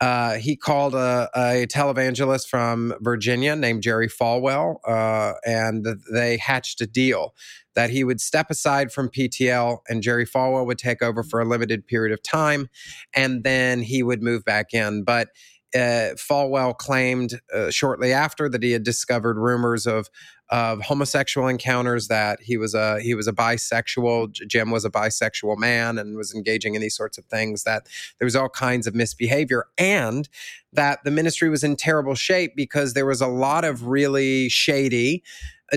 Uh, 0.00 0.34
he 0.34 0.56
called 0.56 0.94
a, 0.94 1.30
a, 1.36 1.66
televangelist 1.66 2.48
from 2.48 2.94
Virginia 3.00 3.54
named 3.54 3.82
Jerry 3.82 4.08
Falwell, 4.08 4.76
uh, 4.86 5.34
and 5.46 5.86
they 6.12 6.36
hatched 6.36 6.80
a 6.80 6.86
deal 6.86 7.32
that 7.74 7.90
he 7.90 8.04
would 8.04 8.20
step 8.20 8.50
aside 8.50 8.92
from 8.92 9.08
PTL 9.08 9.78
and 9.88 10.02
Jerry 10.02 10.26
Falwell 10.26 10.66
would 10.66 10.78
take 10.78 11.02
over 11.02 11.22
for 11.22 11.40
a 11.40 11.44
limited 11.44 11.86
period 11.86 12.12
of 12.12 12.22
time, 12.22 12.68
and 13.14 13.44
then 13.44 13.82
he 13.82 14.02
would 14.02 14.22
move 14.22 14.44
back 14.44 14.72
in. 14.72 15.04
But 15.04 15.28
uh, 15.74 16.14
Falwell 16.14 16.76
claimed 16.76 17.40
uh, 17.52 17.70
shortly 17.70 18.12
after 18.12 18.48
that 18.48 18.62
he 18.62 18.72
had 18.72 18.84
discovered 18.84 19.36
rumors 19.36 19.86
of 19.86 20.08
of 20.50 20.82
homosexual 20.82 21.48
encounters 21.48 22.08
that 22.08 22.38
he 22.40 22.56
was 22.56 22.74
a 22.74 23.00
he 23.00 23.14
was 23.14 23.26
a 23.26 23.32
bisexual 23.32 24.30
Jim 24.46 24.70
was 24.70 24.84
a 24.84 24.90
bisexual 24.90 25.56
man 25.56 25.98
and 25.98 26.16
was 26.16 26.34
engaging 26.34 26.74
in 26.74 26.82
these 26.82 26.94
sorts 26.94 27.16
of 27.16 27.24
things 27.24 27.64
that 27.64 27.88
there 28.18 28.26
was 28.26 28.36
all 28.36 28.50
kinds 28.50 28.86
of 28.86 28.94
misbehavior 28.94 29.66
and 29.78 30.28
that 30.72 31.02
the 31.02 31.10
ministry 31.10 31.48
was 31.48 31.64
in 31.64 31.76
terrible 31.76 32.14
shape 32.14 32.52
because 32.54 32.92
there 32.92 33.06
was 33.06 33.20
a 33.20 33.26
lot 33.26 33.64
of 33.64 33.86
really 33.86 34.48
shady 34.48 35.22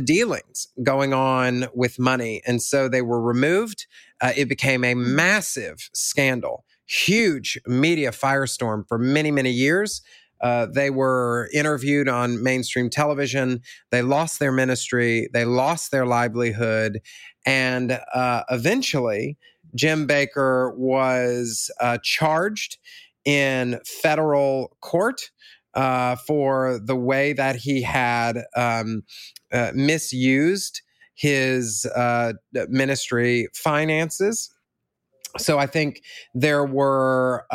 dealings 0.04 0.68
going 0.84 1.14
on 1.14 1.68
with 1.74 1.98
money 1.98 2.42
and 2.46 2.62
so 2.62 2.88
they 2.88 3.02
were 3.02 3.22
removed 3.22 3.88
uh, 4.22 4.34
it 4.36 4.50
became 4.50 4.84
a 4.84 4.94
massive 4.94 5.90
scandal 5.94 6.66
huge 6.86 7.60
media 7.66 8.12
firestorm 8.12 8.88
for 8.88 8.98
many 8.98 9.32
many 9.32 9.52
years 9.52 10.02
uh, 10.42 10.68
they 10.68 10.90
were 10.90 11.50
interviewed 11.54 12.08
on 12.08 12.42
mainstream 12.44 12.90
television. 12.90 13.62
They 13.92 14.02
lost 14.02 14.40
their 14.40 14.52
ministry. 14.52 15.30
They 15.34 15.46
lost 15.46 15.92
their 15.92 16.06
livelihood. 16.06 17.00
And 17.46 18.00
uh, 18.14 18.44
eventually, 18.50 19.38
Jim 19.76 20.08
Bakker 20.08 20.76
was 20.78 21.72
uh, 21.80 21.98
charged 22.04 22.78
in 23.26 23.80
federal 23.86 24.78
court 24.82 25.32
uh, 25.78 26.16
for 26.16 26.80
the 26.84 26.96
way 26.96 27.34
that 27.34 27.56
he 27.56 27.84
had 27.84 28.44
um, 28.56 29.04
uh, 29.54 29.72
misused 29.76 30.82
his 31.14 31.86
uh, 31.96 32.34
ministry 32.68 33.48
finances. 33.54 34.52
So 35.38 35.60
I 35.60 35.68
think 35.68 36.02
there 36.34 36.66
were 36.66 37.46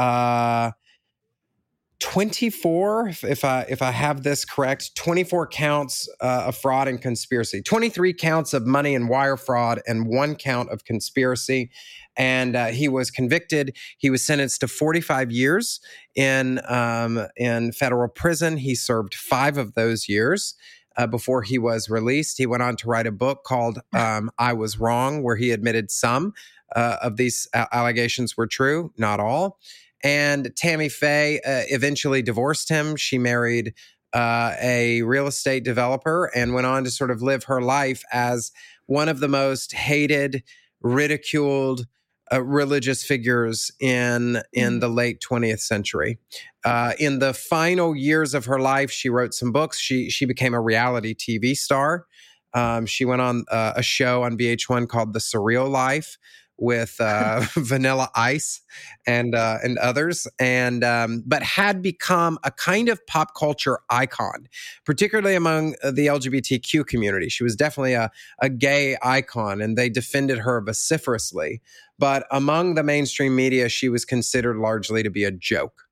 24 2.02 3.12
if 3.22 3.44
i 3.44 3.64
if 3.68 3.80
i 3.80 3.92
have 3.92 4.24
this 4.24 4.44
correct 4.44 4.92
24 4.96 5.46
counts 5.46 6.08
uh, 6.20 6.46
of 6.48 6.56
fraud 6.56 6.88
and 6.88 7.00
conspiracy 7.00 7.62
23 7.62 8.12
counts 8.12 8.52
of 8.52 8.66
money 8.66 8.96
and 8.96 9.08
wire 9.08 9.36
fraud 9.36 9.80
and 9.86 10.08
one 10.08 10.34
count 10.34 10.68
of 10.70 10.84
conspiracy 10.84 11.70
and 12.16 12.56
uh, 12.56 12.66
he 12.66 12.88
was 12.88 13.10
convicted. 13.10 13.76
He 13.98 14.10
was 14.10 14.24
sentenced 14.24 14.60
to 14.60 14.68
45 14.68 15.30
years 15.30 15.80
in 16.14 16.60
um, 16.68 17.26
in 17.36 17.72
federal 17.72 18.08
prison. 18.08 18.58
He 18.58 18.74
served 18.74 19.14
five 19.14 19.56
of 19.56 19.74
those 19.74 20.08
years 20.08 20.54
uh, 20.96 21.06
before 21.06 21.42
he 21.42 21.58
was 21.58 21.88
released. 21.88 22.38
He 22.38 22.46
went 22.46 22.62
on 22.62 22.76
to 22.76 22.88
write 22.88 23.06
a 23.06 23.12
book 23.12 23.44
called 23.44 23.80
um, 23.94 24.30
i 24.38 24.52
was 24.52 24.78
wrong 24.78 25.22
where 25.22 25.36
he 25.36 25.50
admitted 25.50 25.90
some 25.90 26.32
uh, 26.74 26.96
of 27.02 27.16
these 27.16 27.46
allegations 27.54 28.36
were 28.36 28.46
true 28.46 28.92
not 28.96 29.20
all. 29.20 29.58
And 30.04 30.50
Tammy 30.56 30.88
Faye 30.88 31.38
uh, 31.40 31.62
eventually 31.68 32.22
divorced 32.22 32.68
him. 32.68 32.96
She 32.96 33.18
married 33.18 33.72
uh, 34.12 34.54
a 34.60 35.02
real 35.02 35.26
estate 35.26 35.64
developer 35.64 36.30
and 36.34 36.54
went 36.54 36.66
on 36.66 36.84
to 36.84 36.90
sort 36.90 37.10
of 37.10 37.22
live 37.22 37.44
her 37.44 37.62
life 37.62 38.02
as 38.12 38.50
one 38.86 39.08
of 39.08 39.20
the 39.20 39.28
most 39.28 39.72
hated, 39.72 40.42
ridiculed, 40.80 41.86
uh, 42.30 42.42
religious 42.42 43.04
figures 43.04 43.70
in 43.80 44.42
in 44.52 44.74
mm. 44.74 44.80
the 44.80 44.88
late 44.88 45.22
20th 45.26 45.60
century. 45.60 46.18
Uh, 46.64 46.92
in 46.98 47.18
the 47.18 47.34
final 47.34 47.96
years 47.96 48.34
of 48.34 48.44
her 48.44 48.60
life, 48.60 48.90
she 48.90 49.08
wrote 49.08 49.34
some 49.34 49.52
books. 49.52 49.78
She 49.78 50.10
she 50.10 50.24
became 50.24 50.54
a 50.54 50.60
reality 50.60 51.14
TV 51.14 51.56
star. 51.56 52.06
Um, 52.54 52.86
she 52.86 53.04
went 53.04 53.22
on 53.22 53.44
uh, 53.50 53.72
a 53.76 53.82
show 53.82 54.22
on 54.22 54.36
VH1 54.36 54.88
called 54.88 55.14
The 55.14 55.20
Surreal 55.20 55.70
Life, 55.70 56.18
with 56.58 56.96
uh, 57.00 57.44
Vanilla 57.54 58.10
Ice 58.14 58.60
and 59.06 59.34
uh, 59.34 59.58
and 59.62 59.78
others, 59.78 60.26
and 60.38 60.84
um, 60.84 61.22
but 61.26 61.42
had 61.42 61.82
become 61.82 62.38
a 62.44 62.50
kind 62.50 62.88
of 62.88 63.04
pop 63.06 63.34
culture 63.34 63.80
icon, 63.90 64.48
particularly 64.84 65.34
among 65.34 65.72
the 65.82 66.06
LGBTQ 66.06 66.86
community. 66.86 67.28
She 67.28 67.44
was 67.44 67.56
definitely 67.56 67.94
a, 67.94 68.10
a 68.40 68.48
gay 68.48 68.96
icon, 69.02 69.60
and 69.60 69.76
they 69.76 69.88
defended 69.88 70.38
her 70.38 70.60
vociferously. 70.60 71.60
But 71.98 72.26
among 72.30 72.74
the 72.74 72.82
mainstream 72.82 73.36
media, 73.36 73.68
she 73.68 73.88
was 73.88 74.04
considered 74.04 74.56
largely 74.56 75.02
to 75.02 75.10
be 75.10 75.24
a 75.24 75.30
joke. 75.30 75.84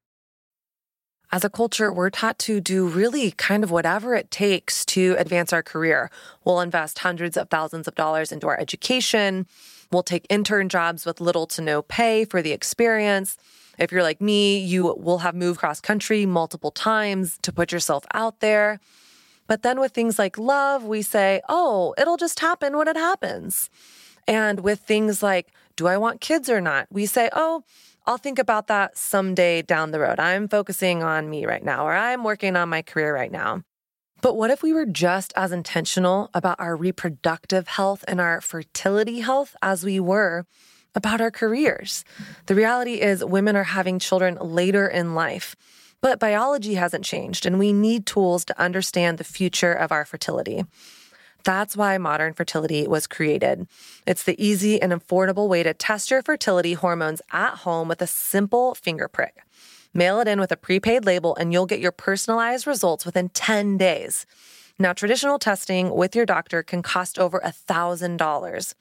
As 1.32 1.44
a 1.44 1.50
culture, 1.50 1.92
we're 1.92 2.10
taught 2.10 2.38
to 2.40 2.60
do 2.60 2.88
really 2.88 3.30
kind 3.32 3.62
of 3.62 3.70
whatever 3.70 4.14
it 4.14 4.30
takes 4.30 4.84
to 4.86 5.14
advance 5.18 5.52
our 5.52 5.62
career. 5.62 6.10
We'll 6.44 6.60
invest 6.60 6.98
hundreds 7.00 7.36
of 7.36 7.48
thousands 7.48 7.86
of 7.86 7.94
dollars 7.94 8.32
into 8.32 8.48
our 8.48 8.58
education 8.58 9.46
We'll 9.92 10.02
take 10.04 10.26
intern 10.28 10.68
jobs 10.68 11.04
with 11.04 11.20
little 11.20 11.46
to 11.48 11.62
no 11.62 11.82
pay 11.82 12.24
for 12.24 12.42
the 12.42 12.52
experience. 12.52 13.36
If 13.76 13.90
you're 13.90 14.04
like 14.04 14.20
me, 14.20 14.58
you 14.58 14.94
will 14.96 15.18
have 15.18 15.34
moved 15.34 15.58
cross 15.58 15.80
country 15.80 16.26
multiple 16.26 16.70
times 16.70 17.38
to 17.42 17.52
put 17.52 17.72
yourself 17.72 18.04
out 18.14 18.38
there. 18.38 18.78
But 19.48 19.62
then 19.62 19.80
with 19.80 19.92
things 19.92 20.16
like 20.16 20.38
love, 20.38 20.84
we 20.84 21.02
say, 21.02 21.40
oh, 21.48 21.94
it'll 21.98 22.16
just 22.16 22.38
happen 22.38 22.76
when 22.76 22.86
it 22.86 22.96
happens. 22.96 23.68
And 24.28 24.60
with 24.60 24.80
things 24.80 25.24
like, 25.24 25.48
do 25.74 25.88
I 25.88 25.96
want 25.96 26.20
kids 26.20 26.48
or 26.48 26.60
not? 26.60 26.86
We 26.90 27.06
say, 27.06 27.28
oh, 27.32 27.64
I'll 28.06 28.18
think 28.18 28.38
about 28.38 28.66
that 28.68 28.96
someday 28.96 29.62
down 29.62 29.90
the 29.90 30.00
road. 30.00 30.18
I'm 30.18 30.48
focusing 30.48 31.02
on 31.02 31.28
me 31.28 31.46
right 31.46 31.64
now, 31.64 31.86
or 31.86 31.94
I'm 31.94 32.24
working 32.24 32.56
on 32.56 32.68
my 32.68 32.82
career 32.82 33.14
right 33.14 33.30
now. 33.30 33.62
But 34.22 34.36
what 34.36 34.50
if 34.50 34.62
we 34.62 34.72
were 34.72 34.86
just 34.86 35.32
as 35.36 35.52
intentional 35.52 36.28
about 36.34 36.60
our 36.60 36.76
reproductive 36.76 37.68
health 37.68 38.04
and 38.06 38.20
our 38.20 38.40
fertility 38.40 39.20
health 39.20 39.56
as 39.62 39.84
we 39.84 39.98
were 39.98 40.44
about 40.94 41.20
our 41.20 41.30
careers? 41.30 42.04
The 42.46 42.54
reality 42.54 43.00
is, 43.00 43.24
women 43.24 43.56
are 43.56 43.64
having 43.64 43.98
children 43.98 44.36
later 44.40 44.86
in 44.86 45.14
life. 45.14 45.56
But 46.02 46.18
biology 46.18 46.74
hasn't 46.74 47.04
changed, 47.04 47.44
and 47.44 47.58
we 47.58 47.72
need 47.72 48.06
tools 48.06 48.44
to 48.46 48.60
understand 48.60 49.18
the 49.18 49.24
future 49.24 49.72
of 49.72 49.92
our 49.92 50.04
fertility. 50.06 50.64
That's 51.44 51.76
why 51.76 51.98
modern 51.98 52.34
fertility 52.34 52.86
was 52.86 53.06
created. 53.06 53.66
It's 54.06 54.24
the 54.24 54.42
easy 54.42 54.80
and 54.80 54.92
affordable 54.92 55.48
way 55.48 55.62
to 55.62 55.74
test 55.74 56.10
your 56.10 56.22
fertility 56.22 56.74
hormones 56.74 57.22
at 57.32 57.58
home 57.58 57.88
with 57.88 58.02
a 58.02 58.06
simple 58.06 58.74
finger 58.74 59.08
prick. 59.08 59.42
Mail 59.92 60.20
it 60.20 60.28
in 60.28 60.38
with 60.38 60.52
a 60.52 60.56
prepaid 60.56 61.04
label, 61.04 61.34
and 61.36 61.52
you'll 61.52 61.66
get 61.66 61.80
your 61.80 61.92
personalized 61.92 62.66
results 62.66 63.04
within 63.04 63.28
10 63.30 63.76
days. 63.76 64.26
Now, 64.78 64.92
traditional 64.92 65.38
testing 65.38 65.94
with 65.94 66.14
your 66.14 66.26
doctor 66.26 66.62
can 66.62 66.82
cost 66.82 67.18
over 67.18 67.40
$1,000 67.40 68.74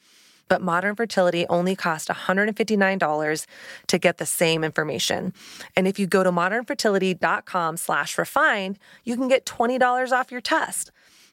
but 0.50 0.62
modern 0.62 0.95
fertility 0.95 1.45
only 1.48 1.76
costs 1.78 2.10
$159 2.10 3.45
to 3.88 3.98
get 3.98 4.17
the 4.17 4.26
same 4.26 4.63
information. 4.65 5.32
And 5.78 5.88
if 5.88 5.98
you 5.98 6.08
go 6.08 6.24
to 6.24 6.32
modernfertility.com 6.32 7.78
slash 7.78 8.17
refined, 8.17 8.78
you 9.06 9.15
can 9.15 9.30
get 9.30 9.45
$20 9.45 10.12
off 10.12 10.32
your 10.32 10.41
test. 10.41 10.91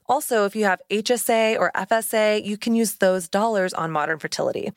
Also, 0.08 0.44
if 0.44 0.54
you 0.54 0.64
have 0.64 0.80
HSA 0.90 1.58
or 1.58 1.72
FSA, 1.74 2.44
you 2.44 2.56
can 2.56 2.74
use 2.74 2.94
those 2.94 3.28
dollars 3.28 3.74
on 3.74 3.90
modern 3.90 4.18
fertility. 4.18 4.72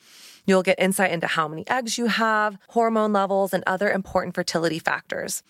You'll 0.46 0.64
get 0.64 0.80
insight 0.80 1.12
into 1.12 1.28
how 1.28 1.48
many 1.48 1.68
eggs 1.68 1.98
you 1.98 2.08
have, 2.08 2.58
hormone 2.70 3.14
levels, 3.14 3.54
and 3.54 3.64
other 3.68 3.92
important 3.92 4.34
fertility 4.34 4.80
factors. 4.80 5.44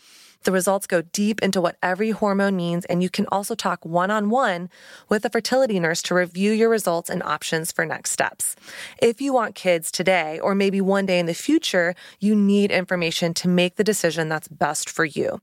The 0.43 0.51
results 0.51 0.87
go 0.87 1.01
deep 1.01 1.41
into 1.41 1.59
what 1.59 1.77
every 1.83 2.11
hormone 2.11 2.55
means, 2.55 2.85
and 2.85 3.03
you 3.03 3.09
can 3.09 3.25
also 3.29 3.55
talk 3.55 3.85
one 3.85 4.09
on 4.09 4.29
one 4.29 4.69
with 5.09 5.25
a 5.25 5.29
fertility 5.29 5.79
nurse 5.79 6.01
to 6.03 6.15
review 6.15 6.51
your 6.51 6.69
results 6.69 7.09
and 7.09 7.21
options 7.23 7.71
for 7.71 7.85
next 7.85 8.11
steps. 8.11 8.55
If 9.01 9.19
you 9.19 9.33
want 9.33 9.55
kids 9.55 9.91
today, 9.91 10.39
or 10.39 10.55
maybe 10.55 10.79
one 10.79 11.05
day 11.05 11.19
in 11.19 11.25
the 11.25 11.33
future, 11.33 11.93
you 12.19 12.35
need 12.35 12.71
information 12.71 13.33
to 13.35 13.49
make 13.49 13.75
the 13.75 13.83
decision 13.83 14.29
that's 14.29 14.47
best 14.47 14.89
for 14.89 15.03
you. 15.03 15.41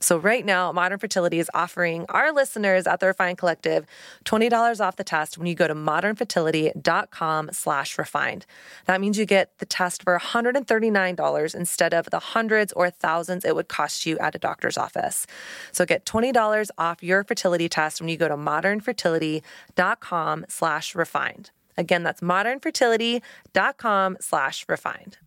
So 0.00 0.18
right 0.18 0.44
now, 0.44 0.72
Modern 0.72 0.98
Fertility 0.98 1.38
is 1.38 1.50
offering 1.54 2.04
our 2.08 2.32
listeners 2.32 2.86
at 2.86 3.00
the 3.00 3.06
Refined 3.06 3.38
Collective 3.38 3.86
$20 4.24 4.80
off 4.80 4.96
the 4.96 5.04
test 5.04 5.38
when 5.38 5.46
you 5.46 5.54
go 5.54 5.68
to 5.68 5.74
modernfertility.com 5.74 7.50
slash 7.52 7.98
refined. 7.98 8.46
That 8.86 9.00
means 9.00 9.18
you 9.18 9.26
get 9.26 9.56
the 9.58 9.66
test 9.66 10.02
for 10.02 10.18
$139 10.18 11.54
instead 11.54 11.94
of 11.94 12.10
the 12.10 12.18
hundreds 12.18 12.72
or 12.72 12.90
thousands 12.90 13.44
it 13.44 13.54
would 13.54 13.68
cost 13.68 14.06
you 14.06 14.18
at 14.18 14.34
a 14.34 14.38
doctor's 14.38 14.78
office. 14.78 15.26
So 15.72 15.84
get 15.84 16.04
$20 16.04 16.70
off 16.78 17.02
your 17.02 17.24
fertility 17.24 17.68
test 17.68 18.00
when 18.00 18.08
you 18.08 18.16
go 18.16 18.28
to 18.28 18.36
modernfertility.com 18.36 20.46
slash 20.48 20.94
refined. 20.94 21.50
Again, 21.76 22.02
that's 22.02 22.20
modernfertility.com 22.20 24.16
slash 24.20 24.64
refined. 24.68 25.18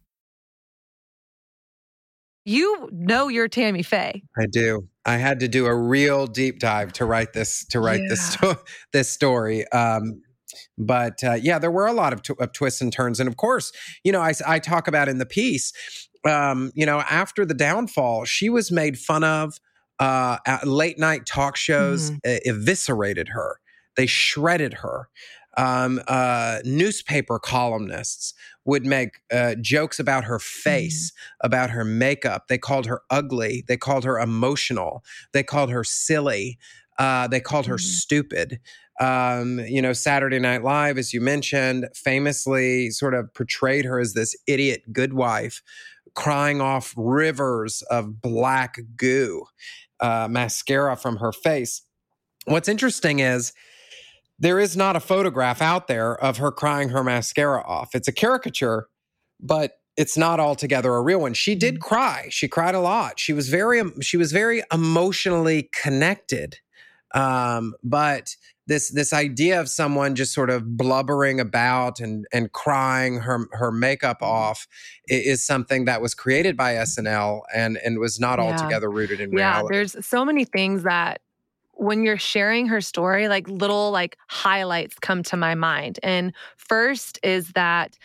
You 2.46 2.90
know 2.92 3.28
you're 3.28 3.48
Tammy 3.48 3.84
Faye. 3.84 4.24
I 4.38 4.46
do. 4.52 4.88
I 5.06 5.18
had 5.18 5.40
to 5.42 5.48
do 5.48 5.66
a 5.66 5.76
real 5.76 6.28
deep 6.28 6.60
dive 6.60 6.94
to 6.94 7.06
write 7.06 7.34
this 7.34 7.66
to 7.68 7.80
write 7.80 8.02
yeah. 8.02 8.08
this 8.10 8.22
sto- 8.34 8.62
this 8.94 9.10
story. 9.10 9.68
Um, 9.72 10.22
but 10.78 11.24
uh, 11.24 11.34
yeah, 11.34 11.60
there 11.60 11.72
were 11.72 11.88
a 11.88 11.94
lot 11.94 12.14
of, 12.14 12.24
t- 12.24 12.34
of, 12.40 12.52
twists 12.54 12.82
and 12.82 12.92
turns, 12.92 13.20
and 13.20 13.30
of 13.30 13.38
course, 13.38 13.72
you 14.04 14.12
know, 14.12 14.22
I, 14.22 14.34
I 14.46 14.60
talk 14.60 14.88
about 14.88 15.08
in 15.08 15.18
the 15.18 15.26
piece. 15.26 15.72
Um, 16.26 16.72
you 16.76 16.86
know, 16.86 17.00
after 17.00 17.46
the 17.46 17.54
downfall, 17.54 18.26
she 18.26 18.50
was 18.50 18.72
made 18.72 18.98
fun 18.98 19.24
of. 19.24 19.58
Uh, 20.00 20.38
late 20.64 20.98
night 20.98 21.28
talk 21.28 21.56
shows 21.56 22.10
mm-hmm. 22.10 22.50
eviscerated 22.50 23.30
her. 23.30 23.60
They 23.96 24.08
shredded 24.08 24.76
her. 24.76 25.10
Um, 25.58 26.02
uh, 26.08 26.60
newspaper 26.64 27.38
columnists 27.38 28.34
would 28.66 28.86
make 28.86 29.22
uh, 29.32 29.56
jokes 29.56 30.00
about 30.00 30.24
her 30.24 30.40
face, 30.40 31.12
mm. 31.12 31.46
about 31.46 31.72
her 31.72 31.84
makeup. 31.84 32.48
They 32.48 32.58
called 32.58 32.86
her 32.86 33.02
ugly. 33.10 33.64
They 33.68 33.78
called 33.78 34.06
her 34.06 34.20
emotional. 34.20 35.04
They 35.34 35.44
called 35.44 35.70
her 35.70 35.84
silly. 35.84 36.58
Uh, 36.98 37.28
they 37.28 37.40
called 37.40 37.66
her 37.66 37.76
mm. 37.76 37.82
stupid. 37.82 38.60
Um, 39.00 39.60
you 39.60 39.82
know, 39.82 39.94
Saturday 39.94 40.40
Night 40.40 40.64
Live, 40.64 40.98
as 40.98 41.14
you 41.14 41.22
mentioned, 41.22 41.90
famously 41.96 42.92
sort 42.92 43.14
of 43.16 43.34
portrayed 43.34 43.86
her 43.86 44.00
as 44.00 44.14
this 44.14 44.36
idiot 44.46 44.84
good 44.94 45.14
wife, 45.14 45.64
crying 46.14 46.62
off 46.62 46.94
rivers 46.96 47.82
of 47.90 48.22
black 48.22 48.80
goo, 48.96 49.46
uh, 50.00 50.28
mascara 50.30 50.96
from 50.96 51.18
her 51.18 51.32
face. 51.32 51.82
What's 52.46 52.70
interesting 52.70 53.20
is 53.20 53.54
there 54.42 54.60
is 54.60 54.76
not 54.76 54.96
a 54.96 55.00
photograph 55.00 55.62
out 55.62 55.88
there 55.88 56.16
of 56.22 56.38
her 56.38 56.52
crying 56.52 56.90
her 56.90 57.04
mascara 57.04 57.62
off. 57.62 57.94
It's 57.94 58.08
a 58.08 58.12
caricature, 58.12 58.88
but 59.40 59.74
it's 59.96 60.18
not 60.18 60.40
altogether 60.40 60.96
a 60.96 61.02
real 61.02 61.22
one. 61.22 61.36
She 61.36 61.54
did 61.54 61.76
mm-hmm. 61.76 61.88
cry. 61.88 62.28
She 62.32 62.48
cried 62.48 62.74
a 62.74 62.80
lot. 62.80 63.20
She 63.20 63.34
was 63.34 63.50
very 63.50 63.84
she 64.02 64.18
was 64.18 64.32
very 64.32 64.64
emotionally 64.74 65.70
connected. 65.80 66.58
Um, 67.14 67.76
but 67.84 68.36
this 68.66 68.90
this 68.90 69.14
idea 69.14 69.60
of 69.60 69.70
someone 69.70 70.16
just 70.16 70.34
sort 70.34 70.50
of 70.50 70.76
blubbering 70.76 71.40
about 71.40 72.00
and 72.00 72.26
and 72.34 72.52
crying 72.52 73.20
her 73.20 73.46
her 73.52 73.72
makeup 73.72 74.22
mm-hmm. 74.22 74.32
off 74.32 74.68
is 75.08 75.46
something 75.46 75.86
that 75.86 76.02
was 76.02 76.16
created 76.16 76.58
by 76.58 76.74
SNL 76.74 77.42
and 77.54 77.78
and 77.86 78.00
was 78.00 78.20
not 78.20 78.40
yeah. 78.40 78.46
altogether 78.46 78.90
rooted 78.90 79.20
in 79.20 79.30
reality. 79.30 79.76
Yeah, 79.76 79.78
there's 79.78 80.04
so 80.04 80.26
many 80.26 80.46
things 80.46 80.82
that 80.82 81.22
when 81.82 82.04
you're 82.04 82.16
sharing 82.16 82.68
her 82.68 82.80
story, 82.80 83.28
like 83.28 83.50
little 83.50 83.90
like 83.90 84.16
highlights 84.28 85.00
come 85.00 85.24
to 85.24 85.36
my 85.36 85.56
mind. 85.56 86.00
And 86.04 86.32
first 86.56 87.18
is 87.24 87.54
that 87.54 87.98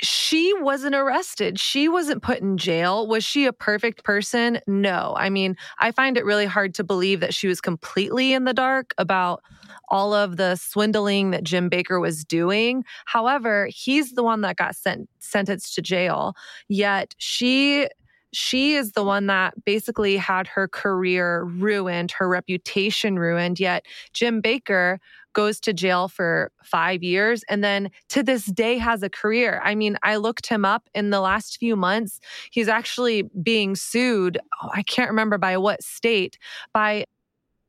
she 0.00 0.54
wasn't 0.60 0.94
arrested. 0.94 1.60
She 1.60 1.86
wasn't 1.86 2.22
put 2.22 2.40
in 2.40 2.56
jail. 2.56 3.06
Was 3.06 3.24
she 3.24 3.44
a 3.44 3.52
perfect 3.52 4.04
person? 4.04 4.58
No. 4.66 5.14
I 5.18 5.28
mean, 5.28 5.54
I 5.80 5.92
find 5.92 6.16
it 6.16 6.24
really 6.24 6.46
hard 6.46 6.74
to 6.76 6.84
believe 6.84 7.20
that 7.20 7.34
she 7.34 7.46
was 7.46 7.60
completely 7.60 8.32
in 8.32 8.44
the 8.44 8.54
dark 8.54 8.94
about 8.96 9.42
all 9.90 10.14
of 10.14 10.38
the 10.38 10.56
swindling 10.56 11.30
that 11.32 11.44
Jim 11.44 11.68
Bakker 11.68 12.00
was 12.00 12.24
doing. 12.24 12.84
However, 13.04 13.68
he's 13.70 14.12
the 14.12 14.22
one 14.22 14.40
that 14.40 14.56
got 14.56 14.76
sent, 14.76 15.10
sentenced 15.18 15.74
to 15.74 15.82
jail. 15.82 16.34
Yet 16.68 17.14
she 17.18 17.88
she 18.32 18.74
is 18.74 18.92
the 18.92 19.04
one 19.04 19.26
that 19.26 19.64
basically 19.64 20.16
had 20.16 20.46
her 20.46 20.68
career 20.68 21.44
ruined, 21.44 22.12
her 22.12 22.28
reputation 22.28 23.18
ruined. 23.18 23.58
Yet 23.58 23.86
Jim 24.12 24.42
Bakker 24.42 24.98
goes 25.32 25.60
to 25.60 25.72
jail 25.72 26.08
for 26.08 26.50
five 26.62 27.02
years 27.02 27.44
and 27.48 27.62
then 27.62 27.90
to 28.08 28.22
this 28.22 28.46
day 28.46 28.76
has 28.78 29.02
a 29.02 29.10
career. 29.10 29.60
I 29.64 29.74
mean, 29.74 29.96
I 30.02 30.16
looked 30.16 30.46
him 30.46 30.64
up 30.64 30.88
in 30.94 31.10
the 31.10 31.20
last 31.20 31.58
few 31.58 31.76
months. 31.76 32.20
He's 32.50 32.68
actually 32.68 33.22
being 33.42 33.76
sued. 33.76 34.38
Oh, 34.62 34.70
I 34.74 34.82
can't 34.82 35.10
remember 35.10 35.38
by 35.38 35.56
what 35.56 35.82
state, 35.82 36.38
by 36.72 37.04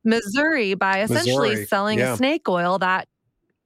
Missouri, 0.04 0.74
by 0.74 1.02
essentially 1.02 1.50
Missouri. 1.50 1.66
selling 1.66 1.98
yeah. 1.98 2.16
snake 2.16 2.48
oil 2.48 2.78
that 2.78 3.08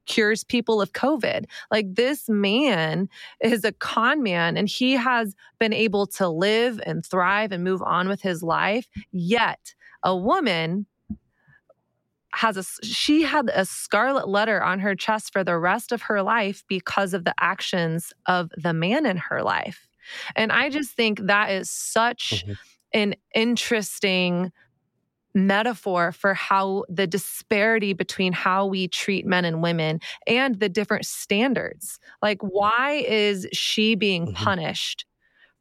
cures 0.06 0.44
people 0.44 0.80
of 0.80 0.92
COVID. 0.92 1.46
Like 1.70 1.94
this 1.94 2.28
man 2.28 3.08
is 3.40 3.64
a 3.64 3.72
con 3.72 4.22
man 4.22 4.56
and 4.56 4.68
he 4.68 4.92
has 4.92 5.34
been 5.58 5.72
able 5.72 6.06
to 6.08 6.28
live 6.28 6.80
and 6.86 7.04
thrive 7.04 7.52
and 7.52 7.64
move 7.64 7.82
on 7.82 8.08
with 8.08 8.22
his 8.22 8.42
life. 8.42 8.88
Yet 9.12 9.74
a 10.02 10.16
woman 10.16 10.86
has 12.34 12.56
a 12.56 12.64
she 12.84 13.22
had 13.22 13.48
a 13.54 13.64
scarlet 13.64 14.28
letter 14.28 14.62
on 14.62 14.80
her 14.80 14.94
chest 14.94 15.32
for 15.32 15.44
the 15.44 15.56
rest 15.56 15.92
of 15.92 16.02
her 16.02 16.22
life 16.22 16.64
because 16.68 17.14
of 17.14 17.24
the 17.24 17.34
actions 17.38 18.12
of 18.26 18.50
the 18.56 18.72
man 18.72 19.06
in 19.06 19.16
her 19.16 19.42
life. 19.42 19.86
And 20.36 20.52
I 20.52 20.68
just 20.68 20.90
think 20.92 21.20
that 21.26 21.50
is 21.50 21.70
such 21.70 22.44
mm-hmm. 22.44 22.52
an 22.92 23.14
interesting 23.34 24.52
metaphor 25.34 26.12
for 26.12 26.34
how 26.34 26.84
the 26.88 27.06
disparity 27.06 27.92
between 27.92 28.32
how 28.32 28.66
we 28.66 28.88
treat 28.88 29.26
men 29.26 29.44
and 29.44 29.62
women 29.62 30.00
and 30.26 30.60
the 30.60 30.68
different 30.68 31.06
standards. 31.06 31.98
Like, 32.22 32.40
why 32.40 33.04
is 33.06 33.46
she 33.52 33.94
being 33.94 34.26
mm-hmm. 34.26 34.44
punished 34.44 35.04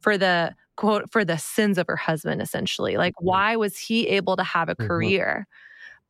for 0.01 0.17
the 0.17 0.53
quote, 0.75 1.11
for 1.11 1.25
the 1.25 1.37
sins 1.37 1.77
of 1.77 1.87
her 1.87 1.95
husband, 1.95 2.41
essentially? 2.41 2.97
Like, 2.97 3.15
why 3.19 3.55
was 3.55 3.77
he 3.77 4.07
able 4.09 4.37
to 4.37 4.43
have 4.43 4.69
a 4.69 4.75
mm-hmm. 4.75 4.87
career? 4.87 5.47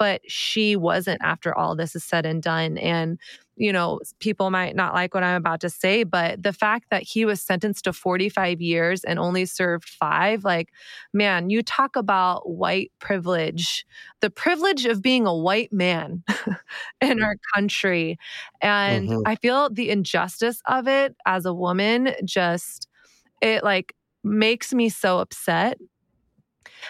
But 0.04 0.30
she 0.30 0.76
wasn't 0.76 1.22
after 1.24 1.58
all 1.58 1.78
this 1.78 1.96
is 1.96 2.04
said 2.04 2.26
and 2.26 2.44
done. 2.44 2.78
And 2.78 3.18
you 3.56 3.72
know, 3.72 4.02
people 4.20 4.50
might 4.50 4.76
not 4.76 4.94
like 4.94 5.14
what 5.14 5.24
I'm 5.24 5.38
about 5.38 5.62
to 5.62 5.70
say, 5.70 6.04
but 6.04 6.44
the 6.44 6.52
fact 6.52 6.90
that 6.90 7.04
he 7.04 7.24
was 7.24 7.40
sentenced 7.40 7.86
to 7.86 7.94
45 7.94 8.60
years 8.60 9.06
and 9.06 9.18
only 9.18 9.46
served 9.46 9.88
five, 9.88 10.44
like, 10.44 10.74
man, 11.14 11.50
you 11.50 11.64
talk 11.64 11.96
about 11.96 12.50
white 12.50 12.92
privilege, 13.00 13.86
the 14.20 14.30
privilege 14.30 14.86
of 14.86 15.02
being 15.02 15.26
a 15.26 15.34
white 15.34 15.72
man 15.72 16.24
in 17.02 17.22
our 17.24 17.38
country. 17.56 18.18
And 18.62 19.08
mm-hmm. 19.08 19.22
I 19.26 19.36
feel 19.36 19.70
the 19.70 19.90
injustice 19.90 20.62
of 20.68 20.90
it 20.90 21.16
as 21.26 21.46
a 21.46 21.54
woman 21.54 22.14
just, 22.26 22.90
it 23.42 23.64
like 23.64 23.96
makes 24.26 24.74
me 24.74 24.90
so 24.90 25.20
upset 25.20 25.78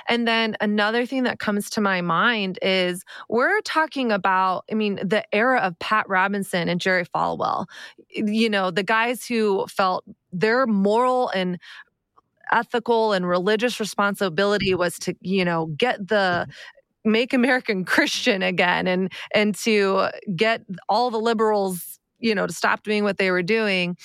And 0.07 0.27
then 0.27 0.55
another 0.61 1.05
thing 1.05 1.23
that 1.23 1.39
comes 1.39 1.69
to 1.71 1.81
my 1.81 2.01
mind 2.01 2.59
is 2.61 3.03
we're 3.29 3.61
talking 3.61 4.11
about, 4.11 4.65
I 4.71 4.75
mean, 4.75 4.95
the 4.95 5.23
era 5.33 5.59
of 5.59 5.77
Pat 5.79 6.07
Robertson 6.09 6.69
and 6.69 6.79
Jerry 6.79 7.05
Falwell, 7.05 7.65
you 8.09 8.49
know, 8.49 8.71
the 8.71 8.83
guys 8.83 9.25
who 9.25 9.65
felt 9.67 10.03
their 10.31 10.65
moral 10.65 11.29
and 11.29 11.59
ethical 12.51 13.13
and 13.13 13.27
religious 13.27 13.79
responsibility 13.79 14.75
was 14.75 14.99
to, 14.99 15.15
you 15.21 15.45
know, 15.45 15.67
get 15.77 16.07
the 16.07 16.47
make 17.05 17.33
American 17.33 17.85
Christian 17.93 18.41
again 18.41 18.87
and 18.87 19.11
and 19.33 19.55
to 19.55 20.09
get 20.35 20.61
all 20.89 21.11
the 21.11 21.19
liberals, 21.19 21.99
you 22.19 22.35
know, 22.35 22.47
to 22.47 22.53
stop 22.53 22.83
doing 22.83 23.03
what 23.03 23.17
they 23.17 23.31
were 23.31 23.43
doing. 23.43 23.97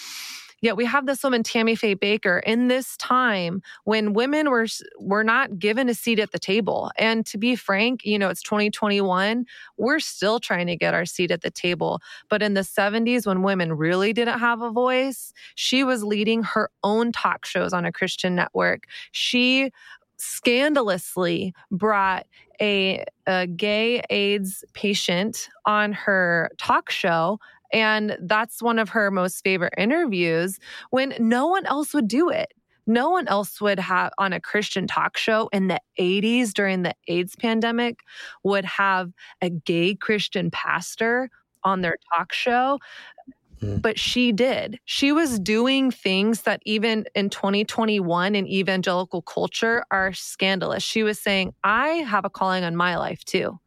Yet 0.60 0.76
we 0.76 0.84
have 0.86 1.06
this 1.06 1.22
woman, 1.22 1.42
Tammy 1.42 1.74
Faye 1.74 1.94
Bakker, 1.94 2.42
in 2.44 2.68
this 2.68 2.96
time 2.96 3.62
when 3.84 4.12
women 4.12 4.50
were 4.50 4.66
were 4.98 5.24
not 5.24 5.58
given 5.58 5.88
a 5.88 5.94
seat 5.94 6.18
at 6.18 6.32
the 6.32 6.38
table. 6.38 6.90
And 6.98 7.24
to 7.26 7.38
be 7.38 7.56
frank, 7.56 8.04
you 8.04 8.18
know, 8.18 8.28
it's 8.28 8.42
2021. 8.42 9.46
We're 9.76 10.00
still 10.00 10.40
trying 10.40 10.66
to 10.66 10.76
get 10.76 10.94
our 10.94 11.04
seat 11.06 11.30
at 11.30 11.42
the 11.42 11.50
table. 11.50 12.00
But 12.28 12.42
in 12.42 12.54
the 12.54 12.62
70s, 12.62 13.26
when 13.26 13.42
women 13.42 13.72
really 13.72 14.12
didn't 14.12 14.38
have 14.38 14.62
a 14.62 14.70
voice, 14.70 15.32
she 15.54 15.84
was 15.84 16.02
leading 16.02 16.42
her 16.42 16.70
own 16.82 17.12
talk 17.12 17.46
shows 17.46 17.72
on 17.72 17.84
a 17.84 17.92
Christian 17.92 18.34
network. 18.34 18.84
She 19.12 19.70
scandalously 20.18 21.54
brought 21.70 22.26
a, 22.60 23.04
a 23.26 23.46
gay 23.46 24.02
AIDS 24.10 24.64
patient 24.74 25.48
on 25.64 25.92
her 25.92 26.50
talk 26.58 26.90
show 26.90 27.38
and 27.72 28.16
that's 28.22 28.62
one 28.62 28.78
of 28.78 28.90
her 28.90 29.10
most 29.10 29.42
favorite 29.42 29.74
interviews 29.76 30.58
when 30.90 31.14
no 31.18 31.46
one 31.46 31.66
else 31.66 31.92
would 31.94 32.08
do 32.08 32.30
it. 32.30 32.52
No 32.86 33.10
one 33.10 33.28
else 33.28 33.60
would 33.60 33.78
have 33.78 34.12
on 34.16 34.32
a 34.32 34.40
Christian 34.40 34.86
talk 34.86 35.18
show 35.18 35.50
in 35.52 35.68
the 35.68 35.78
80s 36.00 36.54
during 36.54 36.82
the 36.82 36.94
AIDS 37.06 37.36
pandemic 37.36 38.00
would 38.44 38.64
have 38.64 39.12
a 39.42 39.50
gay 39.50 39.94
Christian 39.94 40.50
pastor 40.50 41.28
on 41.62 41.82
their 41.82 41.98
talk 42.14 42.32
show. 42.32 42.78
Mm. 43.60 43.82
But 43.82 43.98
she 43.98 44.32
did. 44.32 44.78
She 44.86 45.12
was 45.12 45.38
doing 45.38 45.90
things 45.90 46.42
that 46.42 46.62
even 46.64 47.04
in 47.14 47.28
2021 47.28 48.34
in 48.34 48.46
evangelical 48.46 49.20
culture 49.20 49.84
are 49.90 50.14
scandalous. 50.14 50.82
She 50.82 51.02
was 51.02 51.18
saying, 51.18 51.52
I 51.64 51.88
have 51.88 52.24
a 52.24 52.30
calling 52.30 52.64
on 52.64 52.74
my 52.74 52.96
life 52.96 53.24
too. 53.24 53.58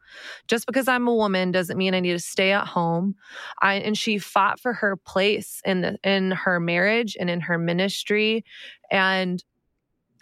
Just 0.48 0.66
because 0.66 0.88
I'm 0.88 1.08
a 1.08 1.16
woman 1.16 1.52
doesn't 1.52 1.78
mean 1.78 1.94
I 1.94 2.00
need 2.00 2.14
to 2.14 2.20
stay 2.20 2.52
at 2.52 2.68
home. 2.68 3.16
I, 3.62 3.76
and 3.76 3.98
she 3.98 4.18
fought 4.18 4.60
for 4.60 4.74
her 4.74 4.96
place 4.96 5.62
in 5.66 5.82
the 5.82 5.98
in 6.04 6.32
her 6.32 6.60
marriage 6.60 7.18
and 7.20 7.30
in 7.30 7.42
her 7.42 7.58
ministry. 7.58 8.44
And 8.90 9.44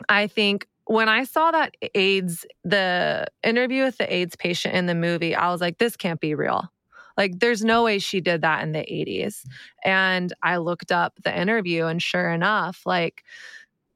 I 0.07 0.27
think 0.27 0.67
when 0.85 1.09
I 1.09 1.23
saw 1.23 1.51
that 1.51 1.75
AIDS, 1.93 2.45
the 2.63 3.27
interview 3.43 3.83
with 3.83 3.97
the 3.97 4.11
AIDS 4.11 4.35
patient 4.35 4.75
in 4.75 4.87
the 4.87 4.95
movie, 4.95 5.35
I 5.35 5.51
was 5.51 5.61
like, 5.61 5.77
this 5.77 5.95
can't 5.95 6.19
be 6.19 6.33
real. 6.33 6.71
Like, 7.15 7.39
there's 7.39 7.63
no 7.63 7.83
way 7.83 7.99
she 7.99 8.21
did 8.21 8.41
that 8.41 8.63
in 8.63 8.71
the 8.71 8.79
80s. 8.79 9.45
And 9.83 10.33
I 10.41 10.57
looked 10.57 10.91
up 10.91 11.13
the 11.23 11.37
interview, 11.37 11.85
and 11.85 12.01
sure 12.01 12.29
enough, 12.29 12.83
like, 12.85 13.23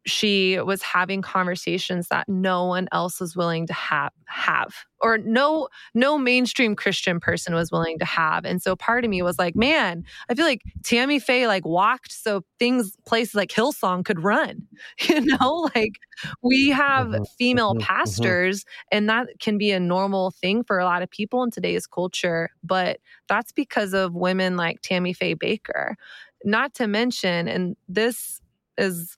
she 0.05 0.59
was 0.59 0.81
having 0.81 1.21
conversations 1.21 2.07
that 2.09 2.27
no 2.27 2.65
one 2.65 2.87
else 2.91 3.19
was 3.19 3.35
willing 3.35 3.65
to 3.67 3.73
have 3.73 4.11
have 4.25 4.73
or 5.01 5.17
no 5.19 5.67
no 5.93 6.17
mainstream 6.17 6.75
christian 6.75 7.19
person 7.19 7.53
was 7.53 7.71
willing 7.71 7.99
to 7.99 8.05
have. 8.05 8.45
And 8.45 8.61
so 8.61 8.75
part 8.75 9.03
of 9.03 9.09
me 9.09 9.21
was 9.21 9.37
like 9.37 9.55
man 9.55 10.03
i 10.29 10.33
feel 10.33 10.45
like 10.45 10.61
tammy 10.83 11.19
faye 11.19 11.47
like 11.47 11.65
walked 11.65 12.11
so 12.11 12.43
things 12.59 12.97
places 13.05 13.35
like 13.35 13.49
hillsong 13.49 14.03
could 14.03 14.23
run. 14.23 14.67
You 15.09 15.21
know 15.21 15.69
like 15.75 15.93
we 16.41 16.69
have 16.69 17.07
mm-hmm, 17.07 17.23
female 17.37 17.71
mm-hmm, 17.71 17.79
mm-hmm. 17.79 17.87
pastors 17.87 18.65
and 18.91 19.09
that 19.09 19.27
can 19.39 19.57
be 19.57 19.71
a 19.71 19.79
normal 19.79 20.31
thing 20.31 20.63
for 20.63 20.79
a 20.79 20.85
lot 20.85 21.01
of 21.01 21.09
people 21.09 21.43
in 21.43 21.51
today's 21.51 21.87
culture 21.87 22.49
but 22.63 22.99
that's 23.27 23.51
because 23.51 23.93
of 23.93 24.13
women 24.13 24.57
like 24.57 24.81
tammy 24.81 25.13
faye 25.13 25.35
Bakker. 25.35 25.95
Not 26.43 26.73
to 26.75 26.87
mention 26.87 27.47
and 27.47 27.75
this 27.87 28.41
is 28.77 29.17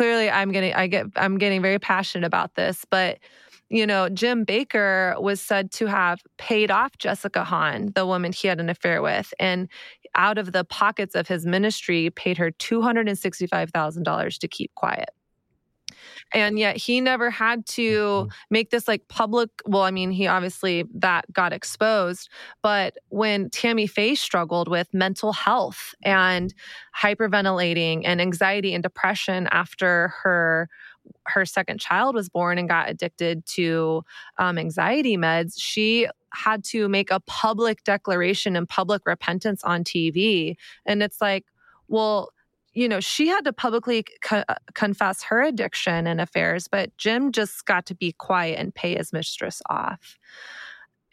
clearly 0.00 0.30
I'm 0.30 0.50
getting 0.50 0.72
I 0.72 0.86
get 0.86 1.08
I'm 1.14 1.36
getting 1.36 1.60
very 1.60 1.78
passionate 1.78 2.26
about 2.26 2.54
this, 2.54 2.86
but 2.88 3.18
you 3.68 3.86
know, 3.86 4.08
Jim 4.08 4.46
Bakker 4.46 5.20
was 5.20 5.42
said 5.42 5.70
to 5.72 5.86
have 5.86 6.20
paid 6.38 6.70
off 6.70 6.96
Jessica 6.96 7.44
Hahn, 7.44 7.92
the 7.94 8.06
woman 8.06 8.32
he 8.32 8.48
had 8.48 8.60
an 8.60 8.70
affair 8.70 9.02
with, 9.02 9.34
and 9.38 9.68
out 10.14 10.38
of 10.38 10.52
the 10.52 10.64
pockets 10.64 11.14
of 11.14 11.28
his 11.28 11.44
ministry, 11.44 12.08
paid 12.08 12.38
her 12.38 12.50
$265,000 12.50 14.38
to 14.38 14.48
keep 14.48 14.74
quiet 14.74 15.10
and 16.32 16.58
yet 16.58 16.76
he 16.76 17.00
never 17.00 17.30
had 17.30 17.66
to 17.66 17.90
mm-hmm. 17.90 18.28
make 18.50 18.70
this 18.70 18.86
like 18.88 19.06
public 19.08 19.50
well 19.66 19.82
i 19.82 19.90
mean 19.90 20.10
he 20.10 20.26
obviously 20.26 20.84
that 20.94 21.30
got 21.32 21.52
exposed 21.52 22.28
but 22.62 22.96
when 23.08 23.50
tammy 23.50 23.86
faye 23.86 24.14
struggled 24.14 24.68
with 24.68 24.92
mental 24.92 25.32
health 25.32 25.94
and 26.02 26.54
hyperventilating 26.96 28.02
and 28.04 28.20
anxiety 28.20 28.74
and 28.74 28.82
depression 28.82 29.48
after 29.50 30.08
her 30.22 30.68
her 31.26 31.44
second 31.44 31.80
child 31.80 32.14
was 32.14 32.28
born 32.28 32.58
and 32.58 32.68
got 32.68 32.88
addicted 32.88 33.44
to 33.46 34.02
um, 34.38 34.58
anxiety 34.58 35.16
meds 35.16 35.54
she 35.56 36.06
had 36.32 36.62
to 36.62 36.88
make 36.88 37.10
a 37.10 37.20
public 37.20 37.82
declaration 37.84 38.54
and 38.54 38.68
public 38.68 39.02
repentance 39.06 39.64
on 39.64 39.82
tv 39.82 40.56
and 40.86 41.02
it's 41.02 41.20
like 41.20 41.44
well 41.88 42.30
you 42.72 42.88
know, 42.88 43.00
she 43.00 43.26
had 43.26 43.44
to 43.44 43.52
publicly 43.52 44.04
co- 44.22 44.44
uh, 44.48 44.54
confess 44.74 45.22
her 45.24 45.42
addiction 45.42 46.06
and 46.06 46.20
affairs, 46.20 46.68
but 46.68 46.96
Jim 46.96 47.32
just 47.32 47.66
got 47.66 47.86
to 47.86 47.94
be 47.94 48.12
quiet 48.12 48.58
and 48.58 48.74
pay 48.74 48.96
his 48.96 49.12
mistress 49.12 49.60
off. 49.68 50.16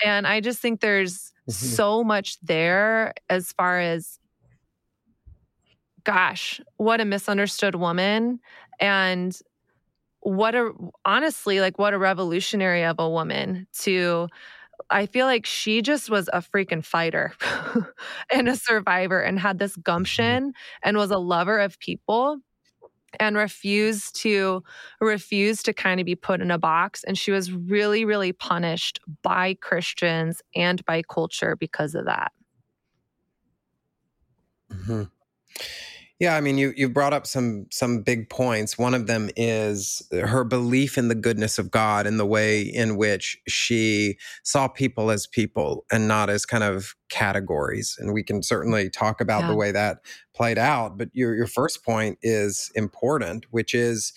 And 0.03 0.27
I 0.27 0.39
just 0.39 0.59
think 0.59 0.81
there's 0.81 1.33
mm-hmm. 1.49 1.51
so 1.51 2.03
much 2.03 2.37
there 2.41 3.13
as 3.29 3.51
far 3.53 3.79
as, 3.79 4.19
gosh, 6.03 6.61
what 6.77 7.01
a 7.01 7.05
misunderstood 7.05 7.75
woman. 7.75 8.39
And 8.79 9.37
what 10.19 10.53
a, 10.53 10.71
honestly, 11.05 11.59
like 11.59 11.79
what 11.79 11.93
a 11.93 11.97
revolutionary 11.97 12.83
of 12.83 12.99
a 12.99 13.09
woman 13.09 13.67
to 13.79 14.27
I 14.89 15.05
feel 15.05 15.25
like 15.25 15.45
she 15.45 15.81
just 15.81 16.09
was 16.09 16.29
a 16.31 16.39
freaking 16.39 16.83
fighter 16.83 17.33
and 18.31 18.47
a 18.47 18.55
survivor 18.55 19.19
and 19.19 19.39
had 19.39 19.59
this 19.59 19.73
mm-hmm. 19.73 19.81
gumption 19.81 20.53
and 20.83 20.97
was 20.97 21.11
a 21.11 21.17
lover 21.17 21.59
of 21.59 21.79
people 21.79 22.39
and 23.19 23.37
refused 23.37 24.15
to 24.21 24.63
refuse 24.99 25.63
to 25.63 25.73
kind 25.73 25.99
of 25.99 26.05
be 26.05 26.15
put 26.15 26.41
in 26.41 26.51
a 26.51 26.57
box 26.57 27.03
and 27.05 27.17
she 27.17 27.31
was 27.31 27.51
really 27.51 28.03
really 28.05 28.33
punished 28.33 28.99
by 29.23 29.55
Christians 29.55 30.41
and 30.55 30.85
by 30.85 31.01
culture 31.03 31.55
because 31.55 31.95
of 31.95 32.05
that. 32.05 32.31
Mm-hmm. 34.71 35.03
Yeah, 36.19 36.35
I 36.35 36.41
mean, 36.41 36.57
you 36.57 36.73
you 36.75 36.89
brought 36.89 37.13
up 37.13 37.27
some 37.27 37.67
some 37.71 38.01
big 38.01 38.27
points. 38.29 38.75
One 38.75 38.95
of 38.95 39.05
them 39.05 39.29
is 39.35 40.01
her 40.11 40.43
belief 40.43 40.97
in 40.97 41.09
the 41.09 41.15
goodness 41.15 41.59
of 41.59 41.69
God 41.69 42.07
and 42.07 42.19
the 42.19 42.25
way 42.25 42.61
in 42.61 42.97
which 42.97 43.37
she 43.47 44.17
saw 44.43 44.67
people 44.67 45.11
as 45.11 45.27
people 45.27 45.85
and 45.91 46.07
not 46.07 46.31
as 46.31 46.43
kind 46.43 46.63
of 46.63 46.95
categories. 47.09 47.95
And 47.99 48.13
we 48.13 48.23
can 48.23 48.41
certainly 48.41 48.89
talk 48.89 49.21
about 49.21 49.41
yeah. 49.41 49.47
the 49.49 49.55
way 49.55 49.71
that 49.71 49.99
played 50.35 50.57
out. 50.57 50.97
But 50.97 51.09
your 51.13 51.35
your 51.35 51.45
first 51.45 51.85
point 51.85 52.17
is 52.23 52.71
important, 52.73 53.45
which 53.51 53.75
is 53.75 54.11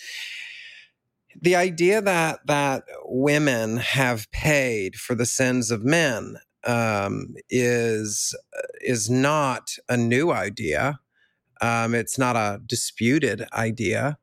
the 1.39 1.55
idea 1.55 2.01
that 2.01 2.39
that 2.47 2.83
women 3.05 3.77
have 3.77 4.29
paid 4.31 4.95
for 4.95 5.13
the 5.13 5.27
sins 5.27 5.69
of 5.69 5.83
men 5.83 6.37
um, 6.63 7.35
is 7.51 8.35
is 8.81 9.07
not 9.07 9.75
a 9.87 9.97
new 9.97 10.31
idea. 10.31 10.99
Um, 11.61 11.93
it's 11.93 12.17
not 12.17 12.35
a 12.35 12.59
disputed 12.65 13.45
idea. 13.53 14.17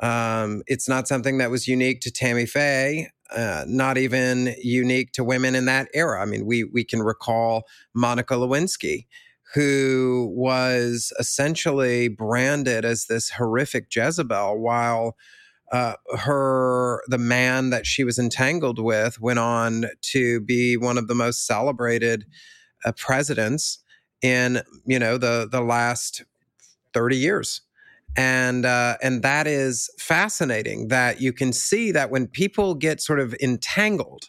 Um, 0.00 0.62
it's 0.66 0.88
not 0.88 1.08
something 1.08 1.38
that 1.38 1.50
was 1.50 1.68
unique 1.68 2.00
to 2.02 2.10
Tammy 2.10 2.44
Faye, 2.44 3.08
uh, 3.34 3.64
not 3.66 3.96
even 3.98 4.54
unique 4.62 5.12
to 5.12 5.24
women 5.24 5.54
in 5.54 5.64
that 5.66 5.88
era. 5.94 6.20
I 6.20 6.26
mean, 6.26 6.44
we 6.44 6.64
we 6.64 6.84
can 6.84 7.02
recall 7.02 7.64
Monica 7.94 8.34
Lewinsky, 8.34 9.06
who 9.54 10.32
was 10.34 11.12
essentially 11.18 12.08
branded 12.08 12.84
as 12.84 13.06
this 13.06 13.30
horrific 13.30 13.86
Jezebel, 13.94 14.58
while 14.58 15.16
uh, 15.70 15.94
her 16.18 17.02
the 17.06 17.18
man 17.18 17.70
that 17.70 17.86
she 17.86 18.04
was 18.04 18.18
entangled 18.18 18.78
with 18.78 19.20
went 19.20 19.38
on 19.38 19.86
to 20.02 20.40
be 20.40 20.76
one 20.76 20.98
of 20.98 21.08
the 21.08 21.14
most 21.14 21.46
celebrated 21.46 22.26
uh, 22.84 22.92
presidents 22.92 23.78
in 24.20 24.60
you 24.84 24.98
know 24.98 25.16
the 25.16 25.48
the 25.50 25.62
last 25.62 26.24
30 26.92 27.16
years 27.16 27.62
and 28.16 28.66
uh, 28.66 28.96
and 29.02 29.22
that 29.22 29.46
is 29.46 29.90
fascinating 29.98 30.88
that 30.88 31.20
you 31.20 31.32
can 31.32 31.52
see 31.52 31.92
that 31.92 32.10
when 32.10 32.26
people 32.26 32.74
get 32.74 33.00
sort 33.00 33.20
of 33.20 33.34
entangled 33.40 34.28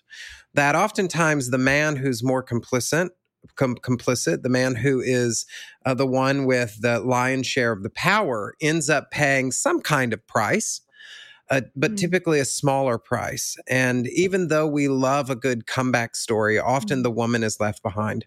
that 0.54 0.76
oftentimes 0.76 1.50
the 1.50 1.58
man 1.58 1.96
who's 1.96 2.24
more 2.24 2.44
complicit 2.44 3.10
com- 3.56 3.76
complicit 3.76 4.42
the 4.42 4.50
man 4.50 4.76
who 4.76 5.02
is 5.02 5.46
uh, 5.86 5.94
the 5.94 6.08
one 6.08 6.46
with 6.46 6.80
the 6.82 7.00
lion's 7.00 7.48
share 7.48 7.72
of 7.72 7.84
the 7.84 7.90
power 7.90 8.54
ends 8.62 8.90
up 8.90 9.12
paying 9.12 9.52
some 9.52 9.82
kind 9.82 10.14
of 10.14 10.26
price 10.28 10.82
uh, 11.50 11.62
but 11.76 11.92
mm-hmm. 11.92 11.96
typically 11.98 12.40
a 12.40 12.46
smaller 12.46 12.98
price. 12.98 13.58
And 13.68 14.08
even 14.08 14.48
though 14.48 14.66
we 14.66 14.88
love 14.88 15.30
a 15.30 15.36
good 15.36 15.68
comeback 15.68 16.16
story, 16.16 16.58
often 16.58 16.98
mm-hmm. 16.98 17.04
the 17.04 17.12
woman 17.12 17.44
is 17.44 17.60
left 17.60 17.84
behind. 17.84 18.26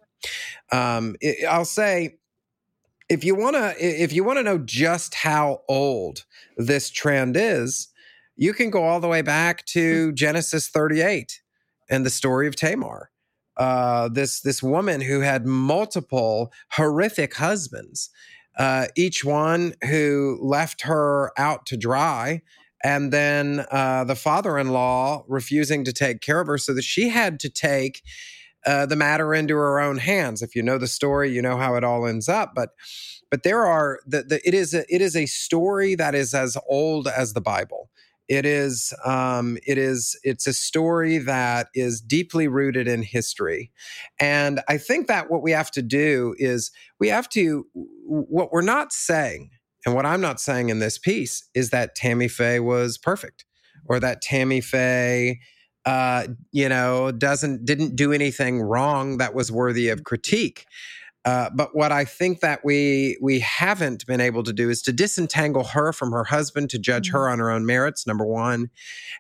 Um, 0.71 1.17
it, 1.21 1.45
I'll 1.47 1.65
say, 1.65 2.19
if 3.09 3.25
you 3.25 3.35
want 3.35 3.57
to, 3.57 3.75
if 3.79 4.13
you 4.13 4.25
want 4.25 4.39
to 4.39 4.43
know 4.43 4.59
just 4.59 5.15
how 5.15 5.63
old 5.69 6.25
this 6.57 6.91
trend 6.91 7.37
is, 7.37 7.89
you 8.37 8.53
can 8.53 8.71
go 8.71 8.85
all 8.85 9.01
the 9.01 9.09
way 9.09 9.23
back 9.23 9.65
to 9.67 10.13
Genesis 10.13 10.69
38 10.69 11.41
and 11.89 12.05
the 12.05 12.11
story 12.11 12.47
of 12.47 12.57
Tamar. 12.57 13.11
Uh, 13.57 14.09
this 14.09 14.41
this 14.41 14.63
woman 14.63 15.01
who 15.01 15.21
had 15.21 15.47
multiple 15.47 16.53
horrific 16.73 17.35
husbands, 17.37 18.11
uh, 18.59 18.87
each 18.97 19.25
one 19.25 19.73
who 19.89 20.39
left 20.43 20.83
her 20.83 21.33
out 21.39 21.65
to 21.67 21.77
dry, 21.77 22.43
and 22.85 23.13
then 23.13 23.65
uh, 23.71 24.05
the 24.05 24.15
father-in-law 24.15 25.25
refusing 25.27 25.85
to 25.85 25.93
take 25.93 26.21
care 26.21 26.41
of 26.41 26.49
her, 26.49 26.59
so 26.59 26.75
that 26.75 26.85
she 26.85 27.09
had 27.09 27.41
to 27.41 27.49
take 27.49 28.03
uh, 28.67 28.85
the 28.85 28.97
matter 28.97 29.33
into 29.33 29.55
her 29.55 29.81
own 29.81 29.99
hands. 29.99 30.43
If 30.43 30.57
you 30.57 30.63
know 30.63 30.77
the 30.77 30.89
story, 30.89 31.31
you 31.31 31.41
know 31.41 31.57
how 31.57 31.77
it 31.77 31.85
all 31.85 32.07
ends 32.07 32.29
up. 32.29 32.53
But 32.55 32.71
but 33.31 33.43
there 33.43 33.65
are 33.65 34.01
the, 34.07 34.23
the 34.23 34.47
it 34.47 34.55
is 34.55 34.75
a, 34.75 34.85
it 34.93 35.01
is 35.01 35.17
a 35.17 35.27
story 35.27 35.95
that 35.95 36.15
is 36.15 36.35
as 36.35 36.57
old 36.69 37.09
as 37.09 37.33
the 37.33 37.41
Bible. 37.41 37.91
It 38.29 38.45
is 38.45 38.93
um, 39.05 39.57
it 39.65 39.79
is 39.79 40.19
it's 40.25 40.49
a 40.49 40.53
story 40.53 41.19
that 41.19 41.69
is 41.75 42.01
deeply 42.01 42.49
rooted 42.49 42.89
in 42.89 43.03
history, 43.03 43.71
and 44.19 44.61
I 44.69 44.79
think 44.79 45.07
that 45.07 45.31
what 45.31 45.43
we 45.43 45.53
have 45.53 45.71
to 45.73 45.83
do 45.83 46.35
is 46.39 46.73
we 46.99 47.09
have 47.09 47.29
to 47.31 47.67
what 47.73 48.53
we're 48.53 48.63
not 48.63 48.93
saying, 48.93 49.51
and 49.85 49.95
what 49.95 50.07
I'm 50.07 50.21
not 50.21 50.41
saying 50.41 50.71
in 50.71 50.81
this 50.81 50.99
piece 50.99 51.49
is 51.55 51.71
that 51.71 51.95
Tammy 51.95 52.27
Faye 52.27 52.59
was 52.59 52.99
perfect, 52.99 53.45
or 53.85 54.01
that 54.01 54.23
Tammy 54.23 54.61
Faye 54.61 55.39
uh, 55.87 56.27
you 56.51 56.69
know, 56.69 57.13
doesn't 57.13 57.65
didn't 57.65 57.95
do 57.95 58.13
anything 58.13 58.61
wrong 58.61 59.19
that 59.19 59.35
was 59.35 59.51
worthy 59.53 59.89
of 59.89 60.05
critique. 60.05 60.67
Uh, 61.25 61.51
but 61.53 61.75
what 61.75 61.91
I 61.91 62.05
think 62.05 62.39
that 62.41 62.65
we 62.65 63.19
we 63.21 63.41
haven't 63.41 64.07
been 64.07 64.21
able 64.21 64.45
to 64.45 64.53
do 64.53 64.69
is 64.69 64.83
to 64.83 64.93
disentangle 64.93 65.65
her 65.65 65.93
from 65.93 66.13
her 66.13 66.25
husband, 66.25 66.71
to 66.71 66.79
judge 66.79 67.09
mm-hmm. 67.09 67.17
her 67.17 67.29
on 67.29 67.39
her 67.39 67.51
own 67.51 67.67
merits. 67.67 68.07
Number 68.07 68.25
one, 68.25 68.71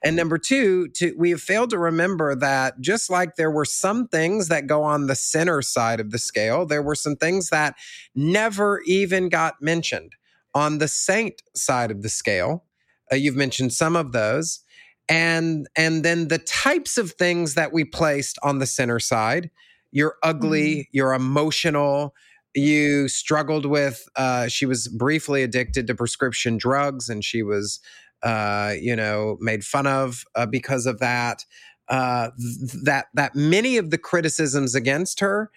and 0.05 0.15
number 0.15 0.39
two, 0.39 0.89
to 0.95 1.15
we 1.17 1.31
have 1.31 1.41
failed 1.41 1.71
to 1.71 1.79
remember 1.79 2.35
that 2.35 2.81
just 2.81 3.11
like 3.11 3.35
there 3.35 3.51
were 3.51 3.65
some 3.65 4.07
things 4.07 4.49
that 4.49 4.67
go 4.67 4.83
on 4.83 5.07
the 5.07 5.17
sinner 5.17 5.63
side 5.63 5.99
of 5.99 6.11
the 6.11 6.19
scale, 6.19 6.67
there 6.67 6.83
were 6.83 6.95
some 6.95 7.17
things 7.17 7.51
that 7.51 7.75
never 8.15 8.83
even 8.87 9.29
got 9.29 9.61
mentioned 9.61 10.15
on 10.55 10.79
the 10.79 10.89
saint 10.89 11.43
side 11.55 11.91
of 11.91 12.03
the 12.03 12.09
scale. 12.09 12.65
Uh, 13.13 13.17
you've 13.17 13.37
mentioned 13.37 13.73
some 13.73 13.97
of 13.97 14.13
those 14.13 14.61
and 15.09 15.69
and 15.77 16.05
then 16.05 16.29
the 16.29 16.39
types 16.39 16.99
of 16.99 17.13
things 17.13 17.55
that 17.55 17.73
we 17.73 17.85
placed 17.85 18.39
on 18.43 18.59
the 18.59 18.67
center 18.67 18.99
side 18.99 19.51
you're 19.93 20.17
ugly 20.23 20.75
mm-hmm. 20.75 20.91
you're 20.93 21.15
emotional 21.15 22.15
you 22.55 23.07
struggled 23.09 23.67
with 23.67 24.09
uh, 24.17 24.49
she 24.49 24.65
was 24.65 24.89
briefly 24.89 25.43
addicted 25.43 25.87
to 25.87 25.95
prescription 25.95 26.57
drugs 26.57 27.09
and 27.09 27.23
she 27.23 27.43
was 27.43 27.81
uh, 28.23 28.75
you 28.81 28.97
know 28.97 29.37
made 29.41 29.65
fun 29.65 29.87
of 29.87 30.25
uh, 30.35 30.47
because 30.47 30.87
of 30.87 30.99
that 30.99 31.45
uh, 31.89 32.31
th- 32.39 32.83
that 32.85 33.07
that 33.15 33.35
many 33.37 33.77
of 33.77 33.91
the 33.91 33.99
criticisms 33.99 34.75
against 34.75 35.21
her 35.21 35.51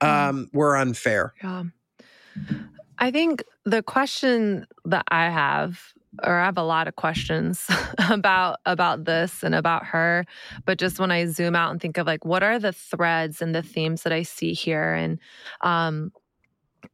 mm. 0.00 0.08
um, 0.08 0.46
mm. 0.46 0.54
were 0.54 0.76
unfair 0.76 1.34
yeah 1.42 1.64
i 2.98 3.10
think 3.10 3.42
the 3.64 3.82
question 3.82 4.66
that 4.84 5.04
i 5.10 5.28
have 5.28 5.80
or 6.22 6.38
I 6.38 6.44
have 6.44 6.58
a 6.58 6.62
lot 6.62 6.88
of 6.88 6.96
questions 6.96 7.66
about 8.10 8.58
about 8.66 9.04
this 9.04 9.42
and 9.42 9.54
about 9.54 9.84
her 9.86 10.24
but 10.64 10.78
just 10.78 10.98
when 10.98 11.10
I 11.10 11.26
zoom 11.26 11.56
out 11.56 11.70
and 11.70 11.80
think 11.80 11.98
of 11.98 12.06
like 12.06 12.24
what 12.24 12.42
are 12.42 12.58
the 12.58 12.72
threads 12.72 13.42
and 13.42 13.54
the 13.54 13.62
themes 13.62 14.02
that 14.02 14.12
I 14.12 14.22
see 14.22 14.52
here? 14.52 14.94
And 14.94 15.18
um 15.60 16.12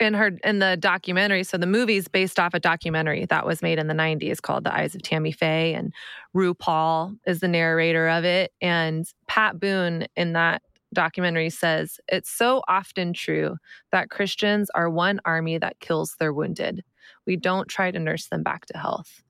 in 0.00 0.14
her 0.14 0.32
in 0.42 0.58
the 0.58 0.76
documentary 0.78 1.44
so 1.44 1.58
the 1.58 1.66
movie's 1.66 2.08
based 2.08 2.38
off 2.38 2.54
a 2.54 2.60
documentary 2.60 3.26
that 3.26 3.46
was 3.46 3.62
made 3.62 3.78
in 3.78 3.88
the 3.88 3.94
90s 3.94 4.40
called 4.40 4.64
The 4.64 4.74
Eyes 4.74 4.94
of 4.94 5.02
Tammy 5.02 5.32
Faye 5.32 5.74
and 5.74 5.92
RuPaul 6.34 7.18
is 7.26 7.40
the 7.40 7.48
narrator 7.48 8.08
of 8.08 8.24
it. 8.24 8.52
And 8.60 9.06
Pat 9.26 9.60
Boone 9.60 10.06
in 10.16 10.32
that 10.32 10.62
documentary 10.92 11.50
says 11.50 11.98
it's 12.08 12.30
so 12.30 12.62
often 12.68 13.12
true 13.12 13.56
that 13.90 14.10
Christians 14.10 14.70
are 14.74 14.90
one 14.90 15.20
army 15.24 15.58
that 15.58 15.80
kills 15.80 16.16
their 16.18 16.32
wounded 16.32 16.82
we 17.26 17.36
don't 17.36 17.68
try 17.68 17.90
to 17.90 17.98
nurse 17.98 18.26
them 18.26 18.42
back 18.42 18.66
to 18.66 18.78
health. 18.78 19.22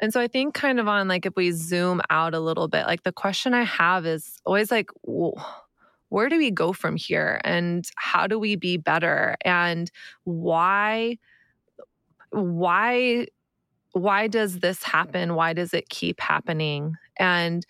And 0.00 0.12
so 0.12 0.20
I 0.20 0.28
think 0.28 0.54
kind 0.54 0.80
of 0.80 0.88
on 0.88 1.08
like 1.08 1.26
if 1.26 1.34
we 1.36 1.50
zoom 1.50 2.00
out 2.10 2.34
a 2.34 2.40
little 2.40 2.68
bit, 2.68 2.86
like 2.86 3.02
the 3.04 3.12
question 3.12 3.54
I 3.54 3.62
have 3.62 4.06
is 4.06 4.40
always 4.44 4.70
like, 4.70 4.90
where 5.02 6.28
do 6.28 6.38
we 6.38 6.50
go 6.50 6.72
from 6.72 6.96
here 6.96 7.40
and 7.42 7.84
how 7.96 8.26
do 8.26 8.38
we 8.38 8.54
be 8.54 8.76
better 8.76 9.36
and 9.44 9.90
why 10.22 11.18
why 12.30 13.26
why 13.92 14.26
does 14.26 14.60
this 14.60 14.82
happen? 14.82 15.34
Why 15.34 15.54
does 15.54 15.74
it 15.74 15.88
keep 15.88 16.20
happening? 16.20 16.94
And 17.16 17.66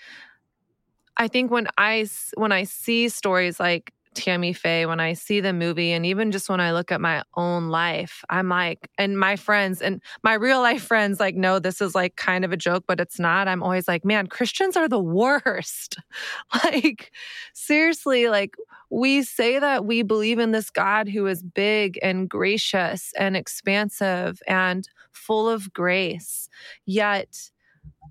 I 1.16 1.28
think 1.28 1.50
when 1.50 1.68
I 1.78 2.06
when 2.36 2.52
I 2.52 2.64
see 2.64 3.08
stories 3.08 3.58
like 3.58 3.93
Tammy 4.14 4.52
Faye 4.52 4.86
when 4.86 5.00
I 5.00 5.12
see 5.12 5.40
the 5.40 5.52
movie 5.52 5.92
and 5.92 6.06
even 6.06 6.32
just 6.32 6.48
when 6.48 6.60
I 6.60 6.72
look 6.72 6.92
at 6.92 7.00
my 7.00 7.22
own 7.36 7.68
life, 7.68 8.24
I'm 8.30 8.48
like, 8.48 8.90
and 8.98 9.18
my 9.18 9.36
friends 9.36 9.82
and 9.82 10.02
my 10.22 10.34
real 10.34 10.60
life 10.60 10.82
friends 10.82 11.20
like, 11.20 11.34
no, 11.34 11.58
this 11.58 11.80
is 11.80 11.94
like 11.94 12.16
kind 12.16 12.44
of 12.44 12.52
a 12.52 12.56
joke, 12.56 12.84
but 12.86 13.00
it's 13.00 13.18
not. 13.18 13.48
I'm 13.48 13.62
always 13.62 13.88
like, 13.88 14.04
man, 14.04 14.26
Christians 14.26 14.76
are 14.76 14.88
the 14.88 15.00
worst. 15.00 15.98
like, 16.64 17.12
seriously, 17.52 18.28
like 18.28 18.54
we 18.90 19.22
say 19.22 19.58
that 19.58 19.84
we 19.84 20.02
believe 20.02 20.38
in 20.38 20.52
this 20.52 20.70
God 20.70 21.08
who 21.08 21.26
is 21.26 21.42
big 21.42 21.98
and 22.02 22.28
gracious 22.28 23.12
and 23.18 23.36
expansive 23.36 24.40
and 24.46 24.88
full 25.12 25.48
of 25.48 25.72
grace, 25.72 26.48
yet 26.86 27.50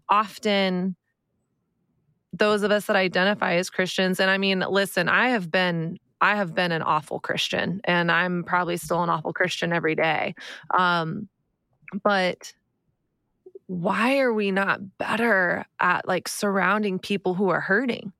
often 0.09 0.95
those 2.33 2.63
of 2.63 2.71
us 2.71 2.87
that 2.87 2.95
identify 2.95 3.53
as 3.53 3.69
Christians. 3.69 4.19
And 4.19 4.29
I 4.29 4.37
mean, 4.37 4.65
listen, 4.67 5.07
I 5.07 5.29
have 5.29 5.51
been 5.51 5.97
I 6.19 6.35
have 6.35 6.55
been 6.55 6.71
an 6.71 6.81
awful 6.81 7.19
Christian 7.19 7.81
and 7.83 8.11
I'm 8.11 8.43
probably 8.43 8.77
still 8.77 9.03
an 9.03 9.09
awful 9.09 9.33
Christian 9.33 9.73
every 9.73 9.93
day. 9.93 10.35
Um, 10.77 11.27
but 12.01 12.53
why 13.67 14.19
are 14.19 14.33
we 14.33 14.49
not 14.49 14.97
better 14.97 15.65
at 15.79 16.07
like 16.07 16.27
surrounding 16.27 16.97
people 16.97 17.33
who 17.33 17.49
are 17.49 17.59
hurting? 17.59 18.13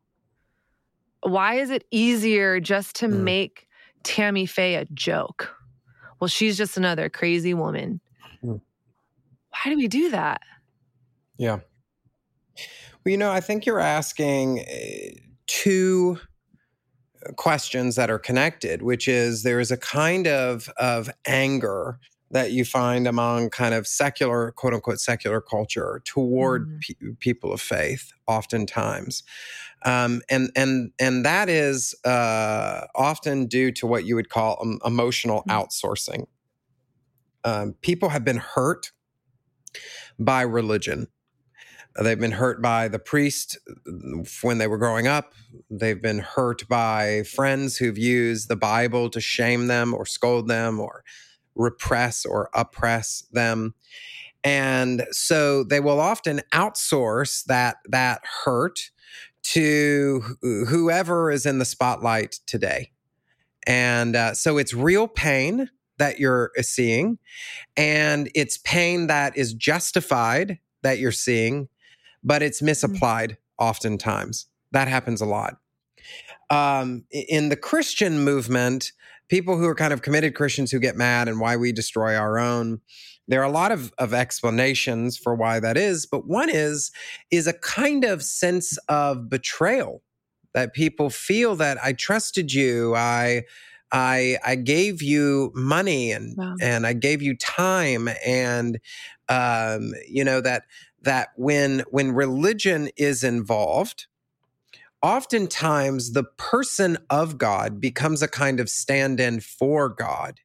Why 1.22 1.56
is 1.56 1.70
it 1.70 1.86
easier 1.92 2.60
just 2.60 2.98
to 2.98 3.08
mm. 3.08 3.22
make 3.22 3.68
Tammy 4.04 4.46
Faye 4.46 4.76
a 4.76 4.86
joke? 4.94 5.56
Well, 6.20 6.28
she's 6.28 6.58
just 6.58 6.76
another 6.76 7.10
crazy 7.10 7.54
woman. 7.54 8.02
Mm. 8.44 8.60
Why 9.50 9.72
do 9.72 9.78
we 9.78 9.88
do 9.88 10.12
that? 10.12 10.42
Yeah. 11.38 11.60
Well, 13.06 13.12
you 13.12 13.18
know, 13.18 13.32
I 13.32 13.42
think 13.42 13.66
you're 13.66 13.80
asking 13.80 14.60
eh, 14.60 15.12
two 15.48 16.20
questions 17.36 17.96
that 17.96 18.10
are 18.10 18.20
connected, 18.20 18.82
which 18.82 19.08
is 19.08 19.44
there 19.44 19.60
is 19.60 19.72
a 19.72 19.78
kind 19.78 20.28
of 20.28 20.70
of 20.78 21.10
anger 21.26 22.00
that 22.32 22.52
you 22.52 22.66
find 22.66 23.08
among 23.08 23.50
kind 23.52 23.76
of 23.76 23.86
secular, 23.86 24.52
quote 24.54 24.74
unquote, 24.74 25.00
secular 25.00 25.40
culture 25.40 26.02
toward 26.04 26.68
mm. 26.68 26.82
pe- 26.82 27.16
people 27.20 27.54
of 27.54 27.62
faith, 27.62 28.12
oftentimes, 28.28 29.24
um, 29.86 30.22
and 30.30 30.52
and 30.56 30.92
and 31.00 31.26
that 31.26 31.50
is 31.50 31.94
uh, 32.06 32.88
often 32.96 33.46
due 33.46 33.72
to 33.72 33.86
what 33.86 34.06
you 34.06 34.16
would 34.16 34.30
call 34.30 34.58
um, 34.62 34.80
emotional 34.86 35.44
mm. 35.48 35.54
outsourcing. 35.54 36.26
Um, 37.44 37.76
people 37.82 38.10
have 38.10 38.24
been 38.24 38.38
hurt 38.38 38.92
by 40.18 40.42
religion 40.42 41.08
They've 42.02 42.20
been 42.20 42.32
hurt 42.32 42.62
by 42.62 42.88
the 42.88 43.00
priest 43.00 43.58
uh, 43.70 44.24
when 44.42 44.58
they 44.58 44.68
were 44.68 44.78
growing 44.78 45.08
up. 45.08 45.34
They've 45.70 46.02
been 46.02 46.20
hurt 46.20 46.68
by 46.68 47.24
friends 47.24 47.78
who've 47.78 47.98
used 47.98 48.50
the 48.50 48.56
Bible 48.56 49.10
to 49.12 49.22
shame 49.22 49.68
them 49.68 49.94
or 49.94 50.06
scold 50.06 50.48
them 50.48 50.80
or 50.80 51.04
repress 51.56 52.26
or 52.26 52.50
oppress 52.54 53.24
them. 53.32 53.76
And 54.44 55.06
so 55.12 55.64
they 55.64 55.80
will 55.80 56.00
often 56.00 56.42
outsource 56.52 57.44
that 57.46 57.78
that 57.90 58.22
hurt 58.44 58.92
to 59.44 60.24
whoever 60.42 61.30
is 61.32 61.46
in 61.46 61.60
the 61.60 61.66
spotlight 61.66 62.40
today. 62.48 62.92
And 63.68 64.16
uh, 64.16 64.34
so 64.34 64.58
it's 64.58 64.74
real 64.74 65.08
pain 65.08 65.70
that 65.98 66.20
you're 66.20 66.52
uh, 66.58 66.64
seeing, 66.64 67.20
and 67.78 68.30
it's 68.36 68.58
pain 68.58 69.08
that 69.08 69.38
is 69.38 69.54
justified 69.54 70.60
that 70.82 70.98
you're 70.98 71.12
seeing 71.12 71.70
but 72.24 72.42
it's 72.42 72.62
mm. 72.62 72.66
misapplied 72.66 73.32
mm-hmm. 73.32 73.66
oftentimes. 73.66 74.48
That 74.72 74.88
happens 74.88 75.22
a 75.22 75.26
lot. 75.26 75.58
um, 76.50 77.06
in 77.12 77.50
the 77.50 77.56
Christian 77.56 78.24
movement, 78.24 78.92
people 79.28 79.58
who 79.58 79.66
are 79.66 79.76
kind 79.76 79.94
of 79.94 80.02
committed 80.02 80.36
Christians 80.36 80.72
who 80.72 80.80
get 80.80 80.96
mad 80.96 81.28
and 81.28 81.40
why 81.40 81.56
we 81.58 81.72
destroy 81.72 82.16
our 82.16 82.38
own. 82.38 82.82
There 83.28 83.40
are 83.42 83.46
a 83.46 83.52
lot 83.52 83.72
of, 83.72 83.94
of 83.98 84.14
explanations 84.14 85.18
for 85.18 85.34
why 85.34 85.60
that 85.62 85.78
is, 85.78 86.06
but 86.06 86.28
one 86.28 86.50
is 86.50 86.92
is 87.32 87.48
a 87.48 87.54
kind 87.54 88.04
of 88.04 88.22
sense 88.22 88.78
of 88.90 89.30
betrayal 89.30 90.04
that 90.54 90.74
people 90.74 91.10
feel 91.10 91.56
that 91.56 91.78
I 91.84 91.94
trusted 91.94 92.54
you, 92.54 92.94
I 92.96 93.44
I 93.92 94.38
I 94.44 94.56
gave 94.56 95.02
you 95.02 95.52
money 95.56 96.12
and 96.12 96.36
wow. 96.38 96.56
and 96.62 96.86
I 96.86 96.94
gave 96.94 97.22
you 97.22 97.36
time 97.38 98.10
and 98.26 98.80
um, 99.30 99.94
you 100.08 100.24
know 100.24 100.42
that 100.42 100.64
that 101.04 101.30
when 101.36 101.84
when 101.92 102.12
religion 102.12 102.90
is 102.98 103.24
involved, 103.24 104.08
oftentimes 105.02 106.14
the 106.14 106.24
person 106.24 106.98
of 107.10 107.38
God 107.38 107.80
becomes 107.80 108.22
a 108.22 108.28
kind 108.28 108.60
of 108.60 108.70
stand 108.70 109.20
in 109.20 109.40
for 109.40 109.90
God. 109.90 110.40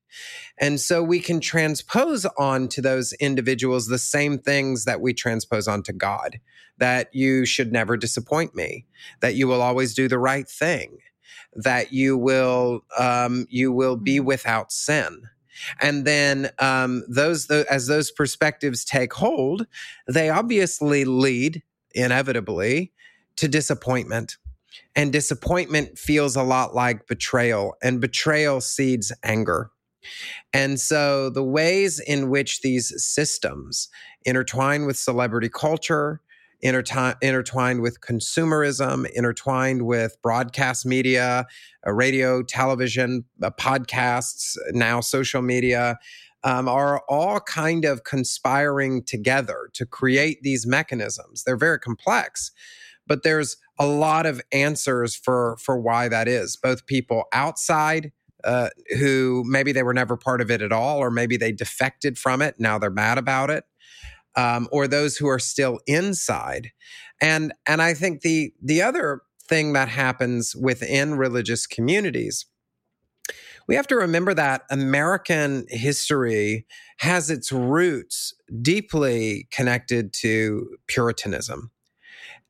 And 0.59 0.81
so 0.81 1.03
we 1.03 1.21
can 1.21 1.41
transpose 1.41 2.27
onto 2.37 2.83
those 2.83 3.13
individuals 3.15 3.87
the 3.87 3.99
same 3.99 4.39
things 4.39 4.85
that 4.85 5.01
we 5.01 5.15
transpose 5.15 5.69
onto 5.69 5.93
God 5.93 6.41
that 6.79 7.15
you 7.15 7.45
should 7.45 7.73
never 7.73 7.97
disappoint 7.97 8.55
me, 8.55 8.87
that 9.21 9.35
you 9.35 9.47
will 9.47 9.61
always 9.61 9.95
do 9.95 10.09
the 10.09 10.19
right 10.19 10.49
thing, 10.49 10.99
that 11.55 11.93
you 11.93 12.17
will, 12.17 12.85
um, 12.99 13.47
you 13.51 13.73
will 13.73 13.97
be 13.97 14.17
mm-hmm. 14.17 14.27
without 14.27 14.73
sin. 14.73 15.23
And 15.81 16.05
then 16.05 16.51
um, 16.59 17.05
those, 17.09 17.47
the, 17.47 17.67
as 17.71 17.87
those 17.87 18.11
perspectives 18.11 18.85
take 18.85 19.13
hold, 19.13 19.67
they 20.07 20.31
obviously 20.31 21.05
lead 21.05 21.63
inevitably 21.95 22.93
to 23.37 23.49
disappointment 23.49 24.37
and 24.95 25.13
disappointment 25.13 25.99
feels 25.99 26.37
a 26.37 26.43
lot 26.43 26.75
like 26.75 27.07
betrayal, 27.07 27.77
and 27.83 28.01
betrayal 28.01 28.61
seeds 28.61 29.13
anger. 29.23 29.71
And 30.53 30.81
so, 30.81 31.31
the 31.31 31.45
ways 31.45 32.01
in 32.01 32.31
which 32.31 32.63
these 32.63 32.93
systems 32.97 33.89
intertwine 34.25 34.87
with 34.87 34.97
celebrity 34.97 35.49
culture, 35.49 36.21
intertwined 36.61 37.81
with 37.81 38.01
consumerism, 38.01 39.09
intertwined 39.11 39.83
with 39.87 40.21
broadcast 40.23 40.85
media, 40.85 41.47
uh, 41.87 41.93
radio, 41.93 42.43
television, 42.43 43.25
uh, 43.43 43.51
podcasts, 43.51 44.57
now 44.73 45.01
social 45.01 45.43
media, 45.43 45.99
um, 46.45 46.69
are 46.69 47.03
all 47.09 47.41
kind 47.41 47.85
of 47.85 48.05
conspiring 48.05 49.03
together 49.03 49.71
to 49.75 49.85
create 49.85 50.39
these 50.43 50.67
mechanisms. 50.67 51.45
They're 51.45 51.57
very 51.57 51.79
complex, 51.79 52.53
but 53.07 53.23
there's 53.23 53.57
a 53.79 53.87
lot 53.87 54.27
of 54.27 54.41
answers 54.53 55.15
for 55.15 55.57
for 55.61 55.81
why 55.81 56.09
that 56.09 56.29
is. 56.29 56.57
Both 56.57 56.87
people 56.87 57.25
outside 57.33 58.13
uh, 58.45 58.69
who 58.99 59.43
maybe 59.47 59.73
they 59.73 59.83
were 59.83 59.95
never 59.95 60.17
part 60.17 60.41
of 60.41 60.51
it 60.51 60.63
at 60.63 60.73
all, 60.73 60.99
or 60.99 61.11
maybe 61.11 61.37
they 61.37 61.53
defected 61.53 62.19
from 62.19 62.41
it. 62.41 62.55
Now 62.59 62.79
they're 62.79 62.91
mad 62.91 63.19
about 63.19 63.51
it, 63.51 63.65
um, 64.39 64.69
or 64.73 64.89
those 64.89 65.17
who 65.17 65.29
are 65.29 65.39
still 65.39 65.81
inside. 65.87 66.71
And 67.21 67.53
and 67.67 67.83
I 67.83 67.93
think 67.93 68.23
the 68.23 68.53
the 68.63 68.81
other 68.81 69.23
thing 69.49 69.73
that 69.75 69.89
happens 69.89 70.55
within 70.55 71.17
religious 71.17 71.67
communities 71.67 72.47
we 73.69 73.75
have 73.75 73.87
to 73.89 73.97
remember 73.97 74.35
that 74.35 74.63
American 74.71 75.67
history 75.69 76.67
has 76.99 77.31
its 77.31 77.53
roots 77.53 78.35
deeply 78.63 79.47
connected 79.53 80.13
to 80.15 80.77
Puritanism. 80.87 81.71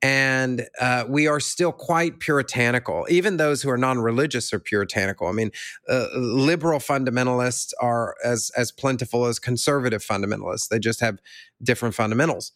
And 0.01 0.67
uh, 0.81 1.05
we 1.09 1.27
are 1.27 1.41
still 1.41 1.73
quite 1.73 2.21
puritanical. 2.21 3.05
Even 3.11 3.37
those 3.37 3.63
who 3.63 3.71
are 3.71 3.77
non-religious 3.77 4.53
are 4.53 4.61
puritanical. 4.61 5.27
I 5.27 5.33
mean, 5.33 5.51
uh, 5.89 6.07
liberal 6.15 6.79
fundamentalists 6.79 7.73
are 7.81 8.15
as 8.25 8.51
as 8.57 8.71
plentiful 8.71 9.27
as 9.27 9.41
conservative 9.41 10.05
fundamentalists. 10.05 10.69
They 10.69 10.79
just 10.79 11.01
have 11.01 11.19
different 11.61 11.97
fundamentals, 11.97 12.53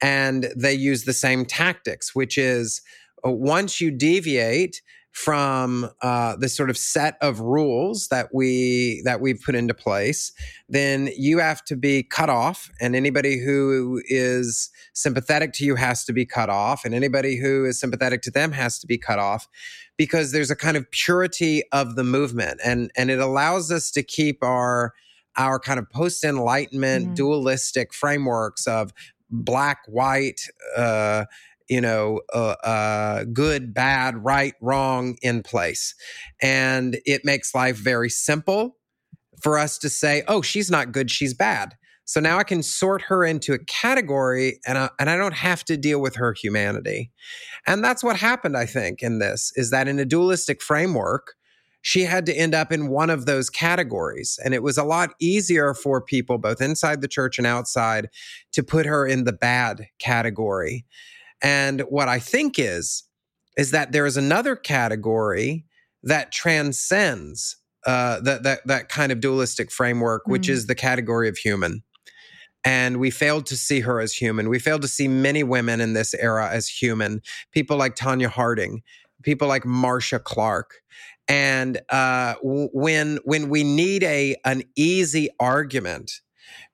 and 0.00 0.48
they 0.56 0.72
use 0.72 1.04
the 1.04 1.12
same 1.12 1.44
tactics, 1.44 2.14
which 2.14 2.38
is 2.38 2.80
uh, 3.26 3.30
once 3.30 3.78
you 3.78 3.90
deviate 3.90 4.80
from 5.16 5.88
uh, 6.02 6.36
this 6.36 6.54
sort 6.54 6.68
of 6.68 6.76
set 6.76 7.16
of 7.22 7.40
rules 7.40 8.08
that 8.08 8.28
we 8.34 9.00
that 9.06 9.18
we've 9.18 9.40
put 9.40 9.54
into 9.54 9.72
place, 9.72 10.30
then 10.68 11.08
you 11.16 11.38
have 11.38 11.64
to 11.64 11.74
be 11.74 12.02
cut 12.02 12.28
off, 12.28 12.70
and 12.82 12.94
anybody 12.94 13.42
who 13.42 14.02
is 14.08 14.68
sympathetic 14.92 15.54
to 15.54 15.64
you 15.64 15.74
has 15.74 16.04
to 16.04 16.12
be 16.12 16.26
cut 16.26 16.50
off, 16.50 16.84
and 16.84 16.94
anybody 16.94 17.36
who 17.36 17.64
is 17.64 17.80
sympathetic 17.80 18.20
to 18.20 18.30
them 18.30 18.52
has 18.52 18.78
to 18.78 18.86
be 18.86 18.98
cut 18.98 19.18
off, 19.18 19.48
because 19.96 20.32
there's 20.32 20.50
a 20.50 20.56
kind 20.56 20.76
of 20.76 20.88
purity 20.90 21.62
of 21.72 21.96
the 21.96 22.04
movement, 22.04 22.60
and 22.62 22.90
and 22.94 23.10
it 23.10 23.18
allows 23.18 23.72
us 23.72 23.90
to 23.90 24.02
keep 24.02 24.44
our 24.44 24.92
our 25.38 25.58
kind 25.58 25.78
of 25.78 25.88
post 25.88 26.24
enlightenment 26.24 27.06
mm-hmm. 27.06 27.14
dualistic 27.14 27.94
frameworks 27.94 28.66
of 28.66 28.92
black 29.30 29.78
white 29.86 30.42
uh, 30.76 31.24
you 31.68 31.80
know, 31.80 32.20
uh, 32.32 32.54
uh, 32.62 33.24
good, 33.32 33.74
bad, 33.74 34.24
right, 34.24 34.54
wrong 34.60 35.16
in 35.22 35.42
place. 35.42 35.94
And 36.40 36.98
it 37.04 37.24
makes 37.24 37.54
life 37.54 37.76
very 37.76 38.10
simple 38.10 38.76
for 39.42 39.58
us 39.58 39.78
to 39.78 39.88
say, 39.88 40.22
oh, 40.28 40.42
she's 40.42 40.70
not 40.70 40.92
good, 40.92 41.10
she's 41.10 41.34
bad. 41.34 41.74
So 42.04 42.20
now 42.20 42.38
I 42.38 42.44
can 42.44 42.62
sort 42.62 43.02
her 43.02 43.24
into 43.24 43.52
a 43.52 43.58
category 43.58 44.60
and 44.64 44.78
I, 44.78 44.90
and 45.00 45.10
I 45.10 45.16
don't 45.16 45.34
have 45.34 45.64
to 45.64 45.76
deal 45.76 46.00
with 46.00 46.14
her 46.16 46.32
humanity. 46.40 47.10
And 47.66 47.82
that's 47.82 48.04
what 48.04 48.16
happened, 48.16 48.56
I 48.56 48.64
think, 48.64 49.02
in 49.02 49.18
this 49.18 49.52
is 49.56 49.70
that 49.70 49.88
in 49.88 49.98
a 49.98 50.04
dualistic 50.04 50.62
framework, 50.62 51.34
she 51.82 52.02
had 52.02 52.26
to 52.26 52.34
end 52.34 52.54
up 52.54 52.70
in 52.70 52.88
one 52.88 53.10
of 53.10 53.26
those 53.26 53.50
categories. 53.50 54.38
And 54.44 54.54
it 54.54 54.62
was 54.62 54.78
a 54.78 54.84
lot 54.84 55.14
easier 55.20 55.74
for 55.74 56.00
people, 56.00 56.38
both 56.38 56.60
inside 56.60 57.00
the 57.00 57.08
church 57.08 57.38
and 57.38 57.46
outside, 57.46 58.08
to 58.52 58.62
put 58.62 58.86
her 58.86 59.06
in 59.06 59.24
the 59.24 59.32
bad 59.32 59.86
category. 59.98 60.84
And 61.42 61.82
what 61.82 62.08
I 62.08 62.18
think 62.18 62.58
is, 62.58 63.04
is 63.56 63.70
that 63.70 63.92
there 63.92 64.06
is 64.06 64.16
another 64.16 64.56
category 64.56 65.64
that 66.02 66.32
transcends 66.32 67.56
uh, 67.86 68.20
that, 68.20 68.42
that, 68.42 68.66
that 68.66 68.88
kind 68.88 69.12
of 69.12 69.20
dualistic 69.20 69.70
framework, 69.70 70.24
mm. 70.24 70.32
which 70.32 70.48
is 70.48 70.66
the 70.66 70.74
category 70.74 71.28
of 71.28 71.36
human. 71.36 71.82
And 72.64 72.98
we 72.98 73.10
failed 73.10 73.46
to 73.46 73.56
see 73.56 73.80
her 73.80 74.00
as 74.00 74.12
human. 74.12 74.48
We 74.48 74.58
failed 74.58 74.82
to 74.82 74.88
see 74.88 75.06
many 75.06 75.44
women 75.44 75.80
in 75.80 75.92
this 75.92 76.14
era 76.14 76.50
as 76.50 76.68
human. 76.68 77.22
People 77.52 77.76
like 77.76 77.94
Tonya 77.94 78.26
Harding, 78.26 78.82
people 79.22 79.46
like 79.46 79.64
Marcia 79.64 80.18
Clark. 80.18 80.80
And 81.28 81.80
uh, 81.90 82.34
when 82.42 83.18
when 83.24 83.48
we 83.48 83.62
need 83.62 84.02
a 84.02 84.36
an 84.44 84.62
easy 84.74 85.28
argument 85.38 86.20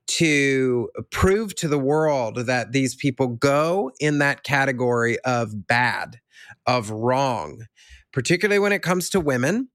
to 0.07 0.90
prove 1.11 1.55
to 1.57 1.68
the 1.68 1.78
world 1.78 2.46
that 2.46 2.72
these 2.72 2.94
people 2.94 3.28
go 3.28 3.90
in 4.00 4.18
that 4.18 4.42
category 4.42 5.18
of 5.20 5.66
bad, 5.66 6.20
of 6.66 6.90
wrong, 6.90 7.64
particularly 8.12 8.59
when 8.59 8.72
it 8.72 8.82
comes 8.82 9.09
to 9.11 9.20
women. 9.20 9.68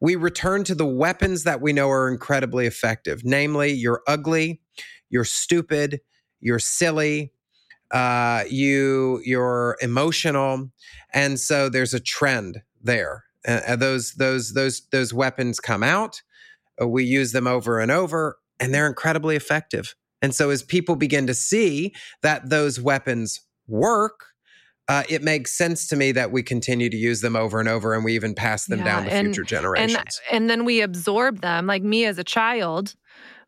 We 0.00 0.16
return 0.16 0.64
to 0.64 0.74
the 0.74 0.86
weapons 0.86 1.44
that 1.44 1.60
we 1.60 1.72
know 1.72 1.90
are 1.90 2.08
incredibly 2.08 2.66
effective, 2.66 3.22
namely, 3.24 3.72
you're 3.72 4.02
ugly, 4.06 4.60
you're 5.10 5.24
stupid, 5.24 6.00
you're 6.40 6.58
silly, 6.58 7.32
uh, 7.90 8.44
you 8.48 9.20
you're 9.24 9.76
emotional, 9.80 10.70
and 11.12 11.38
so 11.40 11.68
there's 11.68 11.94
a 11.94 12.00
trend 12.00 12.62
there. 12.82 13.24
And 13.44 13.80
those 13.80 14.14
those 14.14 14.52
those 14.52 14.82
those 14.90 15.14
weapons 15.14 15.60
come 15.60 15.82
out. 15.82 16.22
Uh, 16.80 16.88
we 16.88 17.04
use 17.04 17.32
them 17.32 17.46
over 17.46 17.80
and 17.80 17.90
over 17.90 18.36
and 18.60 18.74
they're 18.74 18.86
incredibly 18.86 19.36
effective. 19.36 19.94
And 20.20 20.34
so, 20.34 20.50
as 20.50 20.62
people 20.62 20.96
begin 20.96 21.26
to 21.26 21.34
see 21.34 21.94
that 22.22 22.50
those 22.50 22.80
weapons 22.80 23.40
work, 23.66 24.26
uh, 24.88 25.04
it 25.08 25.22
makes 25.22 25.56
sense 25.56 25.86
to 25.88 25.96
me 25.96 26.12
that 26.12 26.32
we 26.32 26.42
continue 26.42 26.88
to 26.88 26.96
use 26.96 27.20
them 27.20 27.36
over 27.36 27.60
and 27.60 27.68
over 27.68 27.94
and 27.94 28.04
we 28.04 28.14
even 28.14 28.34
pass 28.34 28.66
them 28.66 28.80
yeah, 28.80 28.84
down 28.84 29.04
to 29.04 29.12
and, 29.12 29.26
future 29.26 29.44
generations. 29.44 29.96
And, 30.30 30.42
and 30.42 30.50
then 30.50 30.64
we 30.64 30.80
absorb 30.80 31.40
them. 31.40 31.66
Like 31.66 31.82
me 31.82 32.04
as 32.06 32.18
a 32.18 32.24
child, 32.24 32.94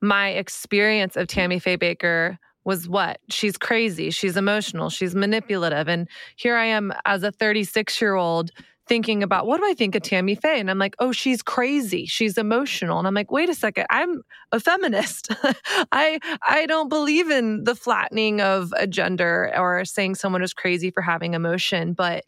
my 0.01 0.29
experience 0.29 1.17
of 1.17 1.29
Tammy 1.29 1.59
Faye 1.59 1.79
Bakker 1.79 2.39
was 2.65 2.87
what? 2.87 3.21
She's 3.31 3.57
crazy. 3.57 4.11
She's 4.11 4.37
emotional. 4.37 4.91
She's 4.91 5.15
manipulative. 5.15 5.89
And 5.89 6.09
here 6.37 6.57
I 6.57 6.67
am 6.67 6.93
as 7.07 7.23
a 7.23 7.33
36 7.33 8.01
year 8.01 8.15
old 8.15 8.51
thinking 8.91 9.23
about 9.23 9.47
what 9.47 9.61
do 9.61 9.67
I 9.67 9.73
think 9.75 9.95
of 9.95 10.03
Tammy 10.03 10.35
Faye? 10.35 10.59
And 10.59 10.69
I'm 10.69 10.81
like, 10.81 10.97
oh, 10.99 11.13
she's 11.13 11.43
crazy. 11.43 12.07
She's 12.07 12.37
emotional. 12.37 12.99
And 12.99 13.07
I'm 13.07 13.15
like, 13.15 13.31
wait 13.31 13.49
a 13.49 13.55
second, 13.55 13.87
I'm 13.89 14.23
a 14.51 14.59
feminist. 14.59 15.29
I 15.93 16.19
I 16.43 16.67
don't 16.67 16.89
believe 16.89 17.31
in 17.31 17.63
the 17.63 17.77
flattening 17.77 18.41
of 18.41 18.75
a 18.77 18.89
gender 18.89 19.53
or 19.57 19.85
saying 19.85 20.17
someone 20.17 20.43
is 20.43 20.53
crazy 20.53 20.91
for 20.91 21.03
having 21.03 21.35
emotion, 21.35 21.93
but 21.93 22.25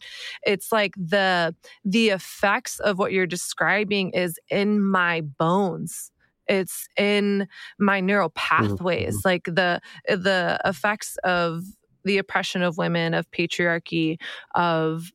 it's 0.46 0.70
like 0.70 0.94
the 0.96 1.52
the 1.84 2.10
effects 2.10 2.78
of 2.78 2.96
what 2.96 3.10
you're 3.10 3.26
describing 3.26 4.10
is 4.10 4.38
in 4.48 4.80
my 4.80 5.20
bones 5.20 6.12
it's 6.48 6.88
in 6.96 7.46
my 7.78 8.00
neural 8.00 8.28
mm-hmm, 8.28 8.66
pathways 8.66 9.16
mm-hmm. 9.16 9.28
like 9.28 9.44
the 9.44 9.80
the 10.06 10.60
effects 10.64 11.16
of 11.24 11.62
the 12.04 12.18
oppression 12.18 12.62
of 12.62 12.76
women 12.76 13.14
of 13.14 13.30
patriarchy 13.30 14.18
of 14.56 15.12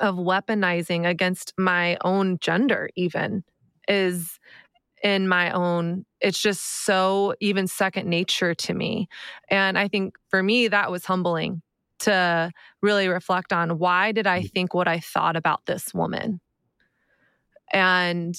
of 0.00 0.16
weaponizing 0.16 1.06
against 1.06 1.52
my 1.58 1.96
own 2.02 2.38
gender 2.40 2.90
even 2.96 3.44
is 3.86 4.38
in 5.02 5.28
my 5.28 5.50
own 5.50 6.04
it's 6.20 6.40
just 6.40 6.84
so 6.84 7.34
even 7.40 7.66
second 7.66 8.08
nature 8.08 8.54
to 8.54 8.74
me 8.74 9.08
and 9.48 9.78
i 9.78 9.88
think 9.88 10.14
for 10.28 10.42
me 10.42 10.68
that 10.68 10.90
was 10.90 11.04
humbling 11.04 11.62
to 11.98 12.50
really 12.82 13.08
reflect 13.08 13.52
on 13.52 13.78
why 13.78 14.12
did 14.12 14.26
i 14.26 14.42
mm. 14.42 14.50
think 14.52 14.74
what 14.74 14.88
i 14.88 14.98
thought 15.00 15.36
about 15.36 15.64
this 15.66 15.94
woman 15.94 16.40
and 17.72 18.36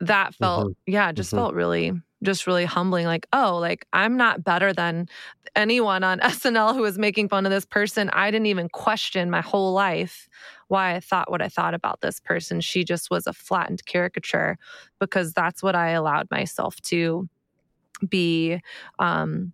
that 0.00 0.34
felt 0.34 0.68
mm-hmm. 0.68 0.92
yeah 0.92 1.12
just 1.12 1.28
mm-hmm. 1.30 1.38
felt 1.38 1.54
really 1.54 1.92
just 2.22 2.46
really 2.46 2.64
humbling 2.64 3.06
like 3.06 3.26
oh 3.32 3.58
like 3.58 3.86
i'm 3.92 4.16
not 4.16 4.42
better 4.42 4.72
than 4.72 5.06
anyone 5.54 6.02
on 6.02 6.18
snl 6.20 6.74
who 6.74 6.82
was 6.82 6.98
making 6.98 7.28
fun 7.28 7.44
of 7.44 7.52
this 7.52 7.66
person 7.66 8.08
i 8.10 8.30
didn't 8.30 8.46
even 8.46 8.68
question 8.68 9.30
my 9.30 9.42
whole 9.42 9.72
life 9.72 10.28
why 10.68 10.94
i 10.94 11.00
thought 11.00 11.30
what 11.30 11.42
i 11.42 11.48
thought 11.48 11.74
about 11.74 12.00
this 12.00 12.20
person 12.20 12.60
she 12.60 12.84
just 12.84 13.10
was 13.10 13.26
a 13.26 13.32
flattened 13.32 13.84
caricature 13.86 14.58
because 14.98 15.32
that's 15.32 15.62
what 15.62 15.74
i 15.74 15.90
allowed 15.90 16.28
myself 16.30 16.80
to 16.82 17.28
be 18.08 18.60
um 18.98 19.52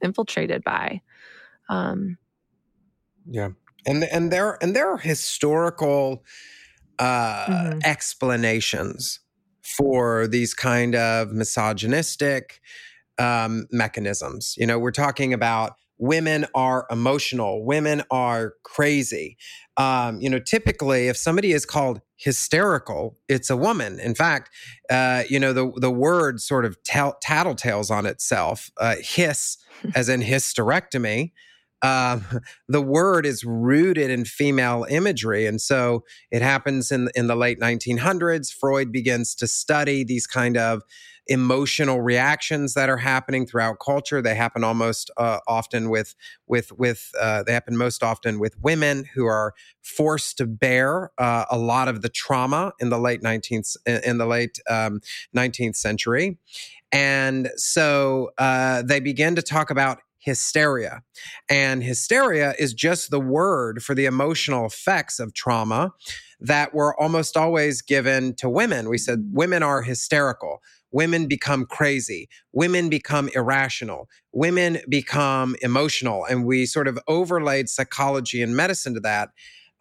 infiltrated 0.00 0.62
by 0.64 1.00
um 1.68 2.16
yeah 3.28 3.50
and 3.86 4.04
and 4.04 4.30
there 4.32 4.58
and 4.62 4.74
there 4.74 4.90
are 4.90 4.98
historical 4.98 6.24
uh 6.98 7.46
mm-hmm. 7.46 7.78
explanations 7.84 9.20
for 9.62 10.26
these 10.26 10.54
kind 10.54 10.94
of 10.94 11.32
misogynistic 11.32 12.60
um, 13.18 13.66
mechanisms. 13.70 14.54
You 14.58 14.66
know, 14.66 14.78
we're 14.78 14.90
talking 14.90 15.32
about 15.32 15.76
women 15.98 16.46
are 16.54 16.86
emotional, 16.90 17.64
women 17.64 18.02
are 18.10 18.54
crazy. 18.64 19.36
Um, 19.76 20.20
you 20.20 20.28
know, 20.28 20.38
typically, 20.38 21.08
if 21.08 21.16
somebody 21.16 21.52
is 21.52 21.64
called 21.64 22.00
hysterical, 22.16 23.18
it's 23.28 23.48
a 23.50 23.56
woman. 23.56 23.98
In 23.98 24.14
fact, 24.14 24.50
uh, 24.90 25.22
you 25.28 25.40
know, 25.40 25.52
the 25.52 25.72
the 25.76 25.90
word 25.90 26.40
sort 26.40 26.64
of 26.64 26.82
tell, 26.84 27.16
tattletales 27.24 27.90
on 27.90 28.06
itself. 28.06 28.70
Uh, 28.76 28.96
hiss, 29.00 29.56
as 29.94 30.08
in 30.08 30.20
hysterectomy 30.20 31.32
um, 31.82 32.24
the 32.68 32.80
word 32.80 33.26
is 33.26 33.44
rooted 33.44 34.10
in 34.10 34.24
female 34.24 34.86
imagery. 34.88 35.46
And 35.46 35.60
so 35.60 36.04
it 36.30 36.40
happens 36.40 36.92
in, 36.92 37.08
in 37.14 37.26
the 37.26 37.36
late 37.36 37.60
1900s. 37.60 38.52
Freud 38.52 38.92
begins 38.92 39.34
to 39.36 39.46
study 39.46 40.04
these 40.04 40.26
kind 40.26 40.56
of 40.56 40.82
emotional 41.26 42.00
reactions 42.00 42.74
that 42.74 42.88
are 42.88 42.96
happening 42.96 43.46
throughout 43.46 43.78
culture. 43.78 44.20
They 44.20 44.34
happen 44.34 44.64
almost 44.64 45.10
uh, 45.16 45.38
often 45.46 45.90
with 45.90 46.14
with 46.46 46.72
with 46.72 47.10
uh, 47.20 47.42
they 47.44 47.52
happen 47.52 47.76
most 47.76 48.02
often 48.02 48.38
with 48.40 48.60
women 48.60 49.04
who 49.14 49.26
are 49.26 49.54
forced 49.82 50.38
to 50.38 50.46
bear 50.46 51.12
uh, 51.18 51.44
a 51.50 51.58
lot 51.58 51.88
of 51.88 52.02
the 52.02 52.08
trauma 52.08 52.72
in 52.80 52.90
the 52.90 52.98
late 52.98 53.22
nineteenth 53.22 53.76
in 53.86 54.18
the 54.18 54.26
late 54.26 54.60
um, 54.68 55.00
nineteenth 55.32 55.76
century, 55.76 56.38
and 56.90 57.50
so 57.56 58.30
uh, 58.38 58.82
they 58.82 59.00
begin 59.00 59.34
to 59.36 59.42
talk 59.42 59.70
about 59.70 59.98
hysteria. 60.18 61.02
And 61.50 61.82
hysteria 61.82 62.54
is 62.56 62.74
just 62.74 63.10
the 63.10 63.20
word 63.20 63.82
for 63.82 63.94
the 63.94 64.06
emotional 64.06 64.66
effects 64.66 65.18
of 65.18 65.34
trauma 65.34 65.92
that 66.38 66.72
were 66.72 66.98
almost 67.00 67.36
always 67.36 67.82
given 67.82 68.34
to 68.36 68.48
women. 68.48 68.88
We 68.88 68.98
said 68.98 69.30
women 69.32 69.64
are 69.64 69.82
hysterical. 69.82 70.60
Women 70.92 71.26
become 71.26 71.66
crazy. 71.66 72.28
Women 72.52 72.88
become 72.88 73.28
irrational. 73.34 74.08
Women 74.32 74.78
become 74.88 75.56
emotional. 75.62 76.24
And 76.24 76.46
we 76.46 76.66
sort 76.66 76.88
of 76.88 76.98
overlaid 77.08 77.68
psychology 77.68 78.42
and 78.42 78.54
medicine 78.54 78.94
to 78.94 79.00
that 79.00 79.30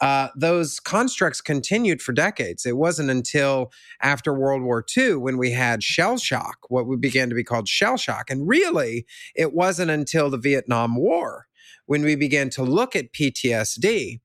uh, 0.01 0.29
those 0.35 0.79
constructs 0.79 1.41
continued 1.41 2.01
for 2.01 2.11
decades. 2.11 2.65
It 2.65 2.75
wasn't 2.75 3.11
until 3.11 3.71
after 4.01 4.33
World 4.33 4.63
War 4.63 4.83
II 4.97 5.17
when 5.17 5.37
we 5.37 5.51
had 5.51 5.83
shell 5.83 6.17
shock, 6.17 6.57
what 6.69 6.87
we 6.87 6.97
began 6.97 7.29
to 7.29 7.35
be 7.35 7.43
called 7.43 7.67
shell 7.69 7.97
shock. 7.97 8.31
And 8.31 8.47
really, 8.47 9.05
it 9.35 9.53
wasn't 9.53 9.91
until 9.91 10.31
the 10.31 10.39
Vietnam 10.39 10.95
War 10.95 11.45
when 11.85 12.01
we 12.03 12.15
began 12.15 12.49
to 12.51 12.63
look 12.63 12.95
at 12.95 13.13
PTSD 13.13 14.19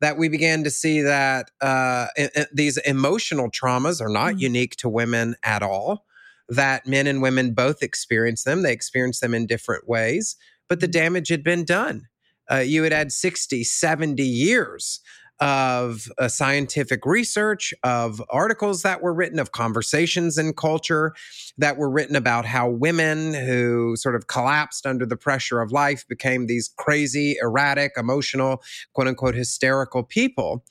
that 0.00 0.16
we 0.16 0.28
began 0.28 0.64
to 0.64 0.70
see 0.70 1.02
that 1.02 1.50
uh, 1.60 2.06
these 2.52 2.78
emotional 2.78 3.50
traumas 3.50 4.00
are 4.00 4.08
not 4.08 4.30
mm-hmm. 4.30 4.38
unique 4.38 4.76
to 4.76 4.88
women 4.88 5.34
at 5.42 5.62
all, 5.62 6.06
that 6.48 6.86
men 6.86 7.06
and 7.06 7.22
women 7.22 7.52
both 7.52 7.82
experience 7.82 8.44
them. 8.44 8.62
They 8.62 8.72
experience 8.72 9.20
them 9.20 9.34
in 9.34 9.46
different 9.46 9.88
ways, 9.88 10.36
but 10.68 10.80
the 10.80 10.86
mm-hmm. 10.86 10.92
damage 10.92 11.28
had 11.28 11.44
been 11.44 11.64
done. 11.64 12.04
Uh, 12.50 12.56
you 12.56 12.82
had 12.82 12.92
had 12.92 13.12
60, 13.12 13.62
70 13.64 14.22
years 14.22 15.00
of 15.40 16.08
uh, 16.18 16.26
scientific 16.28 17.06
research, 17.06 17.72
of 17.84 18.22
articles 18.28 18.82
that 18.82 19.02
were 19.02 19.14
written, 19.14 19.38
of 19.38 19.52
conversations 19.52 20.36
in 20.36 20.52
culture 20.52 21.14
that 21.58 21.76
were 21.76 21.90
written 21.90 22.16
about 22.16 22.44
how 22.44 22.68
women 22.68 23.34
who 23.34 23.94
sort 23.96 24.14
of 24.14 24.26
collapsed 24.26 24.86
under 24.86 25.06
the 25.06 25.16
pressure 25.16 25.60
of 25.60 25.70
life 25.70 26.06
became 26.08 26.46
these 26.46 26.70
crazy, 26.76 27.36
erratic, 27.40 27.92
emotional, 27.96 28.62
quote 28.94 29.08
unquote, 29.08 29.34
hysterical 29.34 30.02
people. 30.02 30.64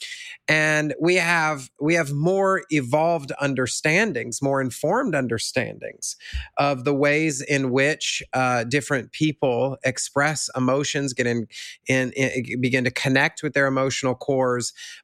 And 0.48 0.94
we 1.00 1.16
have 1.16 1.70
we 1.80 1.94
have 1.96 2.12
more 2.12 2.64
evolved 2.70 3.32
understandings, 3.40 4.42
more 4.42 4.62
informed 4.62 5.16
understandings 5.16 6.16
of 6.58 6.84
the 6.84 6.94
ways 6.94 7.42
in 7.42 7.72
which 7.72 8.24
uh, 8.34 8.64
different 8.66 9.12
people 9.12 9.78
express 9.84 10.50
emotions, 10.56 11.14
get 11.14 11.28
in, 11.28 11.48
in, 11.88 12.12
in 12.12 12.60
begin 12.62 12.84
to 12.84 12.92
connect 12.92 13.44
with 13.44 13.54
their 13.54 13.68
emotional 13.68 14.16
core 14.16 14.57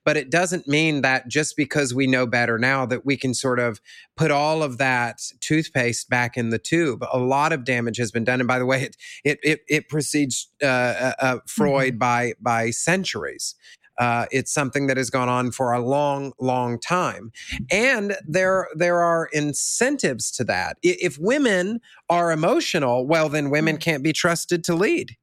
but 0.03 0.17
it 0.17 0.29
doesn't 0.29 0.67
mean 0.67 1.01
that 1.01 1.27
just 1.27 1.55
because 1.55 1.93
we 1.93 2.07
know 2.07 2.25
better 2.25 2.57
now 2.57 2.85
that 2.85 3.05
we 3.05 3.17
can 3.17 3.33
sort 3.33 3.59
of 3.59 3.79
put 4.15 4.31
all 4.31 4.63
of 4.63 4.77
that 4.77 5.19
toothpaste 5.39 6.09
back 6.09 6.37
in 6.37 6.49
the 6.49 6.59
tube. 6.59 7.03
A 7.11 7.19
lot 7.19 7.53
of 7.53 7.65
damage 7.65 7.97
has 7.97 8.11
been 8.11 8.23
done, 8.23 8.39
and 8.39 8.47
by 8.47 8.59
the 8.59 8.65
way, 8.65 8.83
it 8.83 8.97
it 9.23 9.39
it, 9.43 9.59
it 9.67 9.89
precedes 9.89 10.47
uh, 10.61 10.65
uh, 10.65 11.13
uh 11.19 11.37
Freud 11.47 11.93
mm-hmm. 11.93 11.99
by 11.99 12.33
by 12.39 12.69
centuries. 12.69 13.55
Uh, 13.99 14.25
it's 14.31 14.51
something 14.51 14.87
that 14.87 14.97
has 14.97 15.09
gone 15.09 15.29
on 15.29 15.51
for 15.51 15.71
a 15.71 15.79
long, 15.79 16.33
long 16.39 16.79
time, 16.79 17.31
and 17.71 18.17
there 18.27 18.67
there 18.75 18.99
are 18.99 19.29
incentives 19.33 20.31
to 20.31 20.43
that. 20.43 20.77
If 20.81 21.19
women 21.19 21.79
are 22.09 22.31
emotional, 22.31 23.05
well, 23.05 23.29
then 23.29 23.51
women 23.51 23.77
mm. 23.77 23.81
can't 23.81 24.03
be 24.03 24.11
trusted 24.11 24.63
to 24.63 24.73
lead. 24.73 25.15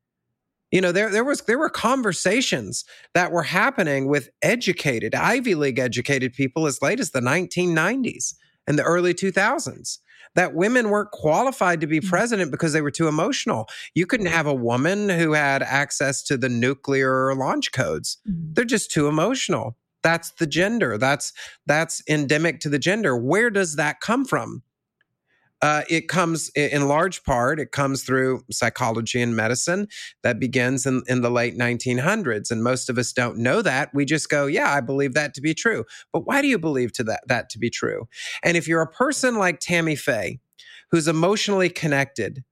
You 0.71 0.81
know, 0.81 0.93
there 0.93 1.11
there 1.11 1.25
was 1.25 1.43
there 1.43 1.59
were 1.59 1.71
conversations 1.71 2.85
that 3.15 3.33
were 3.33 3.43
happening 3.43 4.07
with 4.07 4.31
educated 4.43 5.15
Ivy 5.15 5.55
League 5.55 5.79
educated 5.79 6.33
people 6.33 6.67
as 6.67 6.81
late 6.81 7.01
as 7.01 7.11
the 7.11 7.21
1990s 7.21 8.35
and 8.67 8.79
the 8.79 8.85
early 8.85 9.15
2000s 9.15 9.99
that 10.37 10.55
women 10.55 10.91
weren't 10.91 11.11
qualified 11.11 11.81
to 11.81 11.87
be 11.87 12.01
mm. 12.01 12.09
president 12.09 12.51
because 12.51 12.73
they 12.73 12.81
were 12.81 12.91
too 12.91 13.09
emotional. 13.09 13.69
You 13.95 14.07
couldn't 14.07 14.27
have 14.27 14.47
a 14.47 14.55
woman 14.55 15.09
who 15.09 15.33
had 15.33 15.63
access 15.63 16.23
to 16.25 16.37
the 16.37 16.49
nuclear 16.49 17.35
launch 17.35 17.73
codes. 17.73 18.19
Mm. 18.29 18.55
They're 18.55 18.65
just 18.65 18.91
too 18.91 19.09
emotional. 19.09 19.77
That's 20.03 20.31
the 20.33 20.47
gender. 20.47 20.97
That's 20.99 21.33
that's 21.67 22.03
endemic 22.09 22.61
to 22.61 22.69
the 22.69 22.79
gender. 22.79 23.17
Where 23.17 23.51
does 23.51 23.77
that 23.77 24.01
come 24.01 24.25
from? 24.25 24.63
Uh, 25.63 25.83
it 25.89 26.09
comes 26.09 26.51
in 26.55 26.89
large 26.89 27.23
part, 27.23 27.61
it 27.61 27.73
comes 27.73 28.03
through 28.03 28.43
psychology 28.51 29.21
and 29.21 29.37
medicine 29.37 29.87
that 30.23 30.41
begins 30.41 30.87
in, 30.87 31.03
in 31.07 31.21
the 31.21 31.31
late 31.31 31.59
1900s. 31.59 32.51
And 32.51 32.63
most 32.63 32.89
of 32.89 32.97
us 32.99 33.13
don't 33.13 33.39
know 33.39 33.63
that. 33.63 33.91
We 33.95 34.05
just 34.05 34.29
go, 34.29 34.47
yeah, 34.47 34.73
I 34.73 34.81
believe 34.81 35.15
that 35.15 35.35
to 35.35 35.41
be 35.41 35.55
true. 35.55 35.85
But 36.13 36.27
why 36.27 36.41
do 36.43 36.49
you 36.49 36.59
believe 36.59 36.93
to 36.95 37.05
that, 37.05 37.23
that 37.27 37.51
to 37.51 37.59
be 37.59 37.71
true? 37.71 38.09
And 38.43 38.57
if 38.57 38.67
you're 38.67 38.83
a 38.83 38.91
person 38.91 39.37
like 39.37 39.61
Tammy 39.61 39.97
Faye, 39.97 40.41
who's 40.91 41.09
emotionally 41.09 41.69
connected, 41.69 42.43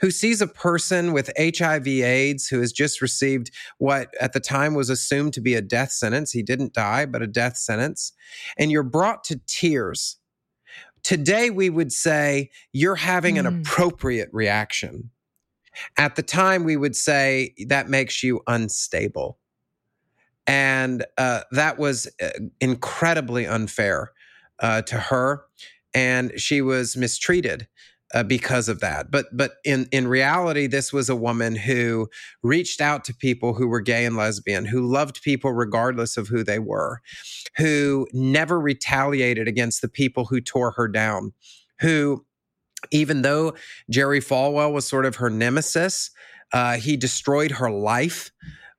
who 0.00 0.10
sees 0.10 0.40
a 0.40 0.46
person 0.46 1.12
with 1.12 1.30
HIV 1.38 1.86
AIDS 1.86 2.48
who 2.48 2.60
has 2.60 2.72
just 2.72 3.02
received 3.02 3.50
what 3.78 4.08
at 4.20 4.32
the 4.32 4.40
time 4.40 4.74
was 4.74 4.90
assumed 4.90 5.34
to 5.34 5.40
be 5.40 5.54
a 5.54 5.62
death 5.62 5.92
sentence. 5.92 6.32
He 6.32 6.42
didn't 6.42 6.72
die, 6.72 7.06
but 7.06 7.22
a 7.22 7.26
death 7.26 7.56
sentence. 7.56 8.12
And 8.58 8.70
you're 8.70 8.82
brought 8.82 9.22
to 9.24 9.40
tears 9.46 10.16
Today, 11.06 11.50
we 11.50 11.70
would 11.70 11.92
say 11.92 12.50
you're 12.72 12.96
having 12.96 13.38
an 13.38 13.44
mm. 13.44 13.60
appropriate 13.60 14.28
reaction. 14.32 15.10
At 15.96 16.16
the 16.16 16.22
time, 16.24 16.64
we 16.64 16.76
would 16.76 16.96
say 16.96 17.54
that 17.68 17.88
makes 17.88 18.24
you 18.24 18.40
unstable. 18.48 19.38
And 20.48 21.04
uh, 21.16 21.42
that 21.52 21.78
was 21.78 22.08
uh, 22.20 22.30
incredibly 22.60 23.46
unfair 23.46 24.10
uh, 24.58 24.82
to 24.82 24.98
her. 24.98 25.44
And 25.94 26.32
she 26.40 26.60
was 26.60 26.96
mistreated 26.96 27.68
uh, 28.14 28.22
because 28.22 28.68
of 28.68 28.80
that. 28.80 29.10
But 29.10 29.26
but 29.32 29.54
in 29.64 29.88
in 29.92 30.08
reality, 30.08 30.66
this 30.66 30.92
was 30.92 31.08
a 31.08 31.16
woman 31.16 31.56
who 31.56 32.08
reached 32.42 32.80
out 32.80 33.04
to 33.04 33.14
people 33.14 33.54
who 33.54 33.68
were 33.68 33.80
gay 33.80 34.04
and 34.04 34.16
lesbian, 34.16 34.64
who 34.64 34.86
loved 34.86 35.22
people 35.22 35.52
regardless 35.52 36.16
of 36.16 36.28
who 36.28 36.44
they 36.44 36.58
were, 36.58 37.00
who 37.56 38.06
never 38.12 38.60
retaliated 38.60 39.48
against 39.48 39.82
the 39.82 39.88
people 39.88 40.26
who 40.26 40.40
tore 40.40 40.72
her 40.72 40.88
down, 40.88 41.32
who 41.80 42.24
even 42.90 43.22
though 43.22 43.54
Jerry 43.90 44.20
Falwell 44.20 44.72
was 44.72 44.86
sort 44.86 45.06
of 45.06 45.16
her 45.16 45.30
nemesis, 45.30 46.10
uh, 46.52 46.76
he 46.76 46.96
destroyed 46.96 47.52
her 47.52 47.70
life. 47.70 48.30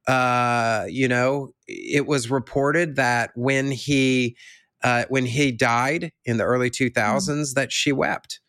Uh, 0.07 0.85
you 0.87 1.07
know, 1.07 1.51
it 1.67 2.07
was 2.07 2.31
reported 2.31 2.95
that 2.95 3.31
when 3.35 3.71
he 3.71 4.37
uh, 4.83 5.03
when 5.09 5.25
he 5.25 5.51
died 5.51 6.11
in 6.23 6.37
the 6.37 6.43
early 6.43 6.69
2000s, 6.69 6.93
mm. 6.93 7.53
that 7.55 7.71
she 7.71 7.91
wept. 7.91 8.39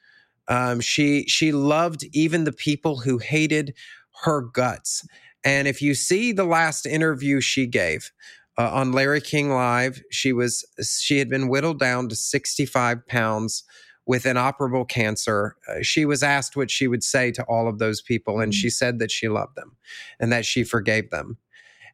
Um, 0.49 0.81
she 0.81 1.25
she 1.29 1.53
loved 1.53 2.05
even 2.13 2.45
the 2.45 2.53
people 2.53 3.01
who 3.01 3.19
hated 3.19 3.75
her 4.23 4.41
guts. 4.41 5.07
And 5.45 5.69
if 5.69 5.81
you 5.81 5.95
see 5.95 6.33
the 6.33 6.45
last 6.45 6.87
interview 6.87 7.41
she 7.41 7.67
gave 7.67 8.11
uh, 8.57 8.71
on 8.73 8.93
Larry 8.93 9.21
King 9.21 9.51
Live, 9.51 10.03
she 10.11 10.33
was 10.33 10.65
she 10.83 11.19
had 11.19 11.29
been 11.29 11.49
whittled 11.49 11.79
down 11.79 12.09
to 12.09 12.17
65 12.17 13.07
pounds 13.07 13.65
with 14.07 14.25
inoperable 14.25 14.87
cancer. 14.87 15.57
Uh, 15.69 15.83
she 15.83 16.07
was 16.07 16.23
asked 16.23 16.57
what 16.57 16.71
she 16.71 16.89
would 16.89 17.05
say 17.05 17.31
to 17.31 17.43
all 17.45 17.69
of 17.69 17.79
those 17.79 18.01
people, 18.01 18.41
and 18.41 18.53
mm. 18.53 18.57
she 18.57 18.71
said 18.71 18.99
that 18.99 19.11
she 19.11 19.29
loved 19.29 19.55
them 19.55 19.77
and 20.19 20.33
that 20.33 20.47
she 20.47 20.65
forgave 20.65 21.11
them. 21.11 21.37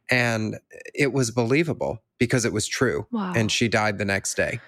And 0.09 0.57
it 0.93 1.11
was 1.13 1.31
believable 1.31 2.01
because 2.19 2.45
it 2.45 2.53
was 2.53 2.67
true. 2.67 3.07
Wow. 3.11 3.33
And 3.35 3.51
she 3.51 3.67
died 3.67 3.97
the 3.97 4.05
next 4.05 4.35
day. 4.35 4.59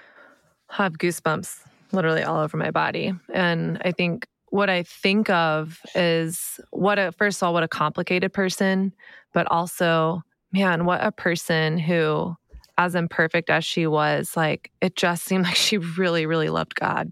I 0.70 0.84
have 0.84 0.98
goosebumps 0.98 1.67
literally 1.92 2.24
all 2.24 2.40
over 2.40 2.58
my 2.58 2.72
body. 2.72 3.14
And 3.34 3.82
I 3.84 3.92
think 3.92 4.28
what 4.50 4.70
I 4.70 4.84
think 4.84 5.30
of 5.30 5.80
is 5.96 6.60
what 6.72 6.98
a, 7.00 7.12
first 7.12 7.42
of 7.42 7.48
all, 7.48 7.54
what 7.54 7.64
a 7.64 7.68
complicated 7.68 8.34
person, 8.34 8.94
but 9.34 9.50
also, 9.52 10.24
man, 10.52 10.86
what 10.86 11.04
a 11.04 11.12
person 11.12 11.78
who, 11.78 12.36
as 12.78 12.96
imperfect 12.96 13.50
as 13.50 13.66
she 13.66 13.88
was, 13.88 14.38
like 14.38 14.72
it 14.82 14.96
just 14.96 15.24
seemed 15.24 15.44
like 15.46 15.56
she 15.56 15.78
really, 15.78 16.26
really 16.26 16.50
loved 16.50 16.76
God 16.76 17.12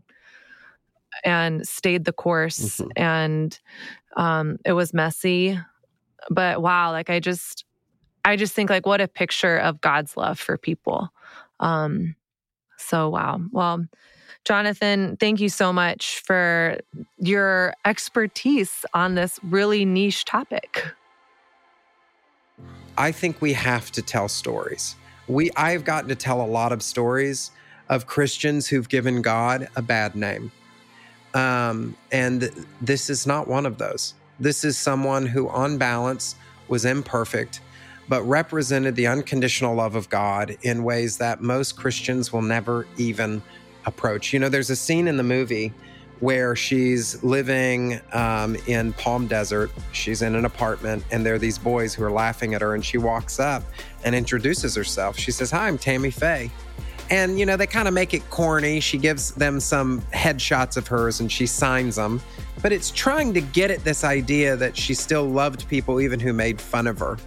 and 1.24 1.68
stayed 1.68 2.06
the 2.06 2.14
course. 2.14 2.78
Mm-hmm. 2.78 2.90
And 2.96 3.60
um, 4.16 4.58
it 4.66 4.74
was 4.74 4.94
messy, 4.94 5.60
but 6.30 6.62
wow, 6.62 6.92
like 6.92 7.10
I 7.10 7.20
just, 7.20 7.66
I 8.24 8.38
just 8.38 8.54
think 8.54 8.70
like 8.70 8.86
what 8.86 9.02
a 9.02 9.08
picture 9.08 9.58
of 9.58 9.82
God's 9.82 10.18
love 10.18 10.40
for 10.40 10.58
people. 10.58 11.10
Um, 11.60 12.16
so 12.78 13.10
wow. 13.10 13.40
Well, 13.52 13.86
Jonathan, 14.44 15.18
thank 15.18 15.40
you 15.40 15.50
so 15.50 15.74
much 15.74 16.22
for 16.22 16.78
your 17.18 17.74
expertise 17.86 18.86
on 18.94 19.16
this 19.16 19.40
really 19.44 19.86
niche 19.86 20.26
topic. 20.26 20.86
I 22.98 23.12
think 23.12 23.42
we 23.42 23.54
have 23.54 23.92
to 23.92 24.02
tell 24.02 24.28
stories. 24.28 24.96
We 25.28 25.52
I've 25.58 25.84
gotten 25.84 26.10
to 26.10 26.16
tell 26.16 26.42
a 26.42 26.46
lot 26.46 26.72
of 26.72 26.82
stories 26.82 27.52
of 27.90 28.08
Christians 28.08 28.68
who've 28.68 28.88
given 28.88 29.22
God 29.22 29.68
a 29.76 29.82
bad 29.82 30.16
name. 30.16 30.52
Um, 31.34 31.98
and 32.12 32.50
this 32.82 33.10
is 33.10 33.28
not 33.28 33.48
one 33.48 33.66
of 33.66 33.78
those. 33.78 34.14
This 34.40 34.64
is 34.64 34.78
someone 34.78 35.26
who, 35.26 35.50
on 35.50 35.78
balance, 35.78 36.36
was 36.68 36.86
imperfect 36.86 37.60
but 38.08 38.22
represented 38.24 38.96
the 38.96 39.08
unconditional 39.08 39.76
love 39.76 39.96
of 39.96 40.10
God 40.10 40.58
in 40.62 40.84
ways 40.84 41.18
that 41.18 41.42
most 41.42 41.76
Christians 41.76 42.32
will 42.32 42.42
never 42.42 42.86
even 42.98 43.42
approach. 43.86 44.34
You 44.34 44.40
know, 44.40 44.50
there's 44.50 44.70
a 44.70 44.76
scene 44.76 45.08
in 45.08 45.18
the 45.18 45.24
movie 45.24 45.74
where 46.20 46.56
she's 46.56 47.22
living 47.24 48.00
um, 48.14 48.56
in 48.68 48.94
Palm 48.94 49.28
Desert. 49.28 49.72
She's 49.92 50.22
in 50.22 50.36
an 50.36 50.46
apartment, 50.46 51.04
and 51.12 51.26
there 51.26 51.36
are 51.36 51.40
these 51.40 51.58
boys 51.58 51.94
who 51.94 52.04
are 52.04 52.12
laughing 52.12 52.54
at 52.54 52.62
her. 52.62 52.74
And 52.74 52.84
she 52.84 52.98
walks 52.98 53.40
up 53.40 53.64
and 54.04 54.16
introduces 54.16 54.76
herself. 54.76 55.18
She 55.18 55.32
says, 55.32 55.52
Hi, 55.52 55.68
I'm 55.68 55.78
Tammy 55.78 56.12
Faye. 56.12 56.50
And, 57.10 57.38
you 57.38 57.46
know, 57.46 57.56
they 57.56 57.68
kind 57.68 57.88
of 57.88 57.94
make 57.94 58.14
it 58.14 58.28
corny. 58.30 58.80
She 58.80 58.98
gives 58.98 59.32
them 59.32 59.60
some 59.60 60.02
headshots 60.14 60.76
of 60.76 60.88
hers 60.88 61.20
and 61.20 61.32
she 61.32 61.46
signs 61.46 61.98
them. 61.98 62.20
But 62.64 62.72
it's 62.72 62.90
trying 62.90 63.34
to 63.36 63.42
get 63.42 63.70
at 63.70 63.84
this 63.84 64.04
idea 64.04 64.56
that 64.56 64.76
she 64.76 64.96
still 64.96 65.26
loved 65.26 65.68
people, 65.68 66.02
even 66.02 66.20
who 66.20 66.34
made 66.34 66.60
fun 66.60 66.88
of 66.88 66.98
her. 67.00 67.18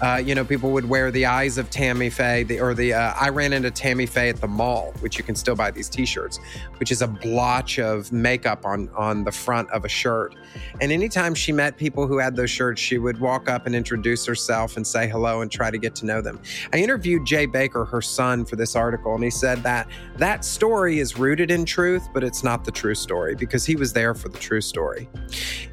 Uh, 0.00 0.16
you 0.16 0.34
know, 0.34 0.44
people 0.44 0.70
would 0.72 0.88
wear 0.88 1.10
the 1.10 1.26
eyes 1.26 1.58
of 1.58 1.70
Tammy 1.70 2.10
Faye, 2.10 2.42
the, 2.42 2.60
or 2.60 2.74
the 2.74 2.92
uh, 2.92 3.14
I 3.18 3.28
ran 3.28 3.52
into 3.52 3.70
Tammy 3.70 4.06
Faye 4.06 4.30
at 4.30 4.40
the 4.40 4.48
mall, 4.48 4.92
which 5.00 5.18
you 5.18 5.24
can 5.24 5.36
still 5.36 5.54
buy 5.54 5.70
these 5.70 5.88
T-shirts, 5.88 6.40
which 6.78 6.90
is 6.90 7.02
a 7.02 7.06
blotch 7.06 7.78
of 7.78 8.10
makeup 8.12 8.64
on 8.64 8.88
on 8.96 9.24
the 9.24 9.30
front 9.30 9.70
of 9.70 9.84
a 9.84 9.88
shirt. 9.88 10.34
And 10.80 10.90
anytime 10.90 11.34
she 11.34 11.52
met 11.52 11.76
people 11.76 12.06
who 12.06 12.18
had 12.18 12.34
those 12.34 12.50
shirts, 12.50 12.80
she 12.80 12.98
would 12.98 13.20
walk 13.20 13.48
up 13.48 13.66
and 13.66 13.74
introduce 13.74 14.26
herself 14.26 14.76
and 14.76 14.86
say 14.86 15.08
hello 15.08 15.40
and 15.40 15.50
try 15.50 15.70
to 15.70 15.78
get 15.78 15.94
to 15.96 16.06
know 16.06 16.20
them. 16.20 16.40
I 16.72 16.78
interviewed 16.78 17.24
Jay 17.24 17.46
Bakker, 17.46 17.88
her 17.88 18.02
son, 18.02 18.44
for 18.44 18.56
this 18.56 18.74
article, 18.74 19.14
and 19.14 19.22
he 19.22 19.30
said 19.30 19.62
that 19.62 19.88
that 20.16 20.44
story 20.44 20.98
is 20.98 21.16
rooted 21.16 21.50
in 21.50 21.64
truth, 21.64 22.08
but 22.12 22.24
it's 22.24 22.42
not 22.42 22.64
the 22.64 22.72
true 22.72 22.94
story 22.94 23.34
because 23.34 23.64
he 23.64 23.76
was 23.76 23.92
there 23.92 24.14
for 24.14 24.28
the 24.28 24.38
true 24.38 24.60
story. 24.60 25.08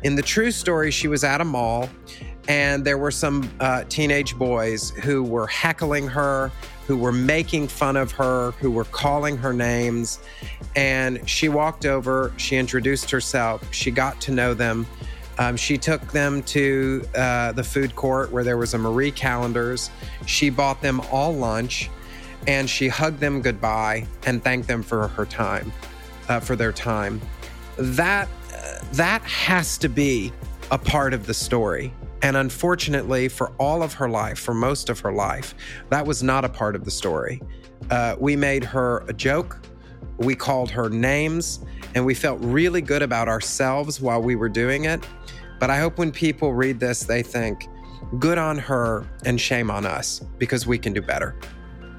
In 0.04 0.16
the 0.16 0.22
true 0.22 0.52
story, 0.52 0.92
she 0.92 1.08
was 1.08 1.24
at 1.24 1.42
a 1.42 1.46
mall 1.46 1.90
and 2.48 2.84
there 2.84 2.98
were 2.98 3.12
some 3.12 3.50
uh, 3.60 3.84
teenage 3.90 4.38
boys 4.38 4.90
who 4.92 5.24
were 5.24 5.48
heckling 5.48 6.08
her, 6.08 6.52
who 6.88 6.98
were 6.98 7.12
making 7.12 7.68
fun 7.68 7.96
of 7.96 8.12
her, 8.14 8.52
who 8.60 8.72
were 8.72 8.86
calling 8.86 9.38
her 9.38 9.54
names. 9.54 10.20
And 10.76 11.28
she 11.30 11.50
walked 11.50 11.86
over, 11.86 12.34
she 12.38 12.58
introduced 12.58 13.12
herself, 13.12 13.64
she 13.74 13.92
got 13.92 14.20
to 14.22 14.32
know 14.32 14.54
them. 14.54 14.88
Um, 15.38 15.56
she 15.56 15.78
took 15.78 16.02
them 16.12 16.44
to 16.44 17.06
uh, 17.16 17.52
the 17.54 17.64
food 17.64 17.96
court 17.96 18.32
where 18.32 18.44
there 18.44 18.58
was 18.58 18.74
a 18.74 18.78
Marie 18.78 19.12
Callender's. 19.12 19.90
She 20.26 20.50
bought 20.50 20.82
them 20.82 21.00
all 21.12 21.34
lunch 21.34 21.90
and 22.48 22.70
she 22.70 22.88
hugged 22.88 23.20
them 23.20 23.42
goodbye 23.42 24.08
and 24.26 24.44
thanked 24.44 24.68
them 24.68 24.82
for 24.82 25.08
her 25.10 25.26
time, 25.26 25.72
uh, 26.28 26.40
for 26.40 26.56
their 26.56 26.72
time. 26.72 27.22
That, 27.78 28.28
uh, 28.54 28.80
that 28.94 29.22
has 29.22 29.78
to 29.78 29.90
be 29.90 30.34
a 30.72 30.78
part 30.78 31.14
of 31.14 31.26
the 31.26 31.34
story. 31.34 31.94
And 32.22 32.36
unfortunately, 32.38 33.30
for 33.30 33.52
all 33.58 33.82
of 33.82 33.94
her 33.94 34.10
life, 34.10 34.40
for 34.40 34.54
most 34.54 34.90
of 34.90 35.00
her 35.00 35.12
life, 35.12 35.56
that 35.90 36.06
was 36.06 36.22
not 36.22 36.44
a 36.44 36.50
part 36.50 36.76
of 36.76 36.84
the 36.84 36.92
story. 36.92 37.42
Uh, 37.90 38.16
we 38.20 38.36
made 38.36 38.64
her 38.64 39.04
a 39.08 39.14
joke, 39.14 39.60
we 40.18 40.36
called 40.36 40.70
her 40.70 40.90
names, 40.90 41.60
and 41.96 42.06
we 42.06 42.14
felt 42.14 42.40
really 42.42 42.82
good 42.82 43.02
about 43.02 43.28
ourselves 43.28 44.02
while 44.02 44.22
we 44.22 44.36
were 44.36 44.50
doing 44.50 44.86
it. 44.86 45.06
But 45.60 45.70
I 45.70 45.80
hope 45.80 45.98
when 45.98 46.12
people 46.12 46.54
read 46.54 46.80
this, 46.80 47.04
they 47.04 47.24
think, 47.24 47.68
good 48.18 48.38
on 48.38 48.58
her 48.58 49.06
and 49.26 49.40
shame 49.40 49.70
on 49.70 49.86
us 49.86 50.20
because 50.38 50.66
we 50.66 50.78
can 50.78 50.94
do 50.94 51.02
better. 51.02 51.36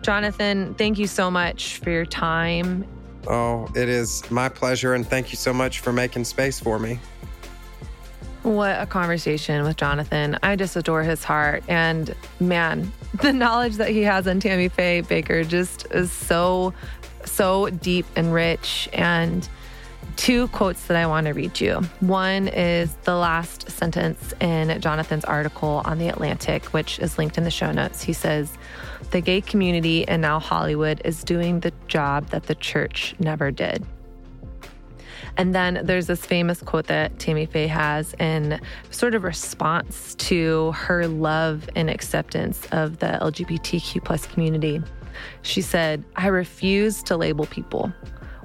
Jonathan, 0.03 0.75
thank 0.75 0.99
you 0.99 1.07
so 1.07 1.31
much 1.31 1.77
for 1.79 1.91
your 1.91 2.07
time. 2.07 2.87
Oh, 3.27 3.69
it 3.75 3.89
is 3.89 4.29
my 4.31 4.49
pleasure. 4.49 4.95
And 4.95 5.07
thank 5.07 5.31
you 5.31 5.37
so 5.37 5.53
much 5.53 5.81
for 5.81 5.93
making 5.93 6.25
space 6.25 6.59
for 6.59 6.79
me. 6.79 6.99
What 8.43 8.81
a 8.81 8.87
conversation 8.87 9.65
with 9.65 9.77
Jonathan. 9.77 10.39
I 10.43 10.57
just 10.57 10.75
adore 10.75 11.03
his 11.03 11.23
heart. 11.23 11.63
And 11.69 12.15
man, 12.39 12.91
the 13.23 13.33
knowledge 13.33 13.77
that 13.77 13.91
he 13.91 14.03
has 14.03 14.27
on 14.27 14.41
Tammy 14.41 14.69
Faye 14.69 15.03
Bakker 15.03 15.47
just 15.47 15.87
is 15.91 16.11
so, 16.11 16.73
so 17.25 17.69
deep 17.69 18.07
and 18.17 18.33
rich. 18.33 18.89
And 18.95 19.47
two 20.17 20.49
quotes 20.49 20.87
that 20.87 20.97
I 20.97 21.07
want 21.07 21.27
to 21.27 21.33
read 21.33 21.61
you. 21.61 21.83
One 22.01 22.49
is 22.49 22.95
the 23.05 23.15
last 23.15 23.71
sentence 23.71 24.33
in 24.41 24.81
Jonathan's 24.81 25.25
article 25.27 25.83
on 25.85 25.99
The 25.99 26.09
Atlantic, 26.09 26.67
which 26.67 26.99
is 26.99 27.19
linked 27.19 27.37
in 27.37 27.45
the 27.45 27.51
show 27.51 27.73
notes. 27.73 28.03
He 28.03 28.15
says, 28.15 28.57
The 29.11 29.21
gay 29.21 29.43
community 29.43 30.09
and 30.09 30.23
now 30.23 30.39
Hollywood 30.39 31.03
is 31.05 31.23
doing 31.25 31.61
the 31.61 31.73
job 31.89 32.31
that 32.31 32.45
the 32.45 32.55
church 32.55 33.15
never 33.19 33.51
did. 33.51 33.85
And 35.37 35.55
then 35.55 35.81
there's 35.85 36.07
this 36.07 36.25
famous 36.25 36.63
quote 36.63 36.87
that 36.87 37.19
Tammy 37.19 37.47
Faye 37.47 37.67
has 37.67 38.15
in 38.15 38.61
sort 38.91 39.15
of 39.15 39.25
response 39.25 40.15
to 40.17 40.73
her 40.73 41.07
love 41.07 41.69
and 41.75 41.91
acceptance 41.91 42.67
of 42.73 42.99
the 42.99 43.19
LGBTQ 43.21 44.05
plus 44.05 44.27
community. 44.27 44.83
She 45.43 45.63
said, 45.63 46.05
I 46.17 46.29
refuse 46.29 47.03
to 47.05 47.17
label 47.17 47.47
people. 47.47 47.93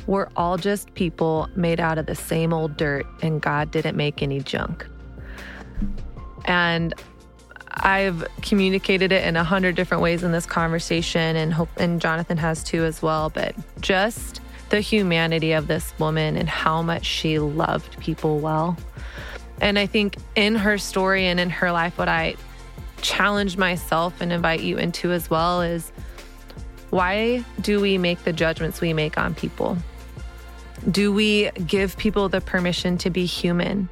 We're 0.07 0.27
all 0.35 0.57
just 0.57 0.93
people 0.93 1.49
made 1.55 1.79
out 1.79 1.97
of 1.97 2.05
the 2.05 2.15
same 2.15 2.53
old 2.53 2.77
dirt, 2.77 3.05
and 3.21 3.41
God 3.41 3.71
didn't 3.71 3.97
make 3.97 4.21
any 4.21 4.39
junk. 4.39 4.85
And 6.45 6.93
I've 7.71 8.25
communicated 8.41 9.11
it 9.11 9.23
in 9.25 9.35
a 9.35 9.43
hundred 9.43 9.75
different 9.75 10.03
ways 10.03 10.23
in 10.23 10.31
this 10.31 10.45
conversation, 10.45 11.35
and 11.35 11.53
hope 11.53 11.69
and 11.77 11.99
Jonathan 11.99 12.37
has 12.37 12.63
too 12.63 12.85
as 12.85 13.01
well. 13.01 13.29
But 13.29 13.55
just 13.81 14.41
the 14.69 14.81
humanity 14.81 15.51
of 15.51 15.67
this 15.67 15.93
woman 15.99 16.37
and 16.37 16.49
how 16.49 16.81
much 16.81 17.05
she 17.05 17.39
loved 17.39 17.99
people 17.99 18.39
well. 18.39 18.77
And 19.61 19.79
I 19.79 19.85
think 19.85 20.17
in 20.35 20.55
her 20.55 20.77
story 20.77 21.25
and 21.25 21.39
in 21.39 21.49
her 21.49 21.71
life, 21.71 21.97
what 21.97 22.09
I 22.09 22.35
challenge 23.01 23.57
myself 23.57 24.19
and 24.19 24.33
invite 24.33 24.61
you 24.61 24.77
into 24.77 25.11
as 25.11 25.29
well 25.29 25.61
is 25.61 25.91
why 26.89 27.43
do 27.61 27.79
we 27.79 27.97
make 27.97 28.23
the 28.23 28.33
judgments 28.33 28.81
we 28.81 28.93
make 28.93 29.17
on 29.17 29.35
people? 29.35 29.77
Do 30.89 31.11
we 31.11 31.49
give 31.65 31.97
people 31.97 32.29
the 32.29 32.41
permission 32.41 32.97
to 32.99 33.09
be 33.09 33.25
human? 33.25 33.89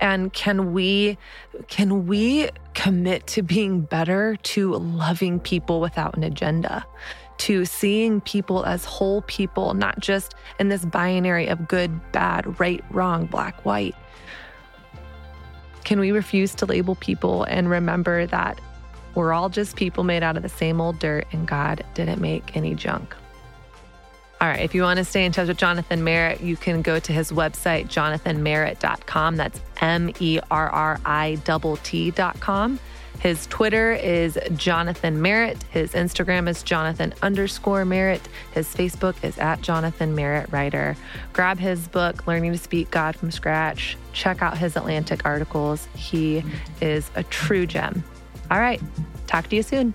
And 0.00 0.32
can 0.32 0.72
we 0.72 1.18
can 1.68 2.06
we 2.06 2.50
commit 2.74 3.26
to 3.28 3.42
being 3.42 3.82
better 3.82 4.36
to 4.36 4.74
loving 4.74 5.38
people 5.38 5.80
without 5.80 6.16
an 6.16 6.24
agenda? 6.24 6.84
To 7.38 7.64
seeing 7.64 8.20
people 8.20 8.64
as 8.64 8.84
whole 8.84 9.22
people, 9.22 9.74
not 9.74 9.98
just 10.00 10.34
in 10.58 10.68
this 10.68 10.84
binary 10.84 11.46
of 11.48 11.66
good, 11.68 12.12
bad, 12.12 12.60
right, 12.60 12.84
wrong, 12.90 13.26
black, 13.26 13.64
white. 13.64 13.94
Can 15.84 15.98
we 15.98 16.12
refuse 16.12 16.54
to 16.56 16.66
label 16.66 16.94
people 16.94 17.44
and 17.44 17.68
remember 17.68 18.26
that 18.26 18.60
We're 19.14 19.32
all 19.32 19.48
just 19.50 19.76
people 19.76 20.04
made 20.04 20.22
out 20.22 20.36
of 20.36 20.42
the 20.42 20.48
same 20.48 20.80
old 20.80 20.98
dirt, 20.98 21.26
and 21.32 21.46
God 21.46 21.84
didn't 21.94 22.20
make 22.20 22.56
any 22.56 22.74
junk. 22.74 23.14
All 24.40 24.48
right, 24.48 24.60
if 24.60 24.74
you 24.74 24.82
want 24.82 24.98
to 24.98 25.04
stay 25.04 25.24
in 25.24 25.32
touch 25.32 25.48
with 25.48 25.58
Jonathan 25.58 26.02
Merritt, 26.02 26.40
you 26.40 26.56
can 26.56 26.82
go 26.82 26.98
to 26.98 27.12
his 27.12 27.30
website, 27.30 27.86
jonathanmerritt.com. 27.86 29.36
That's 29.36 29.60
M 29.80 30.10
E 30.18 30.40
R 30.50 30.68
R 30.68 31.00
I 31.04 31.38
T 31.44 32.10
T.com. 32.10 32.80
His 33.22 33.46
Twitter 33.46 33.92
is 33.92 34.36
Jonathan 34.56 35.22
Merritt. 35.22 35.62
His 35.70 35.92
Instagram 35.92 36.48
is 36.48 36.64
Jonathan 36.64 37.14
underscore 37.22 37.84
Merritt. 37.84 38.28
His 38.52 38.74
Facebook 38.74 39.14
is 39.22 39.38
at 39.38 39.62
Jonathan 39.62 40.16
Merritt 40.16 40.50
Writer. 40.50 40.96
Grab 41.32 41.60
his 41.60 41.86
book, 41.86 42.26
Learning 42.26 42.50
to 42.50 42.58
Speak 42.58 42.90
God 42.90 43.14
from 43.14 43.30
Scratch. 43.30 43.96
Check 44.12 44.42
out 44.42 44.58
his 44.58 44.74
Atlantic 44.74 45.24
articles. 45.24 45.86
He 45.94 46.42
is 46.80 47.12
a 47.14 47.22
true 47.22 47.64
gem. 47.64 48.02
All 48.50 48.58
right, 48.58 48.82
talk 49.28 49.48
to 49.50 49.56
you 49.56 49.62
soon. 49.62 49.94